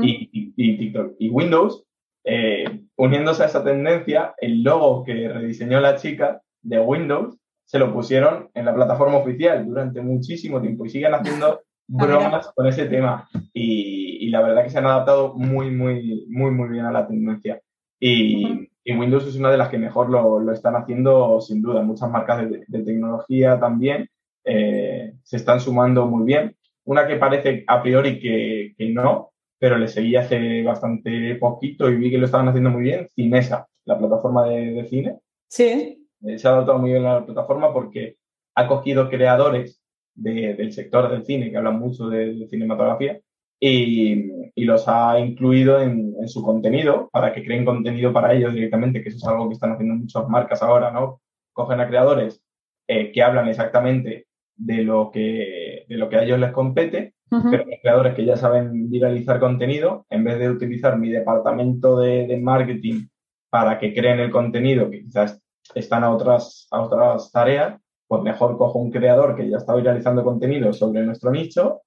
y, 0.00 0.76
TikTok 0.76 1.16
y 1.18 1.28
Windows, 1.30 1.84
eh, 2.24 2.64
uniéndose 2.96 3.42
a 3.42 3.46
esa 3.46 3.64
tendencia, 3.64 4.34
el 4.38 4.62
logo 4.62 5.02
que 5.02 5.28
rediseñó 5.28 5.80
la 5.80 5.96
chica 5.96 6.40
de 6.62 6.78
Windows 6.78 7.36
se 7.64 7.78
lo 7.78 7.92
pusieron 7.92 8.50
en 8.54 8.66
la 8.66 8.74
plataforma 8.74 9.16
oficial 9.16 9.66
durante 9.66 10.00
muchísimo 10.02 10.60
tiempo 10.60 10.84
y 10.84 10.90
siguen 10.90 11.14
haciendo 11.14 11.62
bromas 11.88 12.52
con 12.54 12.66
ese 12.66 12.86
tema. 12.86 13.28
Y, 13.52 14.26
y, 14.26 14.28
la 14.28 14.42
verdad 14.42 14.62
que 14.62 14.70
se 14.70 14.78
han 14.78 14.86
adaptado 14.86 15.34
muy, 15.34 15.70
muy, 15.70 16.26
muy, 16.28 16.50
muy 16.50 16.68
bien 16.68 16.84
a 16.84 16.92
la 16.92 17.06
tendencia. 17.08 17.60
Y, 17.98 18.68
y 18.84 18.96
Windows 18.96 19.26
es 19.26 19.36
una 19.36 19.50
de 19.50 19.58
las 19.58 19.68
que 19.68 19.78
mejor 19.78 20.10
lo, 20.10 20.40
lo 20.40 20.52
están 20.52 20.74
haciendo, 20.74 21.40
sin 21.40 21.62
duda. 21.62 21.82
Muchas 21.82 22.10
marcas 22.10 22.50
de, 22.50 22.82
tecnología 22.82 23.58
también 23.60 24.08
eh, 24.44 25.14
se 25.22 25.36
están 25.36 25.60
sumando 25.60 26.06
muy 26.06 26.24
bien. 26.24 26.56
Una 26.84 27.06
que 27.06 27.16
parece 27.16 27.64
a 27.68 27.80
priori 27.80 28.18
que, 28.18 28.74
que, 28.76 28.90
no, 28.90 29.32
pero 29.58 29.78
le 29.78 29.86
seguí 29.86 30.16
hace 30.16 30.62
bastante 30.62 31.36
poquito 31.36 31.88
y 31.88 31.96
vi 31.96 32.10
que 32.10 32.18
lo 32.18 32.26
estaban 32.26 32.48
haciendo 32.48 32.70
muy 32.70 32.82
bien, 32.82 33.06
Cinesa, 33.14 33.68
la 33.84 33.98
plataforma 33.98 34.48
de, 34.48 34.84
cine. 34.88 35.18
Sí. 35.46 36.08
Eh, 36.26 36.38
se 36.38 36.48
ha 36.48 36.52
adaptado 36.52 36.78
muy 36.78 36.90
bien 36.90 37.04
a 37.04 37.14
la 37.14 37.24
plataforma 37.24 37.72
porque 37.72 38.16
ha 38.56 38.66
cogido 38.66 39.08
creadores 39.08 39.80
del 40.14 40.72
sector 40.72 41.10
del 41.10 41.24
cine 41.24 41.50
que 41.50 41.56
hablan 41.56 41.78
mucho 41.78 42.08
de 42.08 42.46
cinematografía 42.48 43.18
y, 43.64 44.64
los 44.64 44.86
ha 44.88 45.18
incluido 45.18 45.80
en, 45.80 46.28
su 46.28 46.42
contenido 46.42 47.08
para 47.12 47.32
que 47.32 47.44
creen 47.44 47.64
contenido 47.64 48.12
para 48.12 48.32
ellos 48.32 48.54
directamente, 48.54 49.02
que 49.02 49.08
eso 49.08 49.18
es 49.18 49.26
algo 49.26 49.48
que 49.48 49.54
están 49.54 49.72
haciendo 49.72 49.94
muchas 49.94 50.28
marcas 50.28 50.62
ahora, 50.62 50.90
¿no? 50.92 51.20
Cogen 51.52 51.80
a 51.80 51.88
creadores 51.88 52.42
eh, 52.86 53.10
que 53.12 53.22
hablan 53.22 53.48
exactamente 53.48 54.26
de 54.56 54.82
lo 54.82 55.10
que, 55.10 55.84
de 55.88 55.96
lo 55.96 56.08
que 56.08 56.16
a 56.16 56.22
ellos 56.22 56.38
les 56.38 56.52
compete, 56.52 57.14
pero 57.28 57.64
creadores 57.80 58.14
que 58.14 58.24
ya 58.24 58.36
saben 58.36 58.90
viralizar 58.90 59.40
contenido, 59.40 60.06
en 60.10 60.22
vez 60.22 60.38
de 60.38 60.50
utilizar 60.50 60.98
mi 60.98 61.08
departamento 61.08 61.98
de, 61.98 62.26
de, 62.26 62.36
marketing 62.36 63.06
para 63.48 63.78
que 63.78 63.94
creen 63.94 64.20
el 64.20 64.30
contenido, 64.30 64.90
que 64.90 65.02
quizás 65.02 65.40
están 65.74 66.04
a 66.04 66.10
otras, 66.10 66.68
a 66.70 66.82
otras 66.82 67.32
tareas, 67.32 67.80
pues 68.06 68.22
mejor 68.22 68.58
cojo 68.58 68.78
un 68.78 68.90
creador 68.90 69.34
que 69.34 69.48
ya 69.48 69.56
está 69.56 69.74
viralizando 69.74 70.22
contenido 70.22 70.72
sobre 70.72 71.02
nuestro 71.04 71.30
nicho 71.30 71.80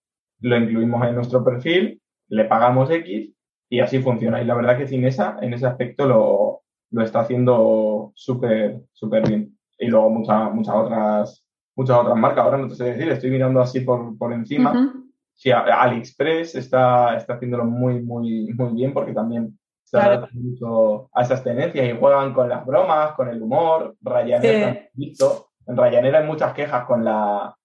lo 0.46 0.58
incluimos 0.58 1.04
en 1.08 1.16
nuestro 1.16 1.44
perfil, 1.44 2.00
le 2.28 2.46
pagamos 2.46 2.92
X 2.92 3.34
y 3.68 3.80
así 3.80 4.00
funciona. 4.00 4.40
Y 4.40 4.46
la 4.46 4.54
verdad 4.54 4.78
que 4.78 4.88
Cinesa 4.88 5.38
en 5.42 5.56
ese 5.56 5.66
aspecto 5.66 6.06
lo, 6.06 6.62
lo 6.92 7.04
está 7.04 7.22
haciendo 7.22 8.12
súper, 8.14 8.82
súper 8.94 9.28
bien. 9.28 9.58
Y 9.80 9.88
luego 9.88 10.12
muchas, 10.12 10.54
muchas 10.54 10.76
otras, 10.76 11.46
muchas 11.76 11.98
otras 11.98 12.16
marcas. 12.16 12.46
Ahora 12.46 12.58
no 12.60 12.68
te 12.68 12.76
sé 12.76 12.84
decir, 12.84 13.10
estoy 13.10 13.32
mirando 13.32 13.60
así 13.60 13.80
por, 13.80 14.16
por 14.20 14.34
encima. 14.34 14.94
Sí, 15.34 15.50
AliExpress 15.52 16.54
está, 16.54 17.18
está 17.18 17.34
haciéndolo 17.34 17.66
muy, 17.66 18.04
muy, 18.04 18.54
muy 18.54 18.74
bien 18.76 18.94
porque 18.94 19.14
también 19.14 19.58
se 19.84 19.98
claro. 19.98 20.28
mucho 20.32 21.10
a 21.12 21.24
esas 21.24 21.44
tendencias 21.44 21.90
y 21.90 21.98
juegan 21.98 22.34
con 22.34 22.50
las 22.50 22.64
bromas, 22.64 23.14
con 23.14 23.30
el 23.30 23.42
humor. 23.42 23.96
Ryanair, 24.00 24.92
visto. 24.94 25.48
En 25.66 25.76
Ryanair 25.76 26.16
hay 26.18 26.28
muchas 26.28 26.54
quejas 26.54 26.86
con 26.86 27.04
la, 27.04 27.56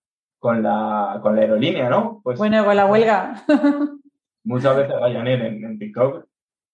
con 0.41 0.63
la, 0.63 1.21
con 1.23 1.37
la 1.37 1.43
aerolínea, 1.43 1.89
¿no? 1.89 2.21
Pues, 2.25 2.39
bueno, 2.39 2.65
con 2.65 2.75
la 2.75 2.87
huelga. 2.87 3.45
muchas 4.45 4.77
veces 4.77 4.95
Ryanair 5.01 5.43
en, 5.43 5.65
en 5.65 5.79
TikTok 5.79 6.25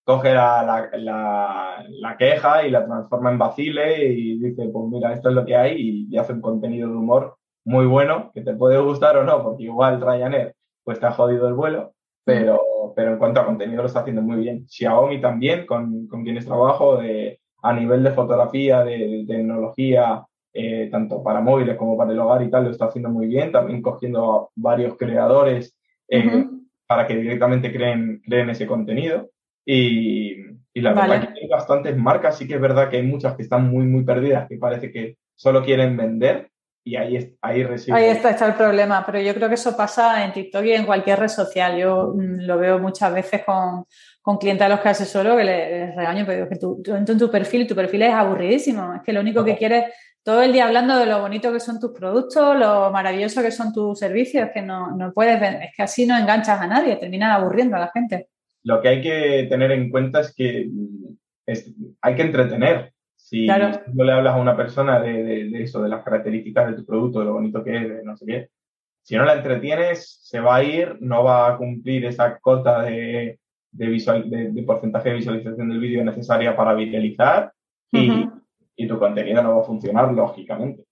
coge 0.04 0.32
la, 0.32 0.88
la, 0.94 1.84
la, 1.88 2.16
queja 2.16 2.64
y 2.64 2.70
la 2.70 2.86
transforma 2.86 3.32
en 3.32 3.38
vacile 3.38 4.08
y 4.08 4.38
dice, 4.38 4.68
pues 4.72 4.88
mira, 4.88 5.12
esto 5.12 5.30
es 5.30 5.34
lo 5.34 5.44
que 5.44 5.56
hay 5.56 6.06
y, 6.08 6.16
hace 6.16 6.32
un 6.32 6.40
contenido 6.40 6.88
de 6.88 6.94
humor 6.94 7.36
muy 7.64 7.86
bueno, 7.86 8.30
que 8.32 8.42
te 8.42 8.54
puede 8.54 8.78
gustar 8.78 9.16
o 9.16 9.24
no, 9.24 9.42
porque 9.42 9.64
igual 9.64 10.00
Ryanair 10.00 10.54
pues 10.84 11.00
te 11.00 11.06
ha 11.06 11.10
jodido 11.10 11.48
el 11.48 11.54
vuelo, 11.54 11.94
pero, 12.24 12.60
pero 12.94 13.12
en 13.12 13.18
cuanto 13.18 13.40
a 13.40 13.46
contenido 13.46 13.82
lo 13.82 13.88
está 13.88 14.00
haciendo 14.00 14.22
muy 14.22 14.36
bien. 14.36 14.68
Xiaomi 14.68 15.20
también, 15.20 15.66
con, 15.66 16.06
con 16.06 16.22
quienes 16.22 16.46
trabajo, 16.46 16.98
de, 16.98 17.40
a 17.62 17.72
nivel 17.72 18.04
de 18.04 18.12
fotografía, 18.12 18.84
de 18.84 19.24
tecnología, 19.26 20.24
eh, 20.58 20.88
tanto 20.90 21.22
para 21.22 21.42
móviles 21.42 21.76
como 21.76 21.98
para 21.98 22.12
el 22.12 22.18
hogar 22.18 22.42
y 22.42 22.50
tal, 22.50 22.64
lo 22.64 22.70
está 22.70 22.86
haciendo 22.86 23.10
muy 23.10 23.26
bien, 23.26 23.52
también 23.52 23.82
cogiendo 23.82 24.50
varios 24.54 24.96
creadores 24.96 25.76
eh, 26.08 26.46
para 26.86 27.06
que 27.06 27.14
directamente 27.14 27.70
creen, 27.70 28.22
creen 28.24 28.48
ese 28.48 28.66
contenido. 28.66 29.28
Y, 29.66 30.36
la 30.74 30.94
verdad 30.94 31.34
que 31.34 31.40
hay 31.40 31.48
bastantes 31.48 31.96
marcas, 31.96 32.38
sí 32.38 32.48
que 32.48 32.54
es 32.54 32.60
verdad 32.60 32.88
que 32.88 32.96
hay 32.96 33.02
muchas 33.02 33.34
que 33.34 33.42
están 33.42 33.68
muy, 33.68 33.84
muy 33.84 34.04
perdidas, 34.04 34.48
que 34.48 34.56
parece 34.56 34.90
que 34.90 35.16
solo 35.34 35.62
quieren 35.62 35.96
vender 35.96 36.50
y 36.84 36.96
ahí, 36.96 37.36
ahí 37.42 37.64
reside. 37.64 37.94
Ahí 37.94 38.06
está, 38.06 38.30
está 38.30 38.46
el 38.46 38.54
problema, 38.54 39.04
pero 39.04 39.20
yo 39.20 39.34
creo 39.34 39.48
que 39.48 39.56
eso 39.56 39.76
pasa 39.76 40.24
en 40.24 40.32
TikTok 40.32 40.64
y 40.64 40.72
en 40.72 40.86
cualquier 40.86 41.18
red 41.18 41.28
social. 41.28 41.76
Yo 41.76 42.14
mm, 42.14 42.46
lo 42.46 42.56
veo 42.58 42.78
muchas 42.78 43.12
veces 43.12 43.42
con, 43.44 43.84
con 44.22 44.38
clientes 44.38 44.64
a 44.64 44.68
los 44.70 44.80
que 44.80 44.88
asesoro 44.88 45.36
que 45.36 45.44
les, 45.44 45.96
regaño, 45.96 46.24
pero 46.26 46.48
que 46.48 46.56
tú, 46.56 46.82
en 46.86 47.04
tu 47.04 47.30
perfil, 47.30 47.66
tu 47.66 47.74
perfil 47.74 48.02
es 48.02 48.14
aburridísimo. 48.14 48.94
Es 48.94 49.02
que 49.02 49.12
lo 49.12 49.20
único 49.20 49.44
que 49.44 49.56
quieres 49.56 49.84
todo 50.26 50.42
el 50.42 50.52
día 50.52 50.66
hablando 50.66 50.98
de 50.98 51.06
lo 51.06 51.20
bonito 51.20 51.52
que 51.52 51.60
son 51.60 51.78
tus 51.78 51.92
productos, 51.92 52.58
lo 52.58 52.90
maravilloso 52.90 53.42
que 53.42 53.52
son 53.52 53.72
tus 53.72 53.96
servicios, 53.96 54.50
que 54.52 54.60
no, 54.60 54.90
no 54.96 55.12
puedes 55.12 55.40
es 55.40 55.70
que 55.76 55.84
así 55.84 56.04
no 56.04 56.18
enganchas 56.18 56.60
a 56.60 56.66
nadie, 56.66 56.96
terminan 56.96 57.30
aburriendo 57.30 57.76
a 57.76 57.78
la 57.78 57.92
gente. 57.94 58.26
Lo 58.64 58.80
que 58.80 58.88
hay 58.88 59.00
que 59.00 59.46
tener 59.48 59.70
en 59.70 59.88
cuenta 59.88 60.22
es 60.22 60.34
que 60.34 60.68
hay 62.00 62.14
que 62.16 62.22
entretener. 62.22 62.92
Si 63.14 63.46
no 63.46 64.02
le 64.02 64.12
hablas 64.12 64.34
a 64.34 64.40
una 64.40 64.56
persona 64.56 64.98
de, 64.98 65.62
eso, 65.62 65.80
de 65.80 65.90
las 65.90 66.02
características 66.02 66.70
de 66.70 66.76
tu 66.78 66.84
producto, 66.84 67.20
de 67.20 67.26
lo 67.26 67.34
bonito 67.34 67.62
que 67.62 67.76
es, 67.76 67.88
de 67.88 68.02
no 68.02 68.16
sé 68.16 68.26
qué, 68.26 68.48
si 69.02 69.14
no 69.14 69.24
la 69.24 69.34
entretienes, 69.34 70.18
se 70.22 70.40
va 70.40 70.56
a 70.56 70.64
ir, 70.64 70.96
no 70.98 71.22
va 71.22 71.52
a 71.52 71.56
cumplir 71.56 72.04
esa 72.04 72.36
cota 72.40 72.82
de, 72.82 73.38
visual, 73.70 74.28
de, 74.28 74.62
porcentaje 74.64 75.10
de 75.10 75.16
visualización 75.18 75.68
del 75.68 75.78
vídeo 75.78 76.02
necesaria 76.02 76.56
para 76.56 76.74
viralizar 76.74 77.52
y, 77.92 78.26
y 78.76 78.86
tu 78.86 78.98
contenido 78.98 79.42
no 79.42 79.56
va 79.56 79.62
a 79.62 79.64
funcionar, 79.64 80.12
lógicamente. 80.12 80.84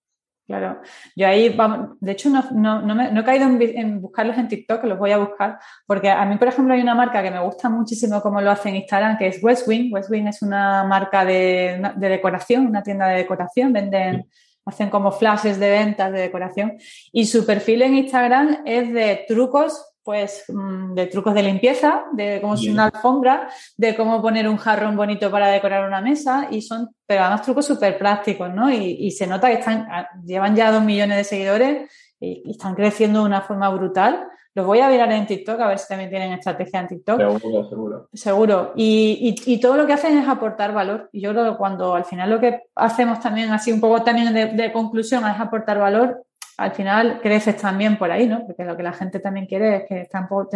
Claro, 0.46 0.82
yo 1.16 1.26
ahí, 1.26 1.48
vamos, 1.48 1.96
de 2.00 2.12
hecho, 2.12 2.28
no, 2.28 3.18
he 3.18 3.24
caído 3.24 3.46
en, 3.48 4.02
buscarlos 4.02 4.36
en 4.36 4.46
TikTok, 4.46 4.84
los 4.84 4.98
voy 4.98 5.10
a 5.10 5.16
buscar, 5.16 5.58
porque 5.86 6.10
a 6.10 6.22
mí, 6.26 6.36
por 6.36 6.48
ejemplo, 6.48 6.74
hay 6.74 6.82
una 6.82 6.94
marca 6.94 7.22
que 7.22 7.30
me 7.30 7.42
gusta 7.42 7.70
muchísimo 7.70 8.20
como 8.20 8.42
lo 8.42 8.50
hace 8.50 8.68
en 8.68 8.76
Instagram, 8.76 9.16
que 9.16 9.28
es 9.28 9.42
Westwing. 9.42 9.90
Westwing 9.90 10.28
es 10.28 10.42
una 10.42 10.84
marca 10.84 11.24
de, 11.24 11.80
decoración, 11.96 12.66
una 12.66 12.82
tienda 12.82 13.08
de 13.08 13.16
decoración, 13.16 13.72
venden, 13.72 14.26
hacen 14.66 14.90
como 14.90 15.12
flashes 15.12 15.58
de 15.58 15.70
ventas 15.70 16.12
de 16.12 16.20
decoración, 16.20 16.76
y 17.10 17.24
su 17.24 17.46
perfil 17.46 17.80
en 17.80 17.94
Instagram 17.94 18.64
es 18.66 18.92
de 18.92 19.24
trucos 19.26 19.93
pues 20.04 20.44
mm, 20.48 20.94
de 20.94 21.06
trucos 21.06 21.34
de 21.34 21.42
limpieza, 21.42 22.04
de 22.12 22.38
cómo 22.40 22.54
es 22.54 22.66
una 22.68 22.84
alfombra, 22.84 23.48
de 23.76 23.96
cómo 23.96 24.20
poner 24.20 24.46
un 24.46 24.58
jarrón 24.58 24.96
bonito 24.96 25.30
para 25.30 25.48
decorar 25.48 25.88
una 25.88 26.02
mesa 26.02 26.48
y 26.50 26.60
son, 26.60 26.90
pero 27.06 27.22
además 27.22 27.42
trucos 27.42 27.64
súper 27.64 27.96
prácticos, 27.96 28.52
¿no? 28.52 28.70
Y, 28.70 29.10
se 29.12 29.26
nota 29.26 29.48
que 29.48 29.54
están, 29.54 29.88
ah, 29.90 30.08
llevan 30.24 30.54
ya 30.54 30.70
dos 30.70 30.84
millones 30.84 31.16
de 31.16 31.24
seguidores 31.24 31.90
y, 32.20 32.50
están 32.50 32.74
creciendo 32.74 33.20
de 33.20 33.26
una 33.26 33.40
forma 33.40 33.70
brutal. 33.70 34.28
Los 34.54 34.66
voy 34.66 34.80
a 34.80 34.88
mirar 34.88 35.10
en 35.10 35.26
TikTok 35.26 35.58
a 35.60 35.68
ver 35.68 35.78
si 35.78 35.88
también 35.88 36.10
tienen 36.10 36.32
estrategia 36.32 36.80
en 36.80 36.86
TikTok. 36.86 37.18
Seguro, 37.18 37.68
seguro. 37.68 38.08
Seguro. 38.12 38.72
Y, 38.76 39.34
y, 39.46 39.58
todo 39.58 39.76
lo 39.76 39.86
que 39.86 39.94
hacen 39.94 40.16
es 40.18 40.28
aportar 40.28 40.72
valor. 40.72 41.08
Y 41.12 41.22
yo 41.22 41.30
creo 41.30 41.50
que 41.50 41.56
cuando 41.56 41.94
al 41.94 42.04
final 42.04 42.30
lo 42.30 42.38
que 42.38 42.60
hacemos 42.76 43.20
también, 43.20 43.50
así 43.50 43.72
un 43.72 43.80
poco 43.80 44.02
también 44.02 44.32
de, 44.32 44.46
de 44.46 44.72
conclusión, 44.72 45.24
es 45.26 45.40
aportar 45.40 45.78
valor, 45.78 46.24
al 46.56 46.72
final 46.72 47.20
creces 47.20 47.56
también 47.56 47.96
por 47.98 48.10
ahí, 48.10 48.26
¿no? 48.26 48.46
Porque 48.46 48.64
lo 48.64 48.76
que 48.76 48.82
la 48.82 48.92
gente 48.92 49.20
también 49.20 49.46
quiere 49.46 49.76
es 49.76 49.84
que 49.88 50.00
están 50.02 50.28
poco, 50.28 50.48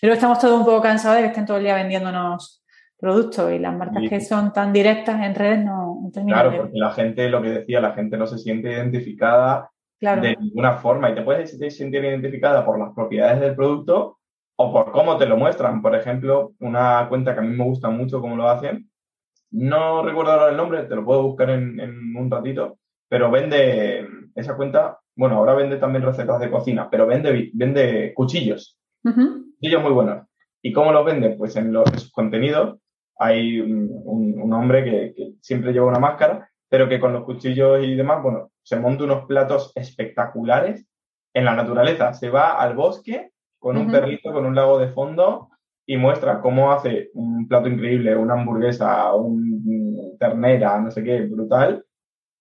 pero 0.00 0.12
estamos 0.12 0.38
todos 0.38 0.58
un 0.58 0.64
poco 0.64 0.82
cansados 0.82 1.16
de 1.16 1.22
que 1.22 1.28
estén 1.28 1.46
todo 1.46 1.58
el 1.58 1.64
día 1.64 1.74
vendiéndonos 1.74 2.64
productos 2.98 3.52
y 3.52 3.58
las 3.58 3.76
marcas 3.76 4.02
que 4.08 4.20
son 4.20 4.52
tan 4.52 4.72
directas 4.72 5.20
en 5.22 5.34
redes 5.34 5.64
no, 5.64 6.00
no 6.02 6.10
terminan. 6.10 6.40
Claro, 6.40 6.56
porque 6.62 6.78
la 6.78 6.90
gente, 6.90 7.28
lo 7.28 7.42
que 7.42 7.50
decía, 7.50 7.80
la 7.80 7.92
gente 7.92 8.16
no 8.16 8.26
se 8.26 8.38
siente 8.38 8.72
identificada 8.72 9.70
de 10.00 10.36
ninguna 10.36 10.74
forma 10.76 11.10
y 11.10 11.14
te 11.14 11.22
puedes 11.22 11.50
sentir 11.76 12.04
identificada 12.04 12.64
por 12.64 12.78
las 12.78 12.92
propiedades 12.94 13.40
del 13.40 13.54
producto 13.54 14.18
o 14.56 14.72
por 14.72 14.92
cómo 14.92 15.16
te 15.16 15.26
lo 15.26 15.36
muestran. 15.36 15.82
Por 15.82 15.94
ejemplo, 15.94 16.52
una 16.60 17.06
cuenta 17.08 17.34
que 17.34 17.40
a 17.40 17.42
mí 17.42 17.56
me 17.56 17.64
gusta 17.64 17.90
mucho 17.90 18.20
cómo 18.20 18.36
lo 18.36 18.48
hacen, 18.48 18.90
no 19.50 20.02
recuerdo 20.02 20.32
ahora 20.32 20.50
el 20.50 20.56
nombre, 20.56 20.82
te 20.84 20.96
lo 20.96 21.04
puedo 21.04 21.22
buscar 21.22 21.50
en, 21.50 21.78
en 21.78 22.16
un 22.16 22.30
ratito, 22.30 22.78
pero 23.08 23.30
vende 23.30 24.06
esa 24.34 24.56
cuenta 24.56 24.98
bueno, 25.16 25.36
ahora 25.36 25.54
vende 25.54 25.76
también 25.76 26.04
recetas 26.04 26.40
de 26.40 26.50
cocina, 26.50 26.88
pero 26.90 27.06
vende, 27.06 27.50
vende 27.54 28.12
cuchillos. 28.14 28.78
Cuchillos 29.02 29.82
muy 29.82 29.92
buenos. 29.92 30.26
¿Y 30.62 30.72
cómo 30.72 30.92
los 30.92 31.04
vende? 31.04 31.30
Pues 31.30 31.56
en, 31.56 31.72
los, 31.72 31.88
sus 31.90 32.10
contenidos 32.10 32.78
hay 33.18 33.60
un, 33.60 34.52
hombre 34.52 34.84
que, 34.84 35.34
siempre 35.40 35.72
lleva 35.72 35.86
una 35.86 35.98
máscara, 35.98 36.48
pero 36.68 36.88
que 36.88 37.00
con 37.00 37.12
los 37.12 37.24
cuchillos 37.24 37.84
y 37.84 37.94
demás, 37.94 38.22
bueno, 38.22 38.50
se 38.62 38.76
monta 38.76 39.04
unos 39.04 39.26
platos 39.26 39.72
espectaculares 39.74 40.86
en 41.34 41.44
la 41.44 41.54
naturaleza. 41.54 42.12
Se 42.14 42.30
va 42.30 42.58
al 42.60 42.74
bosque 42.74 43.30
con 43.58 43.76
un 43.76 43.90
perrito, 43.90 44.32
con 44.32 44.46
un 44.46 44.54
lago 44.54 44.78
de 44.78 44.88
fondo 44.88 45.50
y 45.86 45.96
muestra 45.96 46.40
cómo 46.40 46.72
hace 46.72 47.10
un 47.14 47.46
plato 47.46 47.68
increíble, 47.68 48.16
una 48.16 48.34
hamburguesa, 48.34 49.14
un 49.14 50.16
ternera, 50.18 50.80
no 50.80 50.90
sé 50.90 51.02
qué, 51.04 51.22
brutal, 51.22 51.83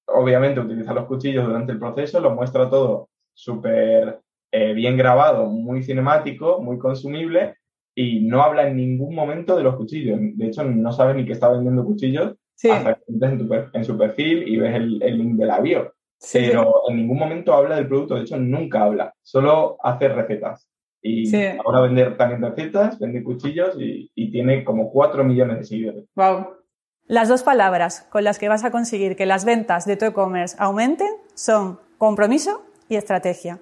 obviamente 0.08 0.60
utiliza 0.60 0.94
los 0.94 1.06
cuchillos 1.06 1.46
durante 1.46 1.72
el 1.72 1.80
proceso, 1.80 2.20
lo 2.20 2.32
muestra 2.32 2.70
todo 2.70 3.10
súper 3.34 4.20
eh, 4.52 4.74
bien 4.74 4.98
grabado, 4.98 5.48
muy 5.48 5.84
cinemático, 5.84 6.62
muy 6.62 6.78
consumible 6.78 7.56
y 7.96 8.22
no 8.22 8.42
habla 8.42 8.68
en 8.68 8.78
ningún 8.78 9.16
momento 9.16 9.56
de 9.56 9.64
los 9.64 9.76
cuchillos. 9.76 10.20
De 10.22 10.48
hecho, 10.48 10.64
no 10.64 10.92
sabes 10.92 11.16
ni 11.16 11.26
que 11.26 11.34
está 11.34 11.50
vendiendo 11.50 11.86
cuchillos 11.86 12.36
hasta 12.72 12.96
que 12.96 13.04
entras 13.08 13.34
en, 13.74 13.84
su 13.84 13.98
perfil 13.98 14.48
y 14.48 14.58
ves 14.58 14.76
el, 14.76 15.00
link 15.00 15.36
de 15.36 15.46
la 15.46 15.60
bio. 15.60 15.94
Pero 16.32 16.84
en 16.88 16.98
ningún 16.98 17.18
momento 17.18 17.54
habla 17.54 17.76
del 17.76 17.88
producto, 17.88 18.16
de 18.16 18.22
hecho, 18.22 18.38
nunca 18.38 18.84
habla, 18.84 19.14
solo 19.22 19.78
hace 19.84 20.08
recetas. 20.08 20.70
Y 21.02 21.36
ahora 21.66 21.82
vende 21.82 22.12
también 22.12 22.42
recetas, 22.42 22.98
vende 22.98 23.24
cuchillos 23.24 23.76
y, 23.78 24.10
y 24.16 24.32
tiene 24.32 24.64
como 24.64 24.90
4 24.90 25.24
millones 25.26 25.58
de 25.58 25.64
seguidores. 25.66 26.06
Wow. 26.16 26.63
Las 27.08 27.28
dos 27.28 27.44
palabras 27.44 28.06
con 28.10 28.24
las 28.24 28.40
que 28.40 28.48
vas 28.48 28.64
a 28.64 28.72
conseguir 28.72 29.18
que 29.18 29.26
las 29.26 29.44
ventas 29.44 29.84
de 29.84 29.98
tu 29.98 30.06
e-commerce 30.06 30.56
aumenten 30.58 31.10
son 31.34 31.82
compromiso 31.98 32.64
y 32.88 32.96
estrategia. 32.96 33.60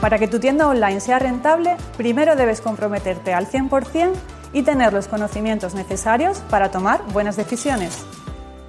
Para 0.00 0.18
que 0.18 0.26
tu 0.26 0.40
tienda 0.40 0.66
online 0.66 1.00
sea 1.00 1.18
rentable, 1.18 1.76
primero 1.98 2.34
debes 2.34 2.62
comprometerte 2.62 3.34
al 3.34 3.46
100% 3.46 4.12
y 4.54 4.62
tener 4.62 4.94
los 4.94 5.08
conocimientos 5.08 5.74
necesarios 5.74 6.38
para 6.48 6.70
tomar 6.70 7.02
buenas 7.12 7.36
decisiones. 7.36 8.06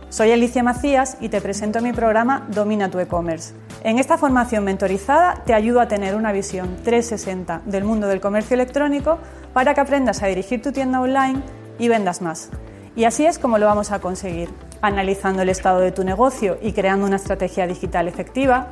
Soy 0.09 0.33
Alicia 0.33 0.61
Macías 0.61 1.15
y 1.21 1.29
te 1.29 1.39
presento 1.39 1.81
mi 1.81 1.93
programa 1.93 2.45
Domina 2.49 2.91
tu 2.91 2.99
e-commerce. 2.99 3.53
En 3.81 3.97
esta 3.97 4.17
formación 4.17 4.65
mentorizada 4.65 5.43
te 5.45 5.53
ayudo 5.53 5.79
a 5.79 5.87
tener 5.87 6.15
una 6.15 6.33
visión 6.33 6.75
360 6.83 7.61
del 7.65 7.85
mundo 7.85 8.07
del 8.07 8.19
comercio 8.19 8.55
electrónico 8.55 9.19
para 9.53 9.73
que 9.73 9.79
aprendas 9.79 10.21
a 10.21 10.27
dirigir 10.27 10.61
tu 10.61 10.73
tienda 10.73 10.99
online 10.99 11.41
y 11.79 11.87
vendas 11.87 12.21
más. 12.21 12.49
Y 12.97 13.05
así 13.05 13.27
es 13.27 13.37
como 13.37 13.59
lo 13.59 13.67
vamos 13.67 13.91
a 13.91 13.99
conseguir, 13.99 14.49
analizando 14.81 15.43
el 15.43 15.49
estado 15.49 15.81
de 15.81 15.91
tu 15.91 16.03
negocio 16.03 16.57
y 16.63 16.73
creando 16.73 17.05
una 17.05 17.17
estrategia 17.17 17.67
digital 17.67 18.07
efectiva, 18.07 18.69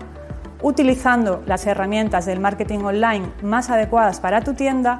utilizando 0.64 1.44
las 1.46 1.68
herramientas 1.68 2.26
del 2.26 2.40
marketing 2.40 2.80
online 2.80 3.32
más 3.44 3.70
adecuadas 3.70 4.20
para 4.20 4.42
tu 4.42 4.56
tienda 4.56 4.98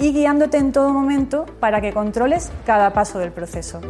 y 0.00 0.12
guiándote 0.12 0.56
en 0.56 0.72
todo 0.72 0.92
momento 0.92 1.46
para 1.60 1.80
que 1.80 1.92
controles 1.92 2.50
cada 2.66 2.92
paso 2.92 3.20
del 3.20 3.30
proceso. 3.30 3.80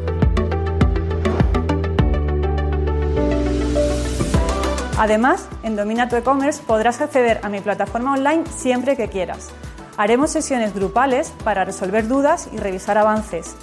Además, 4.98 5.48
en 5.62 5.76
Domina 5.76 6.10
tu 6.10 6.16
e-commerce 6.16 6.62
podrás 6.62 7.00
acceder 7.00 7.40
a 7.42 7.48
mi 7.48 7.60
plataforma 7.60 8.12
online 8.12 8.44
siempre 8.54 8.94
que 8.94 9.08
quieras. 9.08 9.48
Haremos 9.96 10.32
sesiones 10.32 10.74
grupales 10.74 11.32
para 11.44 11.64
resolver 11.64 12.06
dudas 12.06 12.50
y 12.52 12.58
revisar 12.58 12.98
avances 12.98 13.56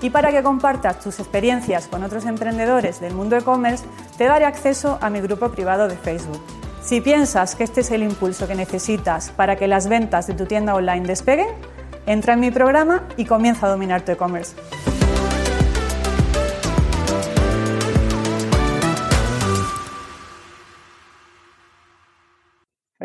y 0.00 0.10
para 0.10 0.30
que 0.30 0.42
compartas 0.42 1.00
tus 1.00 1.18
experiencias 1.18 1.88
con 1.88 2.04
otros 2.04 2.24
emprendedores 2.26 3.00
del 3.00 3.14
mundo 3.14 3.36
e-commerce, 3.36 3.84
te 4.16 4.24
daré 4.24 4.44
acceso 4.44 4.98
a 5.00 5.10
mi 5.10 5.20
grupo 5.20 5.48
privado 5.50 5.88
de 5.88 5.96
Facebook. 5.96 6.40
Si 6.82 7.00
piensas 7.00 7.54
que 7.54 7.64
este 7.64 7.80
es 7.82 7.90
el 7.90 8.02
impulso 8.02 8.46
que 8.46 8.54
necesitas 8.54 9.30
para 9.30 9.56
que 9.56 9.66
las 9.66 9.88
ventas 9.88 10.26
de 10.26 10.34
tu 10.34 10.46
tienda 10.46 10.74
online 10.74 11.06
despeguen, 11.06 11.48
entra 12.06 12.34
en 12.34 12.40
mi 12.40 12.50
programa 12.50 13.04
y 13.16 13.24
comienza 13.24 13.66
a 13.66 13.70
dominar 13.70 14.02
tu 14.02 14.12
e-commerce. 14.12 14.54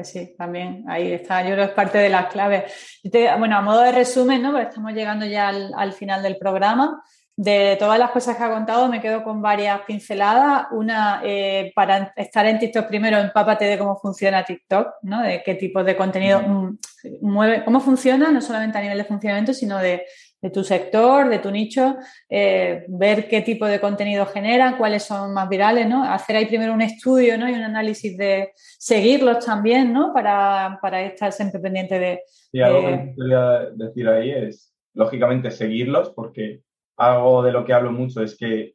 Sí, 0.03 0.35
también 0.37 0.83
ahí 0.87 1.13
está, 1.13 1.41
yo 1.41 1.53
creo 1.53 1.65
que 1.65 1.71
es 1.71 1.75
parte 1.75 1.97
de 1.97 2.09
las 2.09 2.27
claves. 2.27 2.99
bueno, 3.37 3.57
a 3.57 3.61
modo 3.61 3.81
de 3.81 3.91
resumen, 3.91 4.41
¿no? 4.41 4.51
Porque 4.51 4.67
estamos 4.67 4.93
llegando 4.93 5.25
ya 5.25 5.49
al, 5.49 5.93
final 5.93 6.21
del 6.23 6.37
programa. 6.37 7.03
De 7.35 7.77
todas 7.79 7.97
las 7.97 8.11
cosas 8.11 8.37
que 8.37 8.43
ha 8.43 8.51
contado, 8.51 8.87
me 8.87 9.01
quedo 9.01 9.23
con 9.23 9.41
varias 9.41 9.81
pinceladas. 9.87 10.67
Una, 10.71 11.21
eh, 11.23 11.71
para 11.73 12.13
estar 12.15 12.45
en 12.45 12.59
TikTok, 12.59 12.87
primero 12.87 13.17
empápate 13.17 13.65
de 13.65 13.77
cómo 13.79 13.97
funciona 13.97 14.43
TikTok, 14.43 14.87
¿no? 15.01 15.23
De 15.23 15.41
qué 15.43 15.55
tipo 15.55 15.83
de 15.83 15.95
contenido 15.95 16.41
mm, 16.41 16.77
mueve, 17.21 17.65
cómo 17.65 17.79
funciona, 17.79 18.29
no 18.29 18.39
solamente 18.39 18.77
a 18.77 18.81
nivel 18.81 18.99
de 18.99 19.05
funcionamiento, 19.05 19.53
sino 19.53 19.79
de 19.79 20.05
de 20.43 20.49
tu 20.49 20.61
sector, 20.61 21.29
de 21.29 21.39
tu 21.39 21.49
nicho, 21.49 21.95
eh, 22.29 22.83
ver 22.89 23.29
qué 23.29 23.41
tipo 23.41 23.65
de 23.65 23.79
contenido 23.79 24.25
generan, 24.25 24.77
cuáles 24.77 25.03
son 25.03 25.33
más 25.33 25.47
virales, 25.47 25.87
¿no? 25.87 26.03
Hacer 26.03 26.35
ahí 26.35 26.47
primero 26.47 26.73
un 26.73 26.81
estudio, 26.81 27.37
¿no? 27.37 27.49
Y 27.49 27.53
un 27.53 27.63
análisis 27.63 28.17
de 28.17 28.51
seguirlos 28.57 29.45
también, 29.45 29.93
¿no? 29.93 30.11
Para, 30.13 30.77
estar 31.05 31.31
siempre 31.31 31.61
pendiente 31.61 31.97
de... 31.97 32.23
Y 32.51 32.59
algo 32.59 32.81
que 32.81 33.13
gustaría 33.15 33.69
decir 33.73 34.09
ahí 34.09 34.31
es, 34.31 34.75
lógicamente, 34.93 35.49
seguirlos, 35.49 36.09
porque 36.09 36.59
algo 36.97 37.41
de 37.41 37.53
lo 37.53 37.63
que 37.63 37.71
hablo 37.71 37.93
mucho 37.93 38.21
es 38.21 38.37
que, 38.37 38.73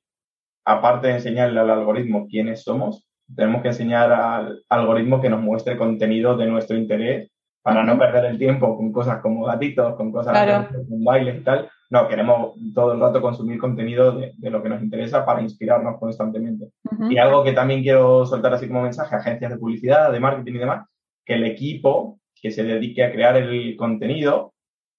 aparte 0.64 1.09
de 1.09 1.14
enseñarle 1.14 1.61
al 1.61 1.69
algoritmo 1.69 2.29
quiénes 2.31 2.62
somos, 2.62 3.07
tenemos 3.37 3.61
que 3.61 3.69
enseñar 3.69 4.11
al 4.11 4.64
algoritmo 4.71 5.21
que 5.21 5.29
nos 5.29 5.43
muestre 5.43 5.77
contenido 5.77 6.35
de 6.35 6.47
nuestro 6.47 6.79
interés 6.79 7.31
para 7.69 7.85
no 7.85 7.99
perder 7.99 8.25
el 8.25 8.39
tiempo 8.39 8.79
con 8.79 8.91
cosas 8.91 9.21
como 9.21 9.45
gatitos, 9.45 9.95
con 9.95 10.11
cosas 10.11 10.64
como 10.89 11.05
bailes 11.05 11.41
y 11.41 11.45
tal. 11.45 11.69
No, 11.91 12.09
queremos 12.09 12.55
todo 12.75 12.95
el 12.95 13.01
rato 13.01 13.21
consumir 13.21 13.59
contenido 13.59 14.12
de, 14.12 14.51
lo 14.51 14.62
que 14.62 14.71
nos 14.71 14.83
interesa 14.83 15.27
para 15.27 15.43
inspirarnos 15.43 15.99
constantemente. 15.99 16.71
Y 17.11 17.19
algo 17.19 17.45
que 17.45 17.53
también 17.53 17.83
quiero 17.83 18.25
soltar 18.25 18.55
así 18.55 18.69
como 18.69 18.83
mensaje 18.83 19.14
a 19.14 19.19
agencias 19.19 19.51
de 19.51 19.59
publicidad, 19.59 20.11
de 20.11 20.19
marketing 20.19 20.55
y 20.55 20.59
demás, 20.59 20.89
que 21.27 21.35
el 21.35 21.45
equipo 21.45 22.19
que 22.41 22.51
se 22.51 22.64
dedique 22.64 23.05
a 23.05 23.12
crear 23.12 23.37
el 23.37 23.77
contenido, 23.77 24.55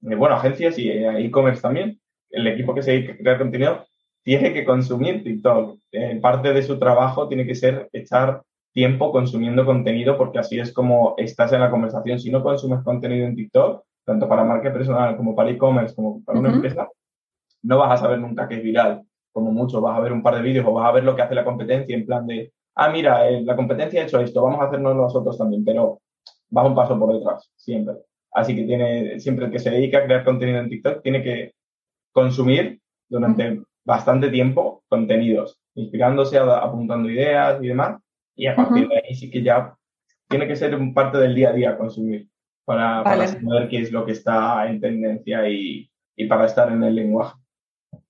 eh, 0.08 0.14
bueno, 0.14 0.36
agencias 0.36 0.78
y 0.78 0.90
eh, 0.90 1.26
e-commerce 1.26 1.64
también, 1.64 2.00
el 2.30 2.46
equipo 2.46 2.76
que 2.76 2.84
se 2.84 2.92
dedique 2.92 3.14
a 3.14 3.18
crear 3.18 3.38
contenido 3.40 3.86
tiene 4.24 4.54
que 4.54 4.64
consumir 4.64 5.24
TikTok. 5.24 5.80
Eh, 5.92 6.20
parte 6.22 6.54
de 6.54 6.62
su 6.62 6.78
trabajo 6.78 7.28
tiene 7.28 7.48
que 7.48 7.56
ser 7.56 7.90
echar 7.94 8.44
tiempo 8.74 9.12
consumiendo 9.12 9.66
contenido 9.66 10.18
porque 10.18 10.40
así 10.40 10.60
es 10.60 10.74
como 10.74 11.16
estás 11.18 11.54
en 11.54 11.62
la 11.62 11.72
conversación. 11.72 12.20
Si 12.20 12.32
no 12.32 12.44
consumes 12.44 12.84
contenido 12.84 13.26
en 13.26 13.36
TikTok, 13.36 13.84
tanto 14.06 14.28
para 14.28 14.44
marca 14.44 14.72
personal 14.72 15.18
como 15.18 15.36
para 15.36 15.50
e-commerce, 15.50 15.96
como 15.96 16.24
para 16.24 16.40
una 16.40 16.52
empresa, 16.52 16.88
no 17.64 17.78
vas 17.78 17.92
a 17.92 18.04
saber 18.04 18.20
nunca 18.20 18.48
que 18.48 18.56
es 18.56 18.64
viral. 18.64 19.04
Como 19.32 19.52
mucho, 19.52 19.82
vas 19.82 19.98
a 19.98 20.02
ver 20.02 20.12
un 20.12 20.24
par 20.24 20.36
de 20.36 20.42
vídeos 20.42 20.66
o 20.66 20.74
vas 20.74 20.90
a 20.90 20.92
ver 20.92 21.04
lo 21.04 21.16
que 21.16 21.22
hace 21.22 21.36
la 21.36 21.46
competencia 21.46 21.96
en 21.96 22.06
plan 22.06 22.26
de, 22.26 22.52
ah, 22.76 22.90
mira, 22.90 23.30
eh, 23.30 23.42
la 23.42 23.56
competencia 23.56 24.02
ha 24.02 24.06
hecho 24.06 24.20
esto, 24.20 24.42
vamos 24.42 24.62
a 24.62 24.66
hacernos 24.66 24.96
nosotros 24.96 25.38
también, 25.38 25.64
pero 25.64 26.02
va 26.56 26.66
un 26.66 26.76
paso 26.76 26.98
por 26.98 27.14
detrás, 27.14 27.52
siempre. 27.56 27.96
Así 28.32 28.56
que 28.56 28.64
tiene, 28.64 29.20
siempre 29.20 29.46
el 29.46 29.52
que 29.52 29.60
se 29.60 29.72
dedica 29.72 30.00
a 30.00 30.06
crear 30.06 30.24
contenido 30.24 30.60
en 30.60 30.70
TikTok 30.70 31.02
tiene 31.02 31.22
que 31.22 31.54
consumir 32.12 32.80
durante 33.08 33.62
bastante 33.86 34.30
tiempo 34.30 34.84
contenidos, 34.88 35.60
inspirándose, 35.76 36.38
apuntando 36.38 37.10
ideas 37.10 37.62
y 37.62 37.68
demás, 37.68 38.00
y 38.40 38.48
a 38.48 38.56
partir 38.56 38.88
de 38.88 38.96
ahí 38.96 39.14
sí 39.14 39.30
que 39.30 39.44
ya 39.44 39.76
tiene 40.30 40.48
que 40.48 40.56
ser 40.56 40.78
parte 40.94 41.18
del 41.18 41.36
día 41.36 41.50
a 41.50 41.54
día 41.54 41.78
consumir 41.78 42.30
para, 42.64 43.04
saber 43.04 43.68
qué 43.68 43.82
es 43.82 43.92
lo 43.92 44.06
que 44.06 44.14
está 44.14 44.66
en 44.68 44.80
tendencia 44.80 45.42
y, 45.50 45.92
para 46.30 46.46
estar 46.46 46.72
en 46.72 46.82
el 46.84 46.96
lenguaje. 46.96 47.36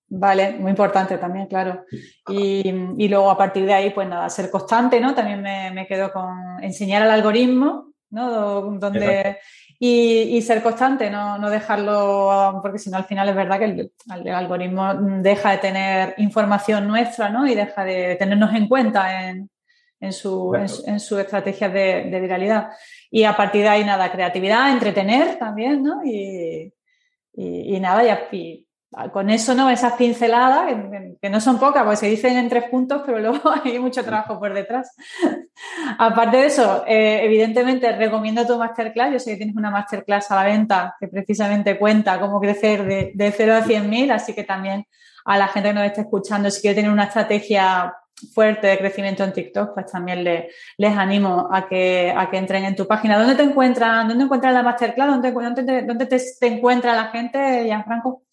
Vale, 0.07 0.57
muy 0.59 0.71
importante 0.71 1.17
también, 1.17 1.47
claro. 1.47 1.84
Y, 2.27 3.07
luego 3.07 3.32
a 3.32 3.38
partir 3.38 3.65
de 3.65 3.73
ahí, 3.73 3.89
pues 3.89 4.07
nada, 4.07 4.30
ser 4.30 4.51
constante, 4.51 4.99
¿no? 4.99 5.15
También 5.15 5.41
me, 5.41 5.88
quedo 5.88 6.11
con 6.11 6.61
enseñar 6.61 7.01
al 7.01 7.11
algoritmo, 7.11 7.93
¿no? 8.11 8.61
Donde, 8.77 9.38
y, 9.80 10.39
ser 10.43 10.61
constante, 10.61 11.09
¿no? 11.09 11.39
no 11.39 11.49
dejarlo, 11.49 12.59
porque 12.61 12.77
si 12.77 12.91
no 12.91 12.97
al 12.97 13.05
final 13.05 13.30
es 13.30 13.36
verdad 13.36 13.57
que 13.57 13.65
el, 13.65 13.91
algoritmo 14.32 14.93
deja 15.21 15.51
de 15.51 15.57
tener 15.57 16.13
información 16.17 16.88
nuestra, 16.88 17.30
¿no? 17.30 17.47
Y 17.47 17.55
deja 17.55 17.84
de 17.84 18.15
tenernos 18.15 18.53
en 18.53 18.67
cuenta 18.67 19.30
en, 19.30 19.49
en, 19.99 20.13
su, 20.13 20.53
en, 20.55 20.99
su 20.99 21.19
estrategia 21.19 21.69
de, 21.69 22.19
viralidad. 22.19 22.69
Y 23.11 23.23
a 23.23 23.35
partir 23.35 23.63
de 23.63 23.69
ahí, 23.69 23.83
nada, 23.83 24.11
creatividad, 24.11 24.71
entretener 24.71 25.37
también, 25.37 25.83
¿no? 25.83 26.01
Y, 26.03 26.73
y, 27.33 27.79
nada, 27.79 28.27
y, 28.31 28.65
con 29.11 29.29
eso, 29.29 29.53
¿no? 29.53 29.69
Esas 29.69 29.93
pinceladas, 29.93 30.73
que, 31.21 31.29
no 31.29 31.39
son 31.41 31.59
pocas, 31.59 31.83
porque 31.83 31.97
se 31.97 32.07
dicen 32.07 32.37
en 32.37 32.49
tres 32.49 32.69
puntos, 32.69 33.03
pero 33.05 33.19
luego 33.19 33.39
hay 33.63 33.77
mucho 33.79 34.03
trabajo 34.03 34.39
por 34.39 34.53
detrás. 34.53 34.95
Aparte 35.99 36.37
de 36.37 36.45
eso, 36.45 36.83
eh, 36.87 37.21
evidentemente 37.23 37.91
recomiendo 37.91 38.45
tu 38.45 38.57
masterclass. 38.57 39.11
Yo 39.11 39.19
sé 39.19 39.31
que 39.31 39.37
tienes 39.37 39.55
una 39.55 39.69
masterclass 39.69 40.31
a 40.31 40.35
la 40.35 40.43
venta 40.45 40.95
que 40.99 41.07
precisamente 41.07 41.77
cuenta 41.77 42.19
cómo 42.19 42.39
crecer 42.39 42.85
de, 42.85 43.11
de 43.13 43.31
0 43.31 43.55
a 43.55 43.61
100.000, 43.63 44.11
así 44.11 44.33
que 44.33 44.43
también 44.43 44.85
a 45.25 45.37
la 45.37 45.47
gente 45.47 45.69
que 45.69 45.75
nos 45.75 45.85
esté 45.85 46.01
escuchando, 46.01 46.49
si 46.49 46.61
quiere 46.61 46.75
tener 46.75 46.91
una 46.91 47.03
estrategia 47.03 47.93
fuerte 48.34 48.67
de 48.67 48.78
crecimiento 48.78 49.24
en 49.24 49.34
TikTok, 49.34 49.74
pues 49.74 49.91
también 49.91 50.24
les 50.24 50.97
animo 50.97 51.49
a 51.51 51.67
que, 51.67 52.13
a 52.15 52.30
que 52.30 52.38
entren 52.38 52.65
en 52.65 52.76
tu 52.76 52.88
página. 52.88 53.17
¿Dónde 53.17 53.36
te 53.36 53.43
encuentran, 53.43 54.07
dónde 54.07 54.26
encuentran 54.26 54.53
la 54.53 54.63
masterclass? 54.63 55.09
¿Dónde, 55.09 55.32
dónde, 55.86 56.05
te, 56.05 56.47
encuentra 56.47 56.95
la 56.95 57.05
gente, 57.05 57.65
Gianfranco? 57.65 58.24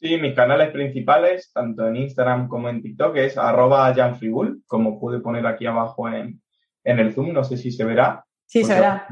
Sí, 0.00 0.18
mis 0.18 0.34
canales 0.34 0.70
principales, 0.70 1.52
tanto 1.52 1.86
en 1.86 1.96
Instagram 1.96 2.48
como 2.48 2.68
en 2.68 2.82
TikTok, 2.82 3.16
es 3.16 3.38
arroba 3.38 3.94
Janfribull, 3.94 4.62
como 4.66 4.98
pude 4.98 5.20
poner 5.20 5.46
aquí 5.46 5.66
abajo 5.66 6.08
en, 6.08 6.40
el 6.84 7.12
Zoom, 7.12 7.32
no 7.32 7.44
sé 7.44 7.56
si 7.56 7.70
se 7.70 7.84
verá. 7.84 8.24
Sí, 8.46 8.64
se 8.64 8.74
verá. 8.74 9.06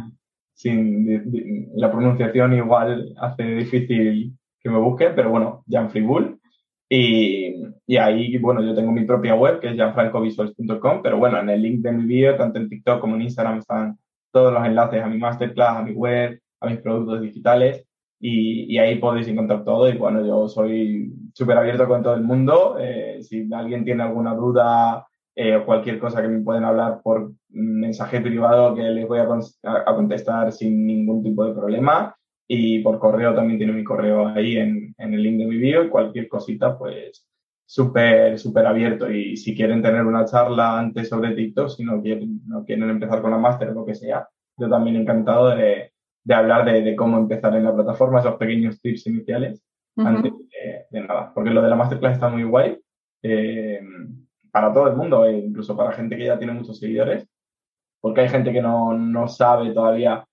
Sin, 0.52 1.70
la 1.76 1.90
pronunciación 1.90 2.54
igual 2.54 3.14
hace 3.20 3.44
difícil 3.44 4.36
que 4.60 4.68
me 4.68 4.78
busquen, 4.78 5.14
pero 5.14 5.30
bueno, 5.30 5.64
Janfribull. 5.68 6.39
Y, 6.92 7.54
y, 7.86 7.96
ahí, 7.98 8.36
bueno, 8.38 8.62
yo 8.62 8.74
tengo 8.74 8.90
mi 8.90 9.04
propia 9.04 9.36
web, 9.36 9.60
que 9.60 9.68
es 9.68 9.74
gianfrancovisuals.com, 9.74 11.02
pero 11.02 11.18
bueno, 11.18 11.38
en 11.38 11.48
el 11.48 11.62
link 11.62 11.82
de 11.82 11.92
mi 11.92 12.04
vídeo, 12.04 12.36
tanto 12.36 12.58
en 12.58 12.68
TikTok 12.68 13.00
como 13.00 13.14
en 13.14 13.22
Instagram, 13.22 13.58
están 13.58 13.96
todos 14.32 14.52
los 14.52 14.64
enlaces 14.66 15.00
a 15.00 15.06
mi 15.06 15.16
masterclass, 15.16 15.78
a 15.78 15.82
mi 15.82 15.92
web, 15.92 16.40
a 16.60 16.66
mis 16.66 16.78
productos 16.80 17.20
digitales, 17.20 17.86
y, 18.18 18.74
y 18.74 18.78
ahí 18.78 18.98
podéis 18.98 19.28
encontrar 19.28 19.64
todo. 19.64 19.88
Y 19.88 19.96
bueno, 19.96 20.26
yo 20.26 20.48
soy 20.48 21.12
súper 21.32 21.58
abierto 21.58 21.86
con 21.86 22.02
todo 22.02 22.14
el 22.14 22.24
mundo. 22.24 22.76
Eh, 22.80 23.18
si 23.22 23.48
alguien 23.54 23.84
tiene 23.84 24.02
alguna 24.02 24.34
duda 24.34 25.06
eh, 25.36 25.54
o 25.54 25.64
cualquier 25.64 26.00
cosa 26.00 26.20
que 26.20 26.28
me 26.28 26.40
pueden 26.40 26.64
hablar 26.64 27.02
por 27.04 27.32
mensaje 27.50 28.20
privado, 28.20 28.74
que 28.74 28.82
les 28.82 29.06
voy 29.06 29.20
a, 29.20 29.28
a 29.86 29.94
contestar 29.94 30.50
sin 30.50 30.86
ningún 30.86 31.22
tipo 31.22 31.44
de 31.44 31.54
problema 31.54 32.16
y 32.52 32.80
por 32.80 32.98
correo 32.98 33.32
también 33.32 33.58
tiene 33.58 33.72
mi 33.72 33.84
correo 33.84 34.26
ahí 34.26 34.56
en, 34.56 34.89
en 35.00 35.14
el 35.14 35.22
link 35.22 35.38
de 35.38 35.46
mi 35.46 35.56
vídeo 35.56 35.84
y 35.84 35.88
cualquier 35.88 36.28
cosita 36.28 36.78
pues 36.78 37.26
súper, 37.64 38.38
súper 38.38 38.66
abierto. 38.66 39.10
Y 39.10 39.36
si 39.36 39.54
quieren 39.54 39.82
tener 39.82 40.04
una 40.04 40.24
charla 40.24 40.78
antes 40.78 41.08
sobre 41.08 41.34
TikTok, 41.34 41.68
si 41.70 41.84
no 41.84 42.00
quieren, 42.02 42.40
no 42.46 42.64
quieren 42.64 42.90
empezar 42.90 43.22
con 43.22 43.30
la 43.30 43.38
máster 43.38 43.68
o 43.70 43.74
lo 43.74 43.86
que 43.86 43.94
sea, 43.94 44.28
yo 44.56 44.68
también 44.68 44.96
encantado 44.96 45.50
de, 45.50 45.92
de 46.24 46.34
hablar 46.34 46.64
de, 46.64 46.82
de, 46.82 46.96
cómo 46.96 47.18
empezar 47.18 47.54
en 47.56 47.64
la 47.64 47.74
plataforma, 47.74 48.20
esos 48.20 48.36
pequeños 48.36 48.80
tips 48.80 49.06
iniciales 49.06 49.62
antes 49.96 50.32
de, 50.90 51.00
nada, 51.00 51.32
porque 51.34 51.50
lo 51.50 51.62
de 51.62 51.68
la 51.68 51.76
masterclass 51.76 52.14
está 52.14 52.28
muy 52.28 52.44
guay 52.44 52.78
eh, 53.22 53.80
para 54.50 54.72
todo 54.72 54.88
el 54.88 54.96
mundo, 54.96 55.24
e 55.24 55.38
incluso 55.38 55.76
para 55.76 55.92
gente 55.92 56.16
que 56.16 56.24
ya 56.24 56.38
tiene 56.38 56.52
muchos 56.52 56.78
seguidores, 56.78 57.28
porque 58.00 58.22
hay 58.22 58.28
gente 58.28 58.52
que 58.52 58.62
no, 58.62 58.96
no 58.96 59.28
sabe 59.28 59.72
todavía 59.72 60.24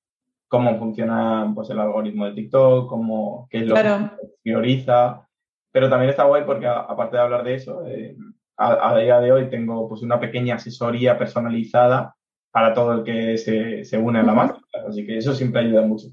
cómo 0.47 0.77
funciona 0.77 1.51
pues, 1.53 1.69
el 1.69 1.79
algoritmo 1.79 2.25
de 2.25 2.33
TikTok, 2.33 2.87
cómo, 2.87 3.47
qué 3.49 3.59
es 3.59 3.67
lo 3.67 3.75
que 3.75 4.09
prioriza. 4.43 5.27
Pero 5.71 5.89
también 5.89 6.09
está 6.09 6.23
guay 6.23 6.43
porque, 6.45 6.67
aparte 6.67 7.17
de 7.17 7.21
hablar 7.21 7.43
de 7.43 7.53
eso, 7.55 7.85
eh, 7.85 8.15
a, 8.57 8.97
día 8.97 9.19
de 9.19 9.31
hoy 9.31 9.49
tengo 9.49 9.87
pues, 9.87 10.01
una 10.01 10.19
pequeña 10.19 10.55
asesoría 10.55 11.17
personalizada 11.17 12.15
para 12.51 12.73
todo 12.73 12.93
el 12.93 13.03
que 13.03 13.37
se, 13.37 13.83
se 13.83 13.97
une 13.97 14.19
a 14.19 14.23
la 14.23 14.33
masterclass. 14.33 14.85
Así 14.87 15.05
que 15.05 15.17
eso 15.17 15.33
siempre 15.33 15.61
ayuda 15.61 15.81
mucho. 15.81 16.07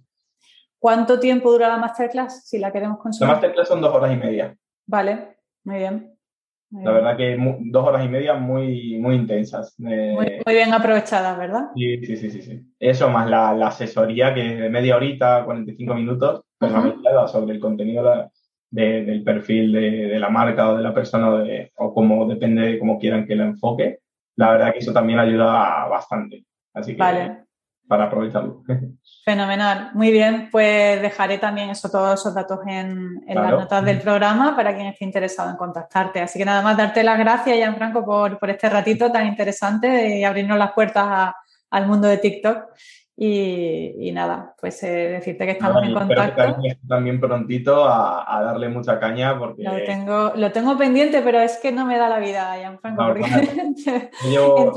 ¿Cuánto 0.79 1.19
tiempo 1.19 1.51
dura 1.51 1.69
la 1.69 1.79
masterclass 1.79 2.47
si 2.47 2.59
la 2.59 2.71
queremos 2.71 2.99
consumir? 2.99 3.29
La 3.29 3.35
masterclass 3.35 3.69
son 3.69 3.81
dos 3.81 3.95
horas 3.95 4.13
y 4.13 4.17
media. 4.17 4.55
Vale, 4.87 5.39
muy 5.65 5.77
bien. 5.77 6.14
La 6.83 6.91
verdad 6.91 7.17
que 7.17 7.37
dos 7.39 7.87
horas 7.87 8.05
y 8.05 8.09
media 8.09 8.35
muy, 8.35 8.99
muy 8.99 9.15
intensas. 9.15 9.77
Eh, 9.87 10.41
muy, 10.45 10.55
bien 10.55 10.73
aprovechadas, 10.73 11.39
¿verdad? 11.39 11.71
Sí, 11.75 12.05
sí, 12.05 12.17
sí, 12.17 12.43
sí, 12.43 12.61
Eso 12.79 13.09
más 13.11 13.31
la, 13.31 13.51
asesoría 13.67 14.35
que 14.35 14.43
de 14.43 14.71
media 14.71 14.97
horita, 14.97 15.45
45 15.45 15.95
minutos, 15.95 16.43
personalizada 16.59 17.29
sobre 17.29 17.55
el 17.55 17.61
contenido 17.61 18.31
del 18.71 19.23
perfil 19.23 19.73
de, 19.73 20.19
la 20.19 20.31
marca 20.31 20.71
o 20.71 20.77
de 20.77 20.83
la 20.83 20.93
persona 20.93 21.45
o 21.77 21.95
como 21.95 22.27
depende 22.27 22.63
de 22.63 22.79
cómo 22.79 22.99
quieran 22.99 23.27
que 23.27 23.37
la 23.37 23.45
enfoque. 23.45 24.01
La 24.37 24.51
verdad 24.51 24.73
que 24.73 24.81
eso 24.81 24.93
también 24.93 25.21
ayuda 25.21 25.87
bastante. 25.87 26.45
Así 26.73 26.93
que 26.93 26.99
vale 26.99 27.44
para 27.87 28.05
aprovecharlo. 28.05 28.63
Fenomenal, 29.25 29.91
muy 29.95 30.11
bien, 30.11 30.49
pues 30.51 31.01
dejaré 31.01 31.39
también 31.39 31.71
eso, 31.71 31.91
todos 31.91 32.21
esos 32.21 32.35
datos 32.35 32.61
en, 32.67 33.25
las 33.27 33.51
notas 33.51 33.85
del 33.85 34.01
programa 34.01 34.55
para 34.55 34.75
quien 34.75 34.89
esté 34.89 35.05
interesado 35.05 35.51
en 35.51 35.57
contactarte. 35.57 36.21
Así 36.21 36.39
que 36.39 36.45
nada 36.45 36.63
más 36.63 36.77
darte 36.77 37.03
las 37.03 37.19
gracias, 37.19 37.57
Gianfranco, 37.57 38.05
por, 38.05 38.39
por 38.39 38.51
este 38.51 38.69
ratito 38.69 39.11
tan 39.11 39.27
interesante 39.27 40.19
y 40.19 40.25
abrirnos 40.25 40.59
las 40.59 40.73
puertas 40.73 41.35
al 41.71 41.87
mundo 41.87 42.07
de 42.09 42.19
TikTok 42.19 42.69
y, 43.17 44.11
nada, 44.13 44.57
pues 44.61 44.83
eh, 44.83 45.09
decirte 45.09 45.47
que 45.47 45.53
estamos 45.53 45.85
en 45.85 45.95
contacto. 45.95 46.57
también 46.89 47.21
prontito 47.21 47.85
a, 47.89 48.43
darle 48.43 48.69
mucha 48.69 48.99
caña 48.99 49.39
porque... 49.39 49.63
Lo 49.63 49.85
tengo, 49.85 50.33
lo 50.35 50.51
tengo 50.51 50.77
pendiente, 50.77 51.23
pero 51.23 51.39
es 51.39 51.59
que 51.59 51.71
no 51.71 51.87
me 51.87 51.97
da 51.97 52.09
la 52.09 52.19
vida, 52.19 52.57
Gianfranco, 52.57 53.07
porque 53.07 53.23
yo... 54.33 54.73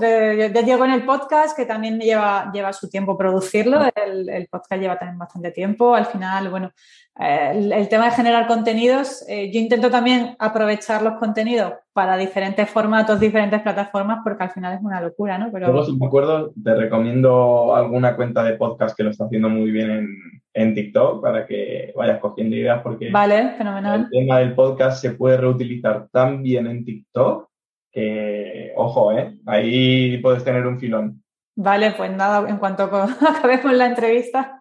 llevo 0.64 0.86
en 0.86 0.92
el 0.92 1.04
podcast, 1.04 1.58
que 1.58 1.66
también 1.66 2.00
lleva, 2.00 2.52
lleva 2.54 2.74
su 2.74 2.90
tiempo 2.90 3.18
producirlo, 3.18 3.82
el, 3.96 4.30
el, 4.30 4.48
podcast 4.48 4.82
lleva 4.82 5.00
también 5.00 5.18
bastante 5.18 5.50
tiempo, 5.50 5.96
al 5.96 6.06
final, 6.06 6.50
bueno, 6.50 6.72
el, 7.20 7.90
tema 7.90 8.06
de 8.06 8.12
generar 8.12 8.48
contenidos, 8.48 9.26
eh, 9.28 9.52
yo 9.52 9.60
intento 9.60 9.90
también 9.90 10.36
aprovechar 10.38 11.02
los 11.02 11.14
contenidos 11.14 11.74
para 11.94 12.16
diferentes 12.16 12.70
formatos, 12.70 13.20
diferentes 13.20 13.62
plataformas, 13.62 14.20
porque 14.24 14.44
al 14.44 14.52
final 14.52 14.76
es 14.76 14.82
una 14.84 15.02
locura, 15.02 15.38
¿no? 15.38 15.50
Pero... 15.52 15.68
Luego, 15.68 15.86
si 15.86 15.98
me 15.98 16.06
acuerdo, 16.06 16.54
te 16.64 16.76
recomiendo 16.76 17.76
alguna 17.76 18.16
cuenta 18.16 18.44
de 18.44 18.54
podcast 18.54 18.96
que 18.96 19.04
lo 19.04 19.10
está 19.10 19.26
haciendo 19.26 19.50
muy 19.50 19.72
bien 19.72 19.90
en, 19.90 20.08
en 20.54 20.74
TikTok 20.76 21.22
para 21.22 21.46
que 21.46 21.92
vayas 21.96 22.20
cogiendo 22.20 22.56
ideas, 22.56 22.82
porque 22.84 23.10
vale, 23.10 23.54
fenomenal. 23.58 24.02
el 24.02 24.10
tema 24.10 24.40
del 24.40 24.54
podcast 24.54 25.02
se 25.02 25.12
puede 25.12 25.38
reutilizar 25.38 26.08
tan 26.12 26.44
bien 26.44 26.68
en 26.68 26.86
TikTok 26.86 27.48
que, 27.92 28.74
ojo, 28.76 29.12
¿eh? 29.12 29.38
Ahí 29.46 30.18
puedes 30.18 30.44
tener 30.44 30.68
un 30.68 30.80
filón. 30.80 31.24
Vale, 31.60 31.90
pues 31.98 32.12
nada, 32.12 32.48
en 32.48 32.58
cuanto 32.58 32.84
acabemos 33.28 33.74
la 33.74 33.88
entrevista, 33.88 34.60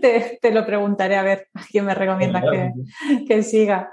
te, 0.00 0.50
lo 0.50 0.64
preguntaré 0.64 1.16
a 1.16 1.22
ver 1.22 1.48
a 1.54 1.60
quién 1.70 1.84
me 1.84 1.94
recomiendas 1.94 2.42
que, 3.26 3.42
siga. 3.42 3.92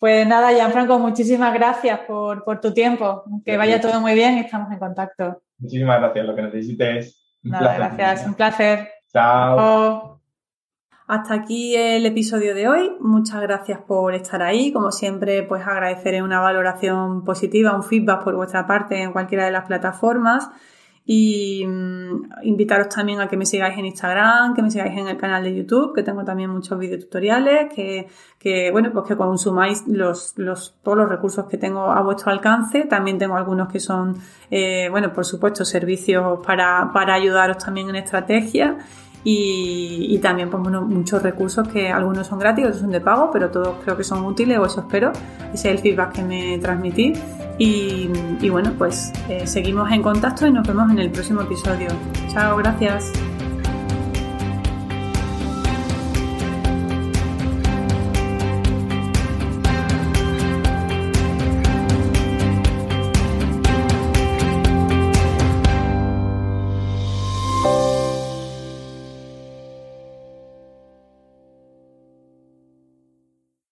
Pues 0.00 0.26
nada, 0.26 0.52
Gianfranco, 0.52 0.98
muchísimas 0.98 1.54
gracias 1.54 2.00
por, 2.00 2.42
tu 2.60 2.74
tiempo. 2.74 3.22
Que 3.44 3.56
vaya 3.56 3.80
todo 3.80 4.00
muy 4.00 4.14
bien 4.14 4.36
y 4.38 4.40
estamos 4.40 4.72
en 4.72 4.80
contacto. 4.80 5.42
Muchísimas 5.58 6.00
gracias, 6.00 6.26
lo 6.26 6.34
que 6.34 6.42
necesites. 6.42 7.38
nada, 7.42 7.76
gracias, 7.76 8.26
un 8.26 8.34
placer. 8.34 8.88
Chao. 9.12 10.20
Hasta 11.06 11.34
aquí 11.34 11.76
el 11.76 12.04
episodio 12.04 12.52
de 12.56 12.66
hoy. 12.66 12.96
Muchas 12.98 13.40
gracias 13.42 13.78
por 13.78 14.14
estar 14.14 14.42
ahí. 14.42 14.72
Como 14.72 14.90
siempre, 14.90 15.44
pues 15.44 15.64
agradeceré 15.64 16.20
una 16.20 16.40
valoración 16.40 17.22
positiva, 17.22 17.76
un 17.76 17.84
feedback 17.84 18.24
por 18.24 18.34
vuestra 18.34 18.66
parte 18.66 19.00
en 19.00 19.12
cualquiera 19.12 19.44
de 19.44 19.52
las 19.52 19.66
plataformas. 19.66 20.50
Y 21.04 21.66
mm, 21.66 22.44
invitaros 22.44 22.88
también 22.88 23.20
a 23.20 23.28
que 23.28 23.36
me 23.36 23.44
sigáis 23.44 23.76
en 23.76 23.86
Instagram, 23.86 24.54
que 24.54 24.62
me 24.62 24.70
sigáis 24.70 24.96
en 24.96 25.08
el 25.08 25.16
canal 25.16 25.42
de 25.42 25.54
YouTube, 25.54 25.94
que 25.94 26.02
tengo 26.02 26.24
también 26.24 26.50
muchos 26.50 26.78
videotutoriales, 26.78 27.72
que, 27.74 28.08
que 28.38 28.70
bueno, 28.70 28.92
pues 28.92 29.06
que 29.08 29.16
consumáis 29.16 29.86
los, 29.88 30.34
los, 30.36 30.76
todos 30.82 30.98
los 30.98 31.08
recursos 31.08 31.46
que 31.46 31.58
tengo 31.58 31.90
a 31.90 32.02
vuestro 32.02 32.30
alcance. 32.30 32.84
También 32.84 33.18
tengo 33.18 33.36
algunos 33.36 33.70
que 33.70 33.80
son, 33.80 34.16
eh, 34.50 34.88
bueno, 34.90 35.12
por 35.12 35.24
supuesto, 35.24 35.64
servicios 35.64 36.40
para, 36.46 36.90
para 36.92 37.14
ayudaros 37.14 37.58
también 37.58 37.88
en 37.88 37.96
estrategia. 37.96 38.78
Y, 39.24 40.18
también 40.18 40.50
pues, 40.50 40.62
muchos 40.62 41.22
recursos 41.22 41.68
que 41.68 41.90
algunos 41.90 42.26
son 42.26 42.38
gratis, 42.38 42.64
otros 42.64 42.80
son 42.80 42.90
de 42.90 43.00
pago, 43.00 43.30
pero 43.32 43.50
todos 43.50 43.76
creo 43.84 43.96
que 43.96 44.04
son 44.04 44.24
útiles 44.24 44.58
o 44.58 44.66
eso 44.66 44.80
espero. 44.80 45.12
Ese 45.52 45.70
es 45.70 45.76
el 45.76 45.78
feedback 45.78 46.12
que 46.12 46.22
me 46.22 46.58
transmití. 46.58 47.12
Y, 47.58 48.48
bueno, 48.50 48.72
pues 48.76 49.12
eh, 49.28 49.46
seguimos 49.46 49.90
en 49.92 50.02
contacto 50.02 50.46
y 50.46 50.50
nos 50.50 50.66
vemos 50.66 50.90
en 50.90 50.98
el 50.98 51.10
próximo 51.10 51.42
episodio. 51.42 51.88
Chao, 52.32 52.56
gracias. 52.56 53.12